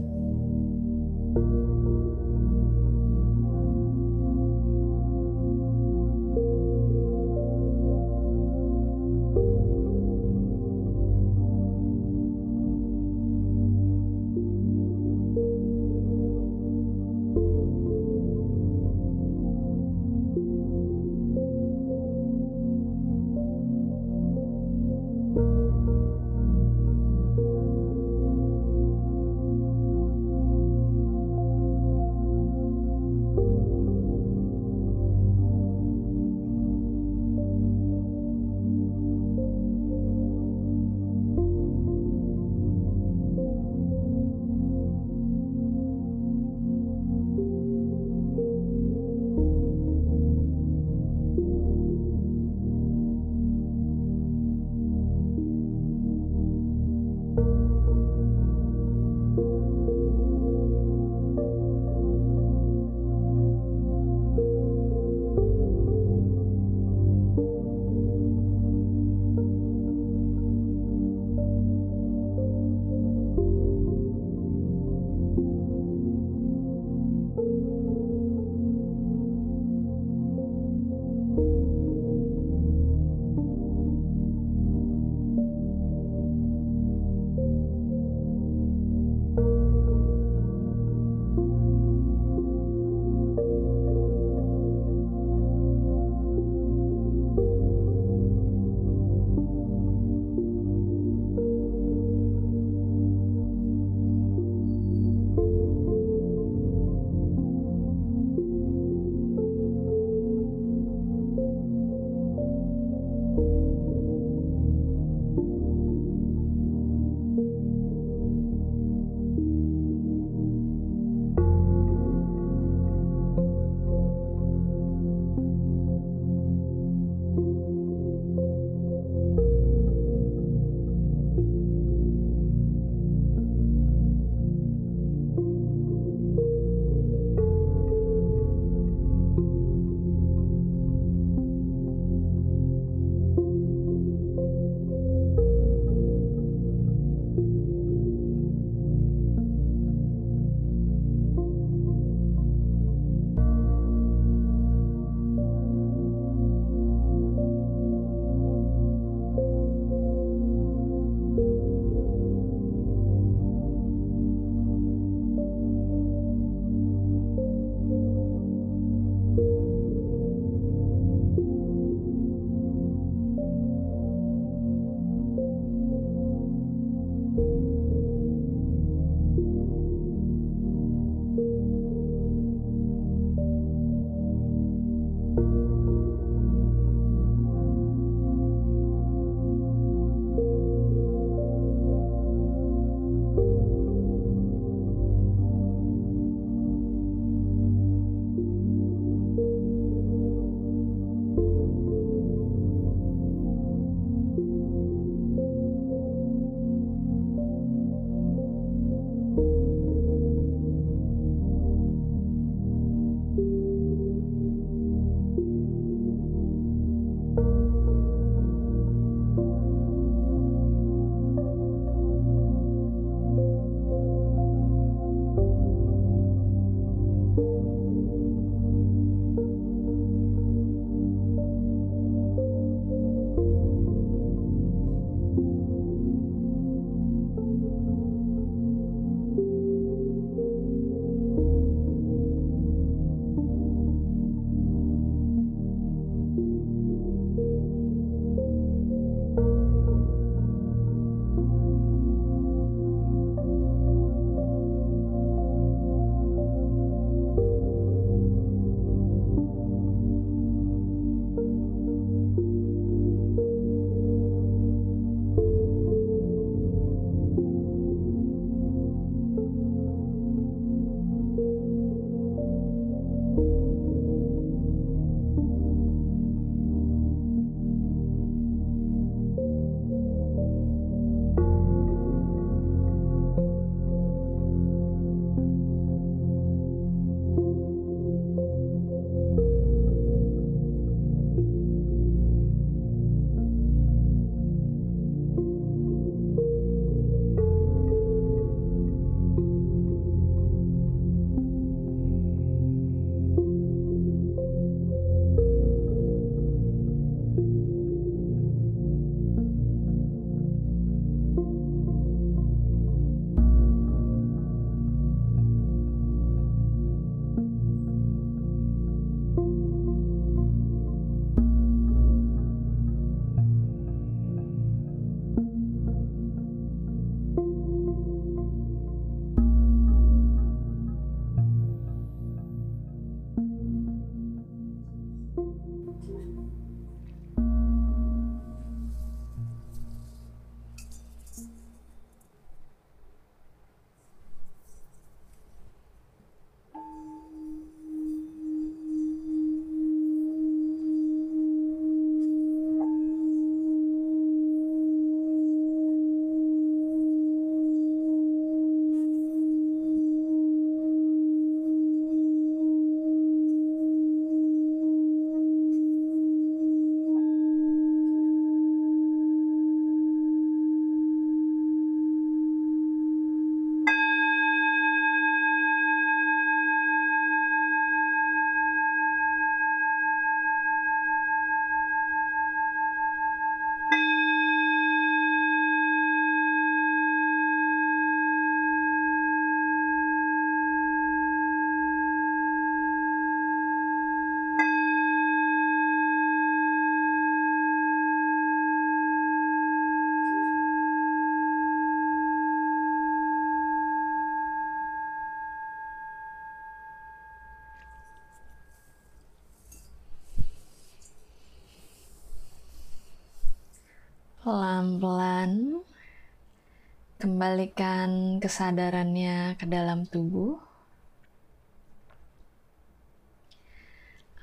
Kembalikan 417.51 418.39
kesadarannya 418.39 419.59
ke 419.59 419.67
dalam 419.67 420.07
tubuh. 420.07 420.55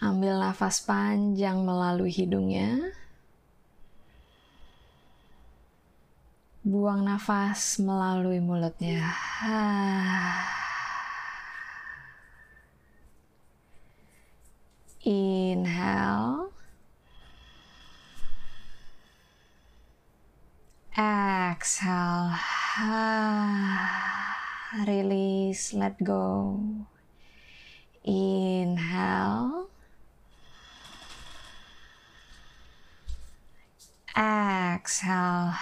Ambil 0.03 0.35
nafas 0.35 0.84
panjang 0.84 1.63
melalui 1.63 2.11
hidungnya. 2.11 2.91
Buang 6.67 7.07
nafas 7.07 7.79
melalui 7.79 8.43
mulutnya. 8.43 9.07
Inhale. 15.07 16.51
Exhale. 20.97 22.57
Release, 24.85 25.73
let 25.98 26.06
go. 26.06 26.61
Inhale. 28.06 29.65
Exhale. 34.18 35.53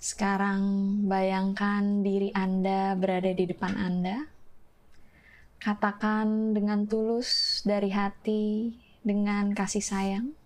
Sekarang 0.00 0.60
bayangkan 1.08 2.00
diri 2.04 2.32
Anda 2.32 2.96
berada 2.96 3.32
di 3.32 3.44
depan 3.44 3.76
Anda. 3.76 4.28
Katakan 5.60 6.56
dengan 6.56 6.88
tulus 6.88 7.60
dari 7.68 7.92
hati, 7.92 8.72
dengan 9.04 9.52
kasih 9.52 9.84
sayang. 9.84 10.39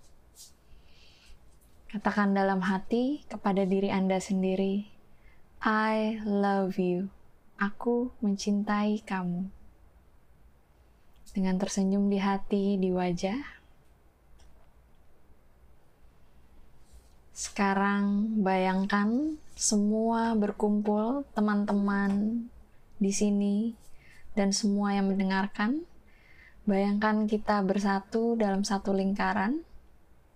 Katakan 2.05 2.36
dalam 2.36 2.60
hati 2.60 3.24
kepada 3.32 3.64
diri 3.64 3.89
Anda 3.89 4.20
sendiri, 4.20 4.93
I 5.64 6.20
love 6.20 6.76
you. 6.76 7.09
Aku 7.56 8.12
mencintai 8.20 9.01
kamu. 9.09 9.48
Dengan 11.32 11.56
tersenyum 11.56 12.12
di 12.12 12.20
hati, 12.20 12.76
di 12.76 12.93
wajah. 12.93 13.40
Sekarang 17.32 18.36
bayangkan 18.44 19.40
semua 19.56 20.36
berkumpul 20.36 21.24
teman-teman 21.32 22.44
di 23.01 23.16
sini 23.16 23.72
dan 24.36 24.52
semua 24.52 24.93
yang 24.93 25.09
mendengarkan 25.09 25.89
Bayangkan 26.68 27.24
kita 27.24 27.64
bersatu 27.64 28.36
dalam 28.36 28.60
satu 28.60 28.93
lingkaran, 28.93 29.64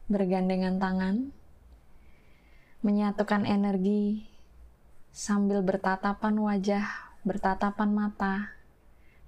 bergandengan 0.09 0.81
tangan, 0.81 1.37
menyatukan 2.81 3.43
energi 3.43 4.29
sambil 5.11 5.61
bertatapan 5.67 6.39
wajah, 6.39 6.87
bertatapan 7.27 7.91
mata. 7.91 8.55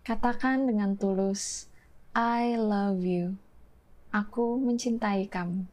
Katakan 0.06 0.70
dengan 0.70 0.94
tulus, 0.94 1.66
I 2.14 2.54
love 2.54 3.02
you. 3.02 3.36
Aku 4.10 4.58
mencintai 4.58 5.26
kamu. 5.26 5.66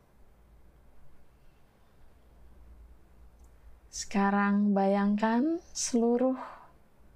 Sekarang 3.90 4.78
bayangkan 4.78 5.58
seluruh 5.74 6.38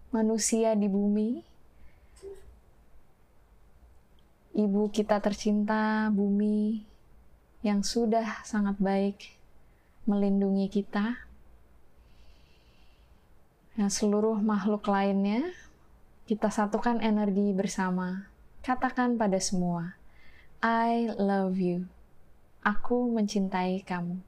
manusia 0.09 0.73
di 0.73 0.89
bumi 0.89 1.51
ibu 4.51 4.91
kita 4.91 5.23
tercinta, 5.23 6.11
bumi 6.11 6.83
yang 7.63 7.85
sudah 7.85 8.43
sangat 8.43 8.75
baik 8.81 9.40
melindungi 10.05 10.67
kita, 10.67 11.21
dan 13.75 13.87
seluruh 13.87 14.37
makhluk 14.43 14.85
lainnya, 14.91 15.47
kita 16.27 16.51
satukan 16.51 16.99
energi 16.99 17.55
bersama. 17.55 18.27
Katakan 18.61 19.17
pada 19.17 19.41
semua, 19.41 19.97
I 20.61 21.09
love 21.17 21.57
you. 21.57 21.89
Aku 22.61 23.09
mencintai 23.09 23.81
kamu. 23.81 24.21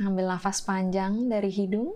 Ambil 0.00 0.26
nafas 0.26 0.64
panjang 0.64 1.28
dari 1.28 1.52
hidung. 1.52 1.94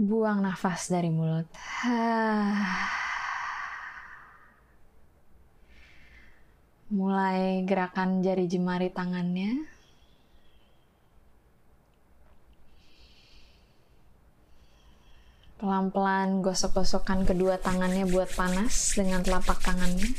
Buang 0.00 0.42
nafas 0.42 0.90
dari 0.90 1.12
mulut. 1.12 1.46
Mulai 6.86 7.66
gerakan 7.66 8.22
jari 8.22 8.46
jemari 8.46 8.94
tangannya. 8.94 9.66
Pelan-pelan 15.58 16.46
gosok-gosokkan 16.46 17.26
kedua 17.26 17.58
tangannya 17.58 18.06
buat 18.06 18.30
panas 18.38 18.94
dengan 18.94 19.24
telapak 19.26 19.58
tangannya. 19.66 20.14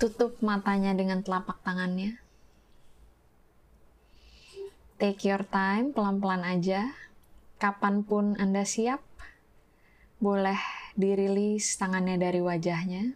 Tutup 0.00 0.40
matanya 0.40 0.96
dengan 0.96 1.20
telapak 1.20 1.60
tangannya. 1.60 2.16
Take 4.96 5.28
your 5.28 5.44
time, 5.44 5.92
pelan-pelan 5.92 6.40
aja. 6.46 6.94
Kapan 7.58 8.06
pun 8.06 8.38
Anda 8.38 8.62
siap, 8.62 9.02
boleh 10.18 10.58
dirilis 10.98 11.78
tangannya 11.78 12.18
dari 12.18 12.42
wajahnya. 12.42 13.14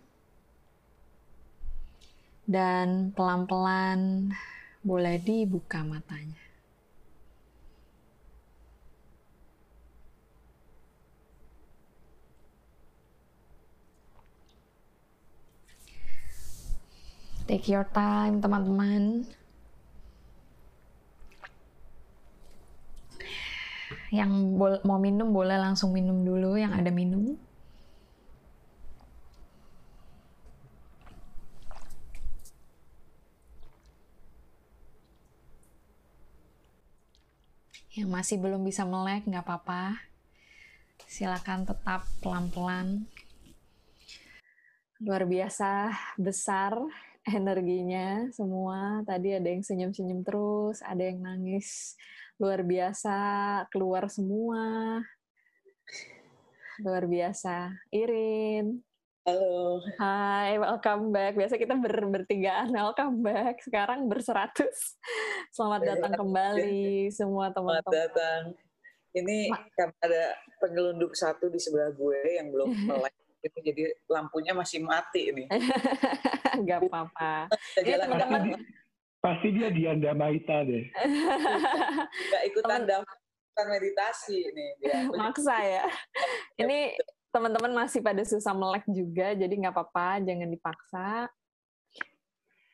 Dan 2.42 3.14
pelan-pelan 3.14 4.30
boleh 4.82 5.18
dibuka 5.22 5.82
matanya. 5.86 6.42
Take 17.46 17.68
your 17.68 17.86
time, 17.90 18.38
teman-teman. 18.38 19.26
Yang 24.12 24.32
mau 24.84 25.00
minum 25.00 25.32
boleh 25.32 25.56
langsung 25.56 25.96
minum 25.96 26.20
dulu 26.20 26.60
yang 26.60 26.76
ada 26.76 26.92
minum. 26.92 27.32
Yang 37.96 38.08
masih 38.12 38.36
belum 38.36 38.60
bisa 38.68 38.84
melek 38.84 39.24
nggak 39.24 39.48
apa-apa. 39.48 39.96
Silakan 41.08 41.64
tetap 41.64 42.04
pelan-pelan. 42.20 43.08
Luar 45.00 45.24
biasa 45.24 45.88
besar 46.20 46.76
energinya 47.24 48.28
semua. 48.28 49.00
Tadi 49.08 49.40
ada 49.40 49.48
yang 49.48 49.64
senyum-senyum 49.64 50.20
terus, 50.20 50.84
ada 50.84 51.00
yang 51.00 51.24
nangis 51.24 51.96
luar 52.42 52.66
biasa 52.66 53.18
keluar 53.70 54.10
semua 54.10 54.98
luar 56.82 57.06
biasa 57.06 57.70
Irin 57.94 58.82
Halo. 59.22 59.78
Hai, 60.02 60.58
welcome 60.58 61.14
back. 61.14 61.38
Biasa 61.38 61.54
kita 61.54 61.78
ber 61.78 61.94
bertigaan, 62.10 62.74
welcome 62.74 63.22
back. 63.22 63.62
Sekarang 63.62 64.10
berseratus. 64.10 64.98
Selamat 65.54 65.94
datang 65.94 66.18
kembali 66.18 67.06
semua 67.14 67.54
teman-teman. 67.54 67.86
Selamat 67.86 67.94
datang. 68.10 68.42
Ini 69.14 69.46
kan 69.78 69.94
ada 70.02 70.34
penyelundup 70.58 71.14
satu 71.14 71.46
di 71.54 71.62
sebelah 71.62 71.94
gue 71.94 72.18
yang 72.34 72.50
belum 72.50 72.74
melek. 72.90 73.14
Itu 73.46 73.62
jadi 73.62 73.94
lampunya 74.10 74.58
masih 74.58 74.82
mati 74.82 75.30
ini. 75.30 75.46
Gak 76.66 76.90
apa-apa. 76.90 77.46
teman-teman 77.78 78.58
Pasti 79.22 79.54
dia 79.54 79.70
Dianda 79.70 80.18
Maita 80.18 80.66
deh. 80.66 80.90
Gak 82.34 82.42
ikutan 82.50 82.82
daftar 82.90 83.66
meditasi 83.70 84.50
nih 84.50 84.70
dia. 84.82 84.98
Maksa 85.22 85.56
ya. 85.62 85.86
Ini 86.58 86.98
teman-teman 87.30 87.86
masih 87.86 88.02
pada 88.02 88.26
susah 88.26 88.50
melek 88.52 88.82
juga, 88.90 89.32
jadi 89.32 89.48
nggak 89.48 89.72
apa-apa, 89.72 90.20
jangan 90.20 90.48
dipaksa. 90.52 91.08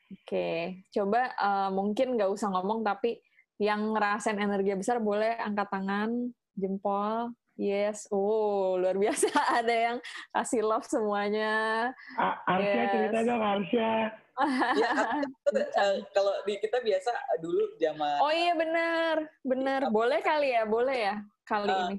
Oke, 0.09 0.83
coba 0.91 1.31
uh, 1.37 1.69
mungkin 1.69 2.17
nggak 2.17 2.33
usah 2.33 2.49
ngomong, 2.51 2.81
tapi 2.83 3.21
yang 3.61 3.93
ngerasain 3.93 4.41
energi 4.41 4.73
besar 4.73 4.97
boleh 4.99 5.37
angkat 5.37 5.69
tangan, 5.69 6.33
jempol. 6.57 7.31
Yes, 7.59 8.07
oh 8.07 8.79
luar 8.79 8.95
biasa 8.95 9.27
ada 9.59 9.75
yang 9.75 9.97
kasih 10.31 10.63
love 10.63 10.87
semuanya. 10.87 11.91
Arsya 12.47 12.71
yes. 12.71 12.91
cerita 12.95 13.19
dong 13.27 13.43
Arsya. 13.43 13.91
Ya, 14.75 14.91
uh, 15.51 15.97
kalau 16.15 16.33
di 16.47 16.55
kita 16.59 16.79
biasa 16.79 17.11
dulu 17.43 17.75
zaman. 17.79 18.17
Oh 18.23 18.33
iya 18.33 18.53
benar, 18.55 19.15
benar. 19.43 19.81
Ya, 19.87 19.91
boleh 19.91 20.19
kali 20.23 20.49
ya, 20.55 20.63
boleh 20.63 20.97
ya 20.97 21.15
kali 21.47 21.69
uh, 21.69 21.79
ini. 21.89 21.97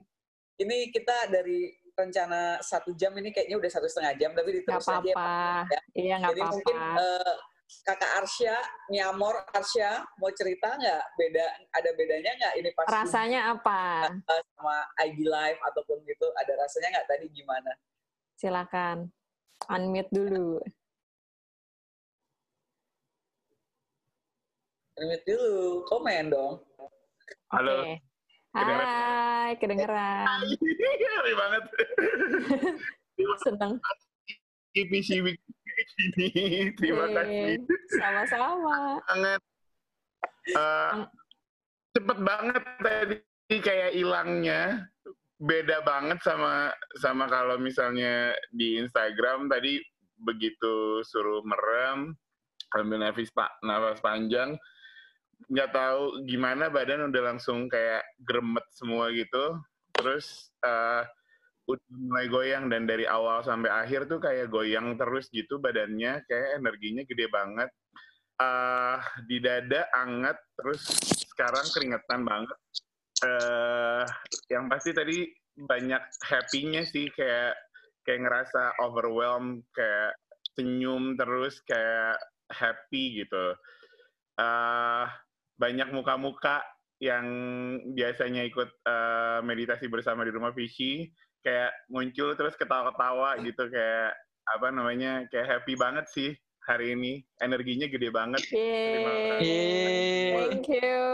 Ini 0.60 0.76
kita 0.92 1.32
dari 1.32 1.72
rencana 1.96 2.60
satu 2.60 2.96
jam 2.96 3.12
ini 3.16 3.32
kayaknya 3.32 3.56
udah 3.60 3.70
satu 3.72 3.88
setengah 3.88 4.14
jam, 4.16 4.30
tapi 4.32 4.48
diterus 4.60 4.84
gak 4.84 5.04
apa 5.04 5.12
-apa. 5.12 5.32
Ya. 5.68 5.80
Iya 5.96 6.14
nggak 6.20 6.32
apa-apa. 6.32 6.40
Jadi 6.40 6.42
mungkin 6.52 6.78
uh, 6.96 7.34
kakak 7.86 8.12
Arsya, 8.24 8.56
Nyamor 8.90 9.36
Arsya 9.54 9.90
mau 10.18 10.30
cerita 10.34 10.74
nggak 10.74 11.04
beda 11.14 11.46
ada 11.70 11.90
bedanya 11.94 12.32
nggak 12.34 12.54
ini 12.58 12.70
pas 12.74 12.86
rasanya 12.90 13.40
apa 13.54 14.10
sama 14.26 14.76
ID 15.06 15.22
Live 15.22 15.60
ataupun 15.70 16.02
gitu 16.02 16.26
ada 16.34 16.52
rasanya 16.58 16.88
nggak 16.98 17.08
tadi 17.08 17.26
gimana? 17.30 17.72
Silakan 18.36 19.12
unmute 19.68 20.10
dulu. 20.10 20.58
Unmute 25.00 25.24
dulu, 25.24 25.80
komen 25.88 26.28
dong. 26.28 26.60
Halo. 27.56 27.88
Okay. 27.88 27.96
Hai, 28.52 29.56
kedengeran. 29.56 30.28
Hai 31.24 31.34
banget. 31.40 31.64
Senang. 33.48 33.80
IPC 34.76 35.24
Week 35.24 35.40
ini. 36.04 36.28
Terima 36.76 37.08
kasih. 37.16 37.64
Sama-sama. 37.96 39.00
Sangat 39.08 39.40
uh, 40.52 41.08
cepet 41.96 42.18
banget 42.20 42.62
tadi 42.84 43.56
kayak 43.56 43.96
hilangnya. 43.96 44.84
Beda 45.40 45.80
banget 45.80 46.20
sama 46.20 46.76
sama 47.00 47.24
kalau 47.24 47.56
misalnya 47.56 48.36
di 48.52 48.76
Instagram 48.76 49.48
tadi 49.48 49.80
begitu 50.20 51.00
suruh 51.08 51.40
merem, 51.40 52.12
ambil 52.76 53.00
nafas, 53.00 53.32
nafas 53.64 54.04
panjang, 54.04 54.60
nggak 55.48 55.72
tahu 55.72 56.26
gimana 56.28 56.68
badan 56.68 57.08
udah 57.08 57.22
langsung 57.32 57.70
kayak 57.70 58.04
gremet 58.20 58.66
semua 58.76 59.08
gitu. 59.14 59.56
Terus 59.96 60.52
uh, 60.66 61.06
udah 61.70 61.90
mulai 61.94 62.26
goyang 62.26 62.64
dan 62.66 62.84
dari 62.84 63.06
awal 63.06 63.40
sampai 63.46 63.70
akhir 63.70 64.10
tuh 64.10 64.18
kayak 64.18 64.50
goyang 64.50 64.98
terus 64.98 65.30
gitu 65.30 65.62
badannya 65.62 66.20
kayak 66.26 66.60
energinya 66.60 67.02
gede 67.06 67.26
banget. 67.30 67.70
Uh, 68.40 68.96
di 69.28 69.36
dada 69.36 69.84
anget 69.92 70.36
terus 70.56 70.80
sekarang 71.28 71.66
keringetan 71.72 72.24
banget. 72.24 72.58
Uh, 73.20 74.08
yang 74.48 74.64
pasti 74.72 74.96
tadi 74.96 75.28
banyak 75.60 76.00
happy-nya 76.24 76.88
sih 76.88 77.12
kayak 77.12 77.52
kayak 78.08 78.24
ngerasa 78.24 78.80
overwhelmed 78.80 79.60
kayak 79.76 80.16
senyum 80.56 81.20
terus 81.20 81.60
kayak 81.68 82.16
happy 82.48 83.22
gitu. 83.22 83.52
Uh, 84.40 85.04
banyak 85.60 85.92
muka-muka 85.92 86.64
yang 87.00 87.24
biasanya 87.92 88.48
ikut 88.48 88.68
uh, 88.88 89.44
meditasi 89.44 89.92
bersama 89.92 90.24
di 90.24 90.32
rumah 90.32 90.56
Vici 90.56 91.12
kayak 91.44 91.72
muncul 91.88 92.32
terus 92.36 92.56
ketawa-ketawa 92.56 93.40
gitu 93.44 93.68
kayak 93.68 94.12
apa 94.56 94.68
namanya 94.72 95.24
kayak 95.28 95.60
happy 95.60 95.76
banget 95.76 96.08
sih 96.12 96.32
hari 96.68 96.96
ini 96.96 97.24
energinya 97.40 97.88
gede 97.88 98.08
banget. 98.12 98.40
Terima 98.48 99.12
kasih. 99.36 100.32
Thank 100.48 100.68
you. 100.68 101.04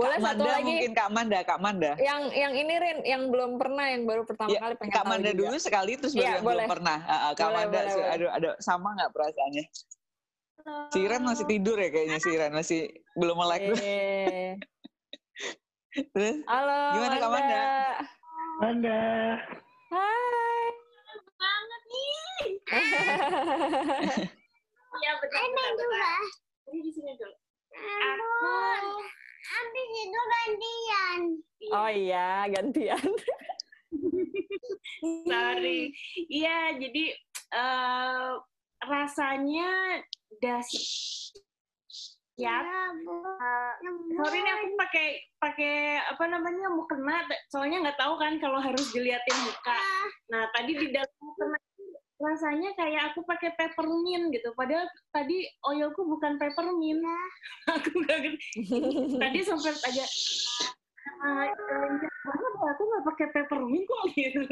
Boleh 0.00 0.16
Kak 0.16 0.24
satu 0.32 0.42
Manda, 0.48 0.56
lagi 0.56 0.72
mungkin 0.72 0.92
Kak 0.96 1.10
Manda, 1.12 1.38
Kak 1.44 1.60
Manda. 1.60 1.92
Yang 2.00 2.22
yang 2.32 2.52
ini 2.56 2.74
Rin, 2.80 2.98
yang 3.04 3.22
belum 3.28 3.60
pernah, 3.60 3.84
yang 3.92 4.08
baru 4.08 4.24
pertama 4.24 4.48
ya, 4.48 4.64
kali 4.64 4.74
pengen 4.80 4.94
Kak 4.96 5.04
Manda 5.04 5.30
juga. 5.30 5.40
dulu 5.44 5.56
sekali 5.60 5.92
terus 6.00 6.12
baru 6.16 6.24
ya, 6.24 6.30
yang 6.32 6.40
boleh. 6.40 6.64
belum 6.64 6.72
pernah. 6.72 6.98
Uh, 7.04 7.32
Kak 7.36 7.48
boleh, 7.52 7.56
Manda, 7.60 7.80
boleh, 7.84 8.08
aduh, 8.16 8.30
aduh, 8.32 8.54
sama 8.64 8.88
nggak 8.96 9.10
perasaannya? 9.12 9.64
Si 10.92 10.98
Iren 11.04 11.22
masih 11.22 11.44
tidur 11.46 11.78
ya 11.78 11.88
kayaknya 11.88 12.18
si 12.18 12.28
Iren 12.34 12.52
masih 12.52 12.80
belum 13.14 13.36
melek. 13.38 13.62
Eh. 13.78 14.56
Terus? 16.14 16.36
Halo. 16.46 16.80
Gimana 16.98 17.14
Kak 17.16 17.30
Manda? 17.30 17.64
Manda. 18.58 19.02
Hai. 19.94 20.64
Banget 21.38 21.82
nih. 21.86 22.12
Iya 24.98 25.10
betul. 25.22 25.38
Enak 25.38 25.68
juga. 25.78 26.12
Jadi 26.68 26.78
di 26.82 26.90
sini 26.92 27.12
dulu. 27.14 27.36
Aku 27.78 28.56
habis 29.38 29.88
itu 29.94 30.20
gantian. 30.26 31.20
Oh 31.70 31.90
iya, 31.90 32.28
gantian. 32.50 33.04
Sorry. 35.30 35.94
Iya, 36.28 36.58
jadi 36.82 37.04
uh, 37.54 38.42
rasanya 38.84 40.02
das 40.38 40.70
ya 42.38 42.62
uh, 42.62 43.72
sorry 44.14 44.38
nih 44.38 44.52
aku 44.54 44.66
pakai 44.78 45.06
pakai 45.42 45.74
apa 46.06 46.24
namanya 46.30 46.70
mau 46.70 46.86
kena 46.86 47.26
soalnya 47.50 47.82
nggak 47.82 47.98
tahu 47.98 48.14
kan 48.14 48.38
kalau 48.38 48.62
harus 48.62 48.86
diliatin 48.94 49.38
muka. 49.42 49.78
Nah 50.30 50.46
tadi 50.54 50.78
di 50.78 50.86
dalam 50.94 51.10
mukena 51.18 51.58
rasanya 52.18 52.74
kayak 52.74 53.14
aku 53.14 53.26
pakai 53.26 53.54
peppermint 53.58 54.30
gitu. 54.34 54.54
Padahal 54.54 54.86
tadi 55.14 55.46
oilku 55.66 56.02
bukan 56.06 56.38
peppermint. 56.38 57.02
Aku 57.74 57.90
nggak 57.94 58.18
tadi 59.22 59.38
sempat 59.42 59.74
aja 61.18 62.08
banget 62.24 62.52
aku 62.58 62.82
nggak 62.84 63.06
pakai 63.14 63.26
peppermint 63.34 63.84
kok 63.86 64.04
gitu. 64.14 64.42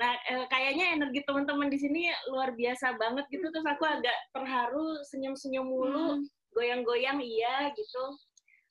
Nah 0.00 0.12
eh, 0.30 0.44
kayaknya 0.48 0.96
energi 0.96 1.20
teman-teman 1.24 1.68
di 1.68 1.78
sini 1.80 2.08
luar 2.32 2.52
biasa 2.56 2.96
banget 2.96 3.24
gitu. 3.30 3.46
Terus 3.50 3.66
aku 3.66 3.84
agak 3.84 4.16
terharu 4.32 5.00
senyum-senyum 5.12 5.66
mulu 5.66 6.06
hmm. 6.18 6.24
goyang-goyang 6.54 7.20
iya 7.20 7.72
gitu. 7.74 8.04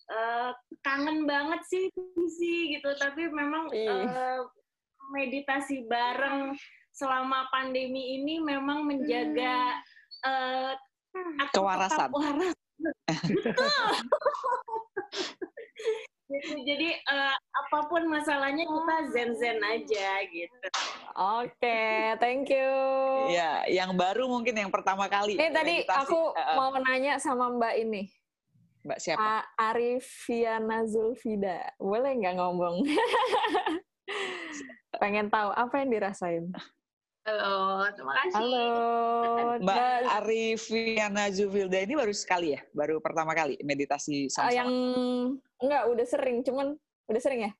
Uh, 0.04 0.52
kangen 0.84 1.24
banget 1.24 1.64
sih 1.68 1.88
sih 2.40 2.76
gitu. 2.76 2.90
Tapi 3.00 3.32
memang 3.32 3.72
uh, 3.72 4.40
meditasi 5.16 5.88
bareng 5.88 6.56
selama 6.94 7.48
pandemi 7.50 8.22
ini 8.22 8.44
memang 8.44 8.86
menjaga 8.86 9.80
uh, 10.28 10.74
kewarasan. 11.56 12.10
waras. 12.12 12.56
Betul 13.14 13.70
gitu. 16.34 16.58
Jadi 16.66 16.90
uh, 17.10 17.38
apa 17.38 17.80
pun 17.86 18.10
masalahnya 18.10 18.66
kita 18.66 18.96
zen-zen 19.14 19.60
aja 19.62 20.10
gitu. 20.34 20.68
Oke, 21.14 21.54
okay, 21.62 22.18
thank 22.18 22.50
you. 22.50 22.74
Ya, 23.30 23.62
yang 23.70 23.94
baru 23.94 24.26
mungkin 24.26 24.58
yang 24.58 24.74
pertama 24.74 25.06
kali. 25.06 25.38
Nih 25.38 25.54
tadi 25.54 25.86
aku 25.86 26.34
uh, 26.34 26.58
mau 26.58 26.74
nanya 26.82 27.22
sama 27.22 27.54
Mbak 27.54 27.76
ini. 27.86 28.10
Mbak 28.84 29.00
siapa? 29.00 29.22
A 29.22 29.38
Arifiana 29.72 30.84
Zulfida. 30.90 31.78
Boleh 31.78 32.18
nggak 32.18 32.36
ngomong? 32.36 32.84
Pengen 35.02 35.32
tahu 35.32 35.50
apa 35.54 35.74
yang 35.82 35.90
dirasain? 35.94 36.46
Halo, 37.24 37.88
terima 37.96 38.14
kasih. 38.20 38.36
Halo. 38.36 38.68
Mbak 39.64 40.00
Arifiana 40.12 41.32
Zufilda 41.32 41.80
ini 41.80 41.96
baru 41.96 42.12
sekali 42.12 42.52
ya? 42.52 42.60
Baru 42.76 43.00
pertama 43.00 43.32
kali 43.32 43.56
meditasi 43.64 44.28
sama-sama? 44.28 44.52
Uh, 44.52 44.56
yang 44.60 44.72
enggak, 45.64 45.84
udah 45.88 46.06
sering. 46.06 46.38
Cuman, 46.44 46.76
udah 47.08 47.22
sering 47.24 47.48
ya? 47.48 47.52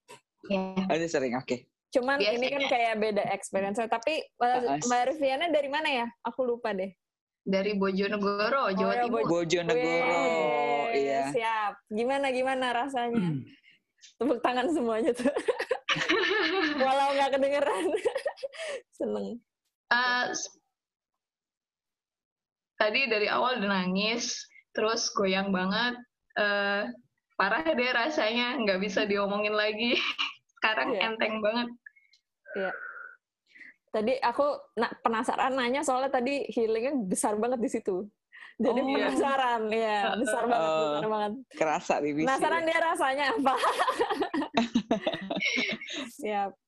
Iya. 0.52 0.76
Yeah. 0.76 0.96
Udah 1.00 1.10
sering, 1.10 1.34
oke. 1.40 1.48
Okay. 1.48 1.60
Cuman 1.94 2.18
Biasanya. 2.18 2.38
ini 2.42 2.48
kan 2.50 2.64
kayak 2.68 2.94
beda 2.98 3.24
experience. 3.30 3.78
Tapi 3.78 4.26
uh, 4.42 4.82
Mbak 4.82 5.00
Arifiana 5.08 5.46
dari 5.54 5.70
mana 5.70 5.90
ya? 5.94 6.08
Aku 6.26 6.42
lupa 6.42 6.74
deh. 6.74 6.90
Dari 7.44 7.76
Bojonegoro, 7.78 8.72
Jawa 8.74 8.92
oh, 8.92 8.96
ya, 8.98 9.04
Timur. 9.06 9.22
Bojonegoro, 9.30 10.24
iya. 10.96 11.30
Siap. 11.30 11.74
Gimana, 11.92 12.34
gimana 12.34 12.72
rasanya? 12.74 13.20
Hmm. 13.20 13.46
Tepuk 14.18 14.40
tangan 14.42 14.68
semuanya 14.74 15.12
tuh. 15.14 15.28
Walau 16.84 17.10
nggak 17.14 17.32
kedengeran. 17.38 17.86
Seneng. 18.98 19.28
Uh, 19.94 20.34
tadi 22.80 23.06
dari 23.06 23.28
awal 23.30 23.62
udah 23.62 23.70
nangis, 23.70 24.50
terus 24.74 25.12
goyang 25.14 25.54
banget. 25.54 25.94
Uh, 26.34 26.90
parah 27.38 27.66
deh 27.66 27.92
rasanya, 27.92 28.58
nggak 28.62 28.80
bisa 28.82 29.06
diomongin 29.06 29.54
lagi. 29.54 29.98
Sekarang 30.60 30.96
yeah. 30.96 31.08
enteng 31.10 31.44
banget. 31.44 31.68
Iya. 32.56 32.64
Yeah. 32.70 32.76
Tadi 33.94 34.14
aku 34.26 34.58
na 34.74 34.90
penasaran 35.06 35.54
nanya 35.54 35.86
soalnya 35.86 36.10
tadi 36.10 36.50
healingnya 36.50 36.98
besar 37.06 37.38
banget 37.38 37.62
di 37.62 37.70
situ. 37.70 38.10
Jadi 38.62 38.80
oh, 38.82 38.86
penasaran, 38.86 39.62
iya. 39.74 40.14
ya 40.14 40.18
besar 40.22 40.44
banget, 40.46 40.70
uh, 40.70 40.82
besar 40.86 41.08
banget. 41.10 41.34
Kerasa 41.58 41.94
nih. 42.02 42.12
Penasaran 42.22 42.62
dia 42.66 42.80
rasanya 42.82 43.26
apa? 43.34 43.54
Siap. 46.22 46.52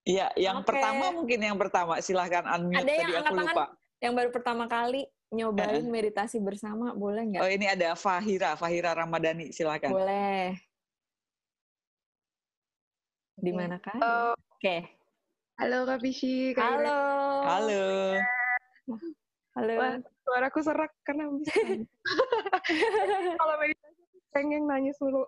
Iya, 0.00 0.32
yang 0.32 0.64
okay. 0.64 0.72
pertama 0.72 1.12
mungkin 1.12 1.38
yang 1.44 1.60
pertama 1.60 2.00
silahkan 2.00 2.40
unmute 2.56 2.82
ada 2.82 2.88
tadi 2.88 3.12
aku 3.20 3.34
lupa. 3.36 3.64
Yang 4.00 4.12
baru 4.16 4.30
pertama 4.32 4.64
kali 4.64 5.04
nyobain 5.30 5.86
uh. 5.86 5.90
meditasi 5.90 6.42
bersama, 6.42 6.90
boleh 6.92 7.22
nggak? 7.30 7.42
Oh 7.42 7.50
ini 7.50 7.66
ada 7.70 7.94
Fahira, 7.94 8.58
Fahira 8.58 8.94
Ramadhani, 8.94 9.54
silahkan. 9.54 9.90
Boleh. 9.90 10.58
Di 13.40 13.52
mana 13.54 13.78
kan? 13.80 13.96
Oke. 13.96 14.36
Okay. 14.60 14.80
Halo 15.56 15.86
Kak 15.86 16.00
Bishi. 16.02 16.52
Halo. 16.58 17.00
Halo. 17.46 17.84
Halo. 19.56 19.74
Waktu 19.76 20.10
suaraku 20.24 20.58
serak 20.64 20.92
karena 21.06 21.28
kalau 23.40 23.54
meditasi 23.60 24.02
pengen 24.34 24.66
nangis 24.66 24.96
dulu. 24.98 25.24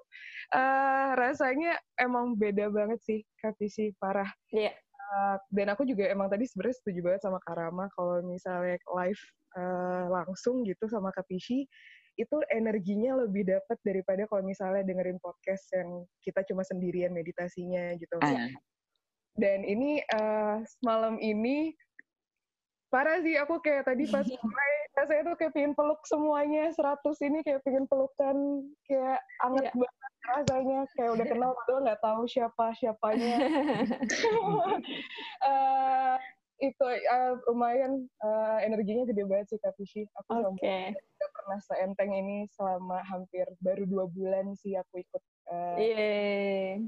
Uh, 0.52 1.16
rasanya 1.16 1.80
emang 1.96 2.36
beda 2.36 2.68
banget 2.68 3.00
sih 3.04 3.20
Kak 3.40 3.56
Visi, 3.56 3.94
parah. 3.96 4.28
Iya. 4.52 4.72
Yeah. 4.72 4.74
Uh, 5.12 5.36
dan 5.52 5.68
aku 5.76 5.84
juga 5.84 6.08
emang 6.08 6.32
tadi 6.32 6.48
sebenarnya 6.48 6.76
setuju 6.80 7.00
banget 7.04 7.20
sama 7.28 7.36
Karama 7.44 7.84
kalau 7.92 8.24
misalnya 8.24 8.80
live 8.80 9.22
uh, 9.56 10.06
langsung 10.10 10.64
gitu 10.66 10.88
sama 10.88 11.12
Kak 11.12 11.26
Visi, 11.28 11.64
itu 12.20 12.36
energinya 12.52 13.16
lebih 13.24 13.48
dapat 13.48 13.78
daripada 13.80 14.28
kalau 14.28 14.44
misalnya 14.44 14.84
dengerin 14.84 15.16
podcast 15.22 15.64
yang 15.72 16.04
kita 16.20 16.44
cuma 16.44 16.60
sendirian 16.64 17.12
meditasinya 17.12 17.96
gitu. 17.96 18.20
Uh. 18.20 18.52
Dan 19.32 19.64
ini 19.64 20.04
uh, 20.12 20.60
semalam 20.68 21.16
ini 21.16 21.72
parah 22.92 23.24
sih 23.24 23.40
aku 23.40 23.64
kayak 23.64 23.88
tadi 23.88 24.04
pas 24.12 24.28
mulai 24.44 24.72
saya 24.92 25.24
tuh 25.24 25.36
kayak 25.40 25.56
pengen 25.56 25.72
peluk 25.72 26.04
semuanya 26.04 26.68
100 26.76 27.00
ini 27.24 27.40
kayak 27.40 27.64
pengen 27.64 27.88
pelukan 27.88 28.36
kayak 28.84 29.24
anget 29.40 29.72
yeah. 29.72 29.72
banget 29.72 30.12
rasanya 30.22 30.78
kayak 30.92 31.10
udah 31.16 31.26
kenal 31.26 31.50
padahal 31.56 31.80
nggak 31.88 32.02
tahu 32.04 32.22
siapa 32.28 32.66
siapanya 32.76 33.34
uh, 35.40 36.16
itu 36.62 36.86
uh, 36.86 37.34
lumayan 37.50 38.06
uh, 38.22 38.62
energinya 38.62 39.02
gede 39.10 39.26
banget 39.26 39.46
sih 39.50 39.58
Kak 39.58 39.74
Fishy. 39.74 40.06
Aku 40.22 40.54
okay. 40.54 40.94
tidak 40.94 41.30
pernah 41.34 41.58
seenteng 41.58 42.10
ini 42.14 42.46
selama 42.54 43.02
hampir 43.02 43.44
baru 43.58 43.82
dua 43.82 44.06
bulan 44.06 44.54
sih 44.54 44.78
aku 44.78 45.02
ikut. 45.02 45.22
Uh, 45.50 45.76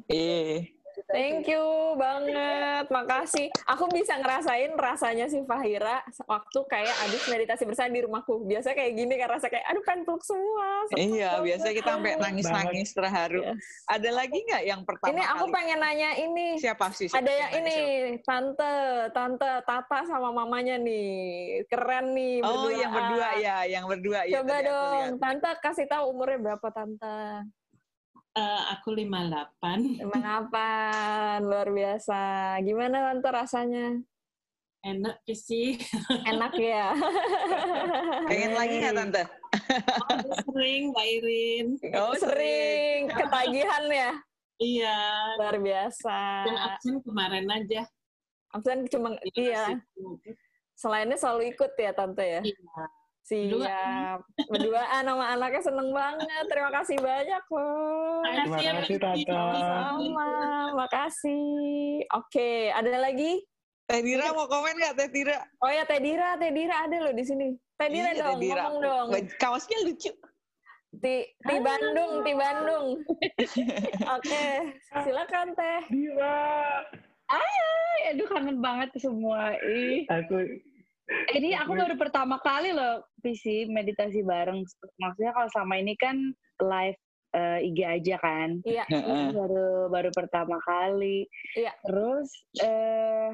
Iya. 0.07 0.71
Thank 1.05 1.47
you 1.47 1.65
banget, 1.95 2.87
makasih. 2.87 3.51
Aku 3.67 3.91
bisa 3.91 4.15
ngerasain 4.15 4.75
rasanya 4.75 5.27
si 5.27 5.43
Fahira 5.43 6.03
waktu 6.25 6.59
kayak 6.67 6.95
abis 7.07 7.23
meditasi 7.27 7.63
bersama 7.65 7.91
di 7.91 8.03
rumahku. 8.03 8.43
Biasa 8.45 8.73
kayak 8.73 8.93
gini 8.95 9.15
kan 9.15 9.29
rasa 9.31 9.47
kayak 9.47 9.67
aduh 9.67 9.83
kan 9.83 10.03
peluk 10.03 10.23
semua. 10.23 10.87
Iya, 10.93 11.43
biasa 11.43 11.67
kita 11.71 11.91
sampai 11.95 12.13
nangis-nangis 12.23 12.91
terharu. 12.91 13.43
Yes. 13.43 13.59
Ada 13.87 14.11
lagi 14.11 14.39
nggak 14.39 14.63
yang 14.65 14.81
pertama 14.83 15.11
Ini 15.11 15.23
aku 15.27 15.45
kali? 15.47 15.55
pengen 15.55 15.79
nanya 15.79 16.11
ini. 16.15 16.47
Siapa 16.59 16.87
sih? 16.95 17.07
Siapa, 17.11 17.23
Ada 17.23 17.33
yang 17.33 17.51
ini, 17.59 17.75
siapa? 17.75 18.23
tante, 18.23 18.73
tante 19.11 19.53
Tata 19.65 20.01
sama 20.07 20.31
mamanya 20.31 20.79
nih. 20.79 21.63
Keren 21.67 22.15
nih 22.15 22.43
Oh, 22.43 22.71
yang 22.71 22.93
berdua 22.93 23.29
ya, 23.39 23.57
yang 23.65 23.85
berdua 23.87 24.21
ya. 24.27 24.41
Coba 24.41 24.57
dong, 24.61 25.19
tante 25.19 25.51
kasih 25.59 25.87
tahu 25.87 26.05
umurnya 26.11 26.39
berapa 26.39 26.69
tante. 26.71 27.49
Uh, 28.35 28.63
aku 28.75 28.99
58. 28.99 30.11
58, 30.11 31.47
luar 31.47 31.71
biasa. 31.71 32.23
Gimana 32.67 33.15
Tante 33.15 33.31
rasanya? 33.31 33.87
Enak 34.83 35.23
sih. 35.39 35.79
Enak 36.35 36.51
ya. 36.59 36.99
Pengen 38.27 38.53
lagi 38.59 38.75
nggak 38.83 38.95
Tante? 38.99 39.23
Oh, 40.11 40.35
sering, 40.51 40.91
Mbak 40.91 41.07
Irin. 41.15 41.67
Oh, 41.95 42.19
sering. 42.19 43.07
Ketagihan 43.15 43.85
ya? 43.87 44.11
Iya. 44.59 44.99
Luar 45.39 45.57
biasa. 45.63 46.19
Yang 46.51 46.59
absen 46.59 46.95
kemarin 47.07 47.47
aja. 47.55 47.83
Absen 48.51 48.79
cuma, 48.91 49.15
iya. 49.39 49.79
Selainnya 50.75 51.15
selalu 51.15 51.55
ikut 51.55 51.71
ya 51.79 51.95
Tante 51.95 52.27
ya? 52.27 52.43
Iya. 52.43 52.83
Siap. 53.25 54.21
Berduaan 54.53 55.03
sama 55.09 55.25
anaknya 55.33 55.61
seneng 55.65 55.89
banget. 55.97 56.45
Terima 56.45 56.71
kasih 56.77 56.97
banyak 57.01 57.45
loh. 57.49 58.21
Terima 58.21 58.59
kasih 58.61 58.97
Tante. 59.01 59.33
Sama. 59.33 60.31
Makasih. 60.77 62.05
Oke, 62.13 62.69
ada 62.69 63.01
lagi? 63.01 63.41
Teh 63.85 64.01
Dira 64.01 64.33
mau 64.33 64.49
komen 64.49 64.77
nggak 64.77 64.97
Teh 64.97 65.09
Dira? 65.13 65.41
Oh 65.61 65.69
ya 65.73 65.85
Teh 65.89 66.01
Dira, 66.01 66.37
Teh 66.37 66.53
Dira 66.53 66.85
ada 66.85 66.97
loh 67.01 67.13
di 67.17 67.25
sini. 67.25 67.49
Teh 67.81 67.89
Dira 67.89 68.13
iya, 68.13 68.21
dong, 68.21 68.41
Dira. 68.41 68.63
ngomong 68.69 68.81
dong. 68.81 69.09
Kaosnya 69.41 69.79
lucu. 69.85 70.13
Ti, 70.95 71.17
ti 71.27 71.57
Bandung, 71.59 72.23
ti 72.23 72.33
Bandung. 72.33 72.87
Oke, 74.21 74.45
silakan 75.05 75.53
Teh. 75.57 75.81
Dira. 75.89 76.41
Ay, 77.29 78.13
aduh 78.13 78.29
kangen 78.29 78.61
banget 78.61 78.93
semua. 79.01 79.57
Ih. 79.65 80.05
Aku 80.13 80.45
ini 81.37 81.53
aku 81.53 81.77
baru 81.77 81.95
pertama 82.01 82.41
kali 82.41 82.73
loh 82.73 83.05
PC 83.21 83.69
meditasi 83.69 84.25
bareng. 84.25 84.65
Maksudnya 85.01 85.33
kalau 85.37 85.49
sama 85.53 85.77
ini 85.77 85.93
kan 86.01 86.33
live 86.61 87.01
uh, 87.37 87.59
IG 87.61 87.79
aja 87.85 88.17
kan. 88.23 88.63
Iya. 88.65 88.85
baru 89.35 89.93
baru 89.93 90.11
pertama 90.15 90.57
kali. 90.65 91.29
Iya. 91.59 91.73
Terus 91.85 92.29
uh, 92.65 93.31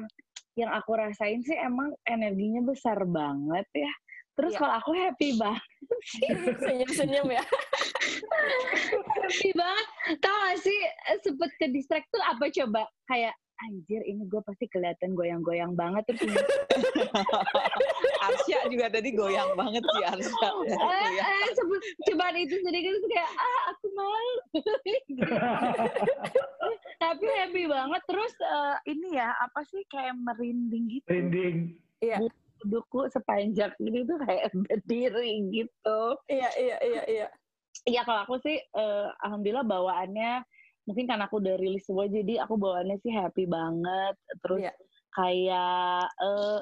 yang 0.59 0.71
aku 0.75 0.99
rasain 0.99 1.39
sih 1.47 1.55
emang 1.55 1.95
energinya 2.03 2.65
besar 2.65 2.99
banget 3.07 3.67
ya. 3.71 3.93
Terus 4.35 4.55
ya. 4.55 4.59
kalau 4.63 4.73
aku 4.79 4.91
happy 4.95 5.35
banget 5.37 5.63
Senyum-senyum 6.65 7.27
ya. 7.31 7.43
happy 9.21 9.49
banget. 9.55 9.87
Tahu 10.19 10.35
gak 10.35 10.59
sih 10.59 10.79
sempet 11.23 11.51
ke 11.59 11.65
distract 11.71 12.07
tuh 12.11 12.23
apa 12.23 12.47
coba? 12.51 12.83
Kayak 13.07 13.35
anjir 13.67 14.01
ini 14.09 14.25
gue 14.25 14.41
pasti 14.41 14.65
kelihatan 14.69 15.13
goyang-goyang 15.13 15.77
banget 15.77 16.03
terus 16.09 16.25
Arsya 18.21 18.69
juga 18.69 18.85
tadi 18.93 19.09
goyang 19.13 19.57
banget 19.57 19.81
sih 19.81 20.03
Arsya. 20.05 20.49
eh, 20.69 21.09
eh, 21.19 21.49
cuma 22.09 22.29
itu 22.37 22.55
sedikit 22.61 22.93
kayak 23.09 23.31
ah 23.33 23.61
aku 23.73 23.85
malu. 23.97 24.35
Tapi 27.01 27.25
happy 27.25 27.65
banget 27.65 28.01
terus 28.05 28.33
uh, 28.45 28.77
ini 28.85 29.17
ya 29.17 29.33
apa 29.41 29.65
sih 29.65 29.81
kayak 29.89 30.13
merinding 30.21 30.85
gitu. 30.89 31.07
Merinding. 31.09 31.57
Iya. 32.01 32.17
Dudukku 32.61 33.09
sepanjang 33.09 33.73
ini 33.81 34.05
tuh 34.05 34.21
kayak 34.21 34.53
berdiri 34.69 35.49
gitu. 35.49 36.01
Iya 36.29 36.49
iya 36.57 36.77
iya 36.81 37.03
iya. 37.09 37.27
Iya 37.89 38.01
kalau 38.05 38.21
aku 38.29 38.35
sih 38.45 38.61
uh, 38.77 39.09
alhamdulillah 39.25 39.65
bawaannya 39.65 40.45
mungkin 40.91 41.07
karena 41.07 41.31
aku 41.31 41.39
udah 41.39 41.55
rilis 41.55 41.87
semua 41.87 42.11
jadi 42.11 42.43
aku 42.43 42.59
bawaannya 42.59 42.99
sih 42.99 43.15
happy 43.15 43.47
banget 43.47 44.15
terus 44.43 44.67
yeah. 44.67 44.75
kayak 45.15 46.11
uh, 46.19 46.59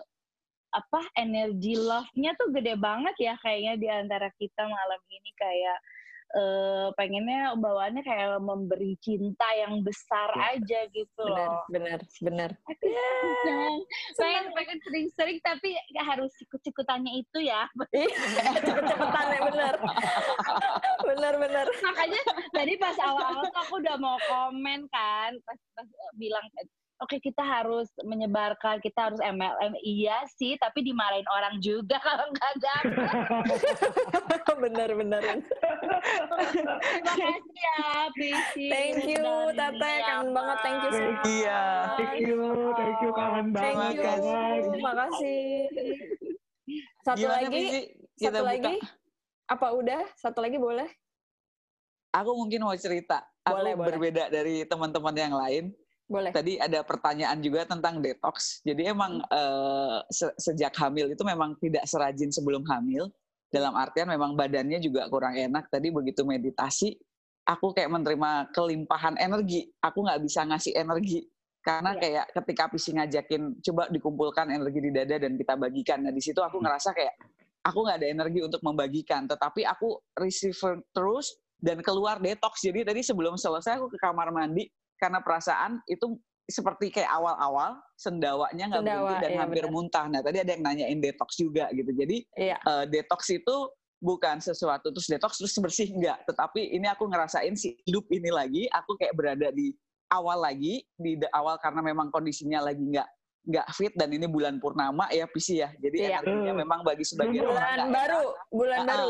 apa 0.69 1.01
energi 1.17 1.73
love-nya 1.73 2.37
tuh 2.37 2.53
gede 2.53 2.77
banget 2.77 3.17
ya 3.17 3.33
kayaknya 3.41 3.73
di 3.81 3.89
antara 3.89 4.29
kita 4.37 4.69
malam 4.69 5.01
ini 5.09 5.31
kayak 5.33 5.77
uh, 6.35 6.87
pengennya 6.93 7.57
bawaannya 7.57 8.03
kayak 8.05 8.37
memberi 8.41 8.93
cinta 9.01 9.47
yang 9.57 9.81
besar 9.81 10.29
ya. 10.35 10.57
aja 10.57 10.79
gitu 10.93 11.23
bener, 11.25 11.49
loh. 11.49 11.63
Bener, 11.69 11.99
bener, 12.21 12.49
yeah. 12.85 13.73
pengen 14.17 14.45
pengen 14.53 14.77
sering-sering 14.85 15.37
tapi 15.41 15.73
gak 15.95 16.05
harus 16.05 16.33
ikut-ikutannya 16.43 17.11
itu 17.21 17.39
ya. 17.45 17.65
Ikut-ikutannya 17.93 19.39
bener. 19.49 19.75
bener, 21.09 21.33
bener. 21.39 21.65
Makanya 21.69 22.21
tadi 22.53 22.73
pas 22.77 22.97
awal-awal 23.01 23.45
tuh 23.49 23.61
aku 23.65 23.73
udah 23.81 23.95
mau 23.97 24.17
komen 24.29 24.85
kan, 24.93 25.31
pas, 25.45 25.59
pas 25.73 25.87
bilang 26.17 26.45
oke 26.99 27.15
okay, 27.15 27.19
kita 27.23 27.39
harus 27.39 27.87
menyebarkan, 28.03 28.83
kita 28.83 29.11
harus 29.11 29.19
MLM. 29.23 29.73
Iya 29.79 30.27
sih, 30.35 30.59
tapi 30.59 30.83
dimarahin 30.83 31.25
orang 31.31 31.55
juga 31.63 31.95
kalau 32.07 32.27
nggak 32.31 32.53
dapat. 32.59 34.43
bener, 34.59 34.89
bener. 34.91 35.21
Terima 36.83 37.13
kasih 37.15 37.55
ya, 37.55 37.83
Bisi. 38.11 38.67
Thank 38.67 39.07
you, 39.07 39.27
Tete. 39.55 39.93
Kangen 40.03 40.29
banget. 40.35 40.57
Thank 40.59 40.79
you 40.83 40.91
semua. 40.91 41.23
Iya. 41.23 41.63
Thank 41.95 42.15
you, 42.19 42.41
thank 42.75 42.99
you. 42.99 43.11
Kangen 43.15 43.47
banget. 43.55 43.95
Thank 43.95 43.95
you. 43.95 44.71
Terima 44.75 44.93
kasih. 44.93 45.43
Satu 46.99 47.25
Gimana, 47.25 47.47
lagi, 47.47 47.65
Kita 48.19 48.29
satu 48.29 48.43
buka. 48.43 48.51
lagi. 48.51 48.75
Apa 49.49 49.67
udah? 49.73 50.01
Satu 50.19 50.39
lagi 50.43 50.57
boleh? 50.59 50.89
Aku 52.13 52.35
mungkin 52.35 52.61
mau 52.67 52.75
cerita. 52.75 53.23
Boleh, 53.47 53.73
aku 53.73 53.81
boleh. 53.81 53.89
berbeda 53.95 54.23
dari 54.29 54.67
teman-teman 54.67 55.15
yang 55.15 55.33
lain. 55.33 55.73
Boleh. 56.09 56.33
Tadi 56.33 56.57
ada 56.57 56.81
pertanyaan 56.81 57.37
juga 57.37 57.69
tentang 57.69 58.01
detox. 58.01 58.65
Jadi 58.65 58.89
emang 58.89 59.21
uh, 59.29 60.01
se 60.09 60.25
sejak 60.41 60.73
hamil 60.81 61.13
itu 61.13 61.21
memang 61.21 61.53
tidak 61.61 61.85
serajin 61.85 62.33
sebelum 62.33 62.65
hamil. 62.65 63.13
Dalam 63.53 63.77
artian 63.77 64.09
memang 64.09 64.33
badannya 64.33 64.81
juga 64.81 65.05
kurang 65.05 65.37
enak. 65.37 65.69
Tadi 65.69 65.93
begitu 65.93 66.25
meditasi, 66.25 66.97
aku 67.45 67.77
kayak 67.77 67.93
menerima 67.93 68.49
kelimpahan 68.57 69.21
energi. 69.21 69.69
Aku 69.85 70.01
nggak 70.01 70.21
bisa 70.25 70.49
ngasih 70.49 70.73
energi 70.81 71.29
karena 71.61 71.93
Iya. 71.93 72.01
kayak 72.01 72.25
ketika 72.41 72.63
Pisi 72.73 72.89
ngajakin 72.97 73.61
coba 73.61 73.83
dikumpulkan 73.93 74.47
energi 74.49 74.79
di 74.81 74.89
dada 74.89 75.15
dan 75.21 75.37
kita 75.37 75.53
bagikan. 75.61 76.01
Nah 76.01 76.13
di 76.13 76.21
situ 76.25 76.41
aku 76.41 76.57
ngerasa 76.57 76.89
kayak 76.97 77.13
aku 77.61 77.85
nggak 77.85 77.97
ada 78.01 78.07
energi 78.09 78.39
untuk 78.41 78.61
membagikan. 78.65 79.29
Tetapi 79.29 79.61
aku 79.61 80.01
receiver 80.17 80.81
terus 80.89 81.37
dan 81.61 81.85
keluar 81.85 82.17
detox. 82.17 82.65
Jadi 82.65 82.81
tadi 82.81 83.05
sebelum 83.05 83.37
selesai 83.37 83.77
aku 83.77 83.93
ke 83.93 83.97
kamar 84.01 84.33
mandi 84.33 84.65
karena 84.99 85.23
perasaan 85.23 85.79
itu 85.87 86.19
seperti 86.45 86.89
kayak 86.91 87.07
awal-awal 87.09 87.77
sendawanya 87.95 88.67
nggak 88.67 88.81
Sendawa, 88.83 89.05
berhenti 89.07 89.23
dan 89.23 89.31
iya, 89.31 89.39
hampir 89.39 89.63
benar. 89.63 89.73
muntah. 89.73 90.05
Nah 90.09 90.21
tadi 90.21 90.37
ada 90.41 90.51
yang 90.51 90.63
nanyain 90.65 90.99
detox 90.99 91.29
juga 91.37 91.65
gitu. 91.71 91.91
Jadi 91.93 92.17
Iya. 92.35 92.57
eh, 92.59 92.85
detox 92.89 93.21
itu 93.29 93.55
bukan 94.01 94.41
sesuatu 94.41 94.89
terus 94.89 95.07
detox 95.07 95.37
terus 95.37 95.53
bersih 95.55 95.93
enggak. 95.93 96.25
Tetapi 96.25 96.73
ini 96.73 96.89
aku 96.89 97.05
ngerasain 97.05 97.53
si 97.53 97.77
hidup 97.85 98.09
ini 98.09 98.29
lagi. 98.29 98.63
Aku 98.73 98.97
kayak 98.97 99.13
berada 99.13 99.53
di 99.53 99.71
awal 100.09 100.41
lagi 100.41 100.81
di 100.97 101.15
awal 101.31 101.61
karena 101.61 101.85
memang 101.85 102.09
kondisinya 102.09 102.65
lagi 102.65 102.81
nggak 102.81 103.07
nggak 103.39 103.67
fit 103.71 103.93
dan 103.95 104.09
ini 104.09 104.25
bulan 104.25 104.57
purnama 104.57 105.05
ya 105.13 105.29
PC 105.29 105.61
ya. 105.61 105.69
Jadi 105.77 106.01
Iya. 106.01 106.17
energinya 106.17 106.53
memang 106.57 106.81
bagi 106.81 107.05
sebagian 107.05 107.45
orang 107.45 107.61
Bulan 107.61 107.77
nggak 107.77 107.93
baru, 107.93 108.19
enak. 108.19 108.49
bulan 108.49 108.77
Ah, 108.77 108.85
baru. 108.89 109.09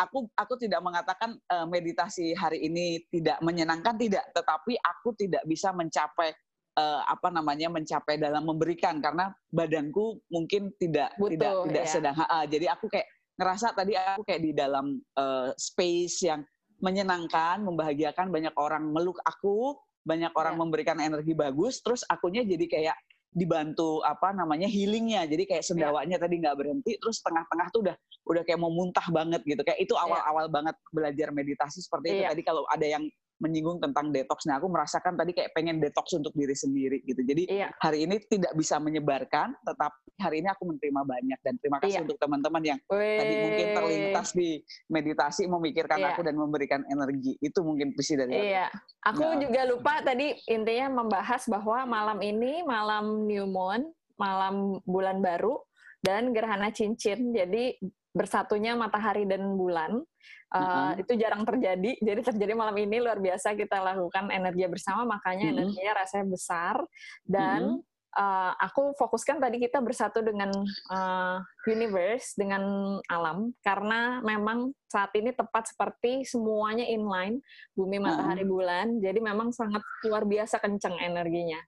Aku 0.00 0.24
aku 0.32 0.56
tidak 0.56 0.80
mengatakan 0.80 1.36
eh, 1.36 1.66
meditasi 1.68 2.32
hari 2.32 2.64
ini 2.64 3.04
tidak 3.12 3.36
menyenangkan 3.44 4.00
tidak, 4.00 4.24
tetapi 4.32 4.80
aku 4.80 5.12
tidak 5.12 5.44
bisa 5.44 5.76
mencapai 5.76 6.32
eh, 6.80 7.00
apa 7.04 7.28
namanya 7.28 7.68
mencapai 7.68 8.16
dalam 8.16 8.48
memberikan 8.48 8.96
karena 9.04 9.28
badanku 9.52 10.24
mungkin 10.32 10.72
tidak 10.80 11.12
Butuh, 11.20 11.36
tidak 11.36 11.52
tidak 11.68 11.84
ya. 11.84 11.90
sedang. 11.92 12.16
ah. 12.16 12.44
jadi 12.48 12.72
aku 12.72 12.88
kayak 12.88 13.04
ngerasa 13.36 13.66
tadi 13.76 13.92
aku 13.96 14.24
kayak 14.24 14.42
di 14.42 14.52
dalam 14.56 14.96
eh, 14.96 15.50
space 15.60 16.16
yang 16.24 16.40
menyenangkan, 16.80 17.60
membahagiakan 17.60 18.32
banyak 18.32 18.56
orang 18.56 18.88
meluk 18.88 19.20
aku, 19.28 19.76
banyak 20.00 20.32
orang 20.32 20.56
Ya. 20.56 20.60
memberikan 20.64 20.96
energi 20.96 21.36
bagus, 21.36 21.84
terus 21.84 22.00
akunya 22.08 22.40
jadi 22.40 22.64
kayak 22.64 22.96
dibantu 23.30 24.02
apa 24.02 24.34
namanya 24.34 24.66
healingnya 24.66 25.22
jadi 25.30 25.46
kayak 25.46 25.62
Ya. 25.62 25.68
sendawanya 25.70 26.18
tadi 26.18 26.42
nggak 26.42 26.56
berhenti 26.58 26.98
terus 26.98 27.22
tengah-tengah 27.22 27.70
tuh 27.70 27.86
udah 27.86 27.96
udah 28.26 28.42
kayak 28.42 28.58
mau 28.58 28.74
muntah 28.74 29.06
banget 29.06 29.40
gitu 29.46 29.62
kayak 29.62 29.78
itu 29.78 29.94
awal-awal 29.94 30.50
banget 30.50 30.74
belajar 30.90 31.30
meditasi 31.30 31.78
seperti 31.78 32.06
itu 32.10 32.22
Iya. 32.26 32.34
tadi 32.34 32.42
kalau 32.42 32.66
ada 32.66 32.86
yang 32.86 33.06
menyinggung 33.40 33.80
tentang 33.80 34.12
detox 34.12 34.44
nah 34.44 34.60
aku 34.60 34.68
merasakan 34.68 35.16
tadi 35.16 35.32
kayak 35.32 35.50
pengen 35.56 35.80
detox 35.80 36.12
untuk 36.12 36.30
diri 36.36 36.52
sendiri 36.52 37.00
gitu 37.08 37.24
jadi 37.24 37.42
Iya. 37.50 37.68
hari 37.80 38.04
ini 38.04 38.20
tidak 38.28 38.52
bisa 38.54 38.76
menyebarkan 38.76 39.56
tetapi 39.64 39.98
hari 40.20 40.44
ini 40.44 40.48
aku 40.52 40.68
menerima 40.68 41.02
banyak 41.02 41.38
dan 41.40 41.54
terima 41.58 41.80
kasih 41.80 42.04
Iya. 42.04 42.04
untuk 42.04 42.18
teman-teman 42.20 42.62
yang 42.62 42.78
tadi 42.92 43.34
mungkin 43.40 43.66
terlintas 43.72 44.28
di 44.36 44.60
meditasi 44.92 45.48
memikirkan 45.48 45.98
Iya. 45.98 46.12
aku 46.14 46.20
dan 46.20 46.36
memberikan 46.36 46.84
energi 46.86 47.40
itu 47.40 47.58
mungkin 47.64 47.96
visi 47.96 48.14
dari 48.14 48.36
aku. 48.36 48.44
Iya, 48.44 48.66
aku 49.08 49.24
Nah. 49.24 49.38
juga 49.40 49.60
lupa 49.64 49.94
tadi 50.04 50.36
intinya 50.46 51.00
membahas 51.02 51.48
bahwa 51.48 51.88
malam 51.88 52.18
ini 52.20 52.60
malam 52.62 53.24
new 53.24 53.48
moon, 53.48 53.88
malam 54.20 54.84
bulan 54.84 55.24
baru 55.24 55.56
dan 56.04 56.36
gerhana 56.36 56.68
cincin. 56.68 57.32
Jadi 57.32 57.80
bersatunya 58.10 58.74
matahari 58.74 59.26
dan 59.26 59.44
bulan. 59.56 60.02
Uh, 60.50 60.98
Mm-mm. 60.98 61.02
itu 61.06 61.12
jarang 61.14 61.46
terjadi. 61.46 61.94
Jadi 62.10 62.20
terjadi 62.26 62.52
malam 62.58 62.74
ini 62.74 62.98
luar 62.98 63.22
biasa 63.22 63.54
kita 63.54 63.78
lakukan 63.78 64.34
energi 64.34 64.66
bersama, 64.66 65.06
makanya 65.06 65.46
Mm-mm. 65.46 65.54
energinya 65.62 65.92
rasanya 66.02 66.26
besar 66.26 66.76
dan 67.22 67.78
uh, 68.18 68.52
aku 68.58 68.94
fokuskan 68.98 69.38
tadi 69.38 69.62
kita 69.62 69.78
bersatu 69.78 70.22
dengan 70.24 70.50
uh, 70.90 71.38
universe, 71.70 72.34
dengan 72.34 72.62
alam, 73.06 73.54
karena 73.62 74.18
memang 74.24 74.74
saat 74.90 75.14
ini 75.14 75.30
tepat 75.30 75.70
seperti 75.70 76.26
semuanya 76.26 76.86
inline, 76.86 77.38
bumi, 77.78 78.02
matahari, 78.02 78.42
bulan, 78.42 78.98
jadi 78.98 79.18
memang 79.22 79.54
sangat 79.54 79.82
luar 80.06 80.26
biasa 80.26 80.58
kenceng 80.58 80.98
energinya. 80.98 81.60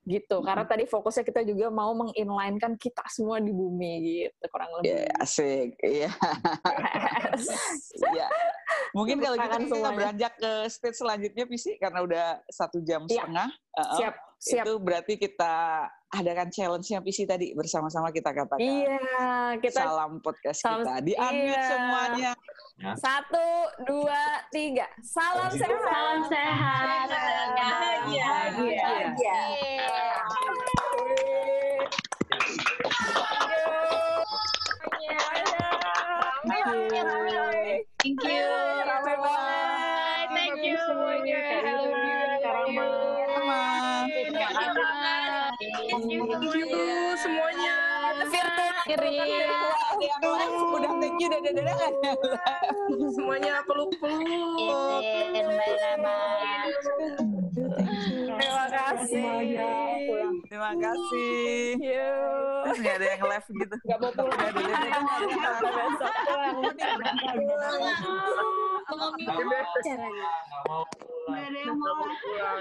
Gitu, 0.00 0.36
karena 0.40 0.64
tadi 0.64 0.88
fokusnya 0.88 1.28
kita 1.28 1.44
juga 1.44 1.68
mau 1.68 1.92
menginlinekan 1.92 2.72
kita 2.80 3.04
semua 3.12 3.36
di 3.36 3.52
bumi 3.52 3.92
gitu, 4.00 4.44
kurang 4.48 4.72
lebih. 4.80 4.96
Ya, 4.96 5.12
asik. 5.20 5.76
Iya. 5.84 6.10
Iya. 8.16 8.26
Mungkin 8.96 9.20
kalau 9.20 9.36
gitu 9.36 9.44
kita 9.44 9.56
semuanya. 9.68 9.92
beranjak 9.92 10.32
ke 10.40 10.52
stage 10.72 10.96
selanjutnya, 10.98 11.44
Visi, 11.44 11.76
karena 11.76 12.00
udah 12.00 12.26
satu 12.48 12.80
jam 12.80 13.04
Iya. 13.04 13.12
setengah. 13.12 13.48
Uh-uh. 13.76 13.96
Siap, 14.00 14.14
siap. 14.40 14.64
Itu 14.64 14.72
berarti 14.80 15.14
kita 15.20 15.54
adakan 16.10 16.50
challenge-nya 16.50 16.98
Visi 17.02 17.22
tadi 17.22 17.54
bersama-sama 17.54 18.10
kita 18.10 18.34
katakan. 18.34 18.58
Iya, 18.58 18.98
kita 19.62 19.80
Salam 19.86 20.18
podcast 20.18 20.58
Salam- 20.58 20.82
kita. 20.82 20.94
Di-unmute 21.06 21.54
iya. 21.54 21.68
semuanya. 21.70 22.32
Satu, 22.96 23.48
dua, 23.86 24.22
tiga. 24.50 24.88
Salam 25.04 25.52
sehat. 25.52 25.78
Salam 25.84 26.20
sehat. 26.26 27.06
Bahagia. 27.06 28.30
Bahagia. 28.56 29.38
Thank 38.00 38.24
you. 38.24 38.48
Ramai 38.88 39.16
banget. 39.20 40.28
Thank 40.32 40.64
you. 42.72 43.19
Thank 44.60 46.12
you 46.12 46.24
semuanya. 47.16 47.76
Virtual. 48.90 49.60
Udah 50.76 50.92
thank 50.98 51.20
you, 51.20 51.28
dadah 51.30 51.52
dadah 51.52 51.74
kan? 51.78 51.92
Semuanya 53.14 53.62
peluk-peluk. 53.64 55.04
Terima 58.40 58.66
kasih. 58.72 59.56
Terima 60.48 60.72
kasih. 60.74 61.76
Terus 62.60 62.76
nggak 62.80 62.94
ada 63.00 63.06
yang 63.06 63.22
live 63.24 63.48
gitu. 63.48 63.76
Gak 63.88 63.98
mau 64.00 64.10
pulang. 64.12 64.36
Nggak 64.36 65.52
ada 65.54 65.70
besok. 65.70 66.12
Nggak 66.12 66.38
mau 70.68 70.84
pulang. 70.92 71.48
Nggak 71.52 71.76
mau 71.76 72.04
pulang. 72.10 72.60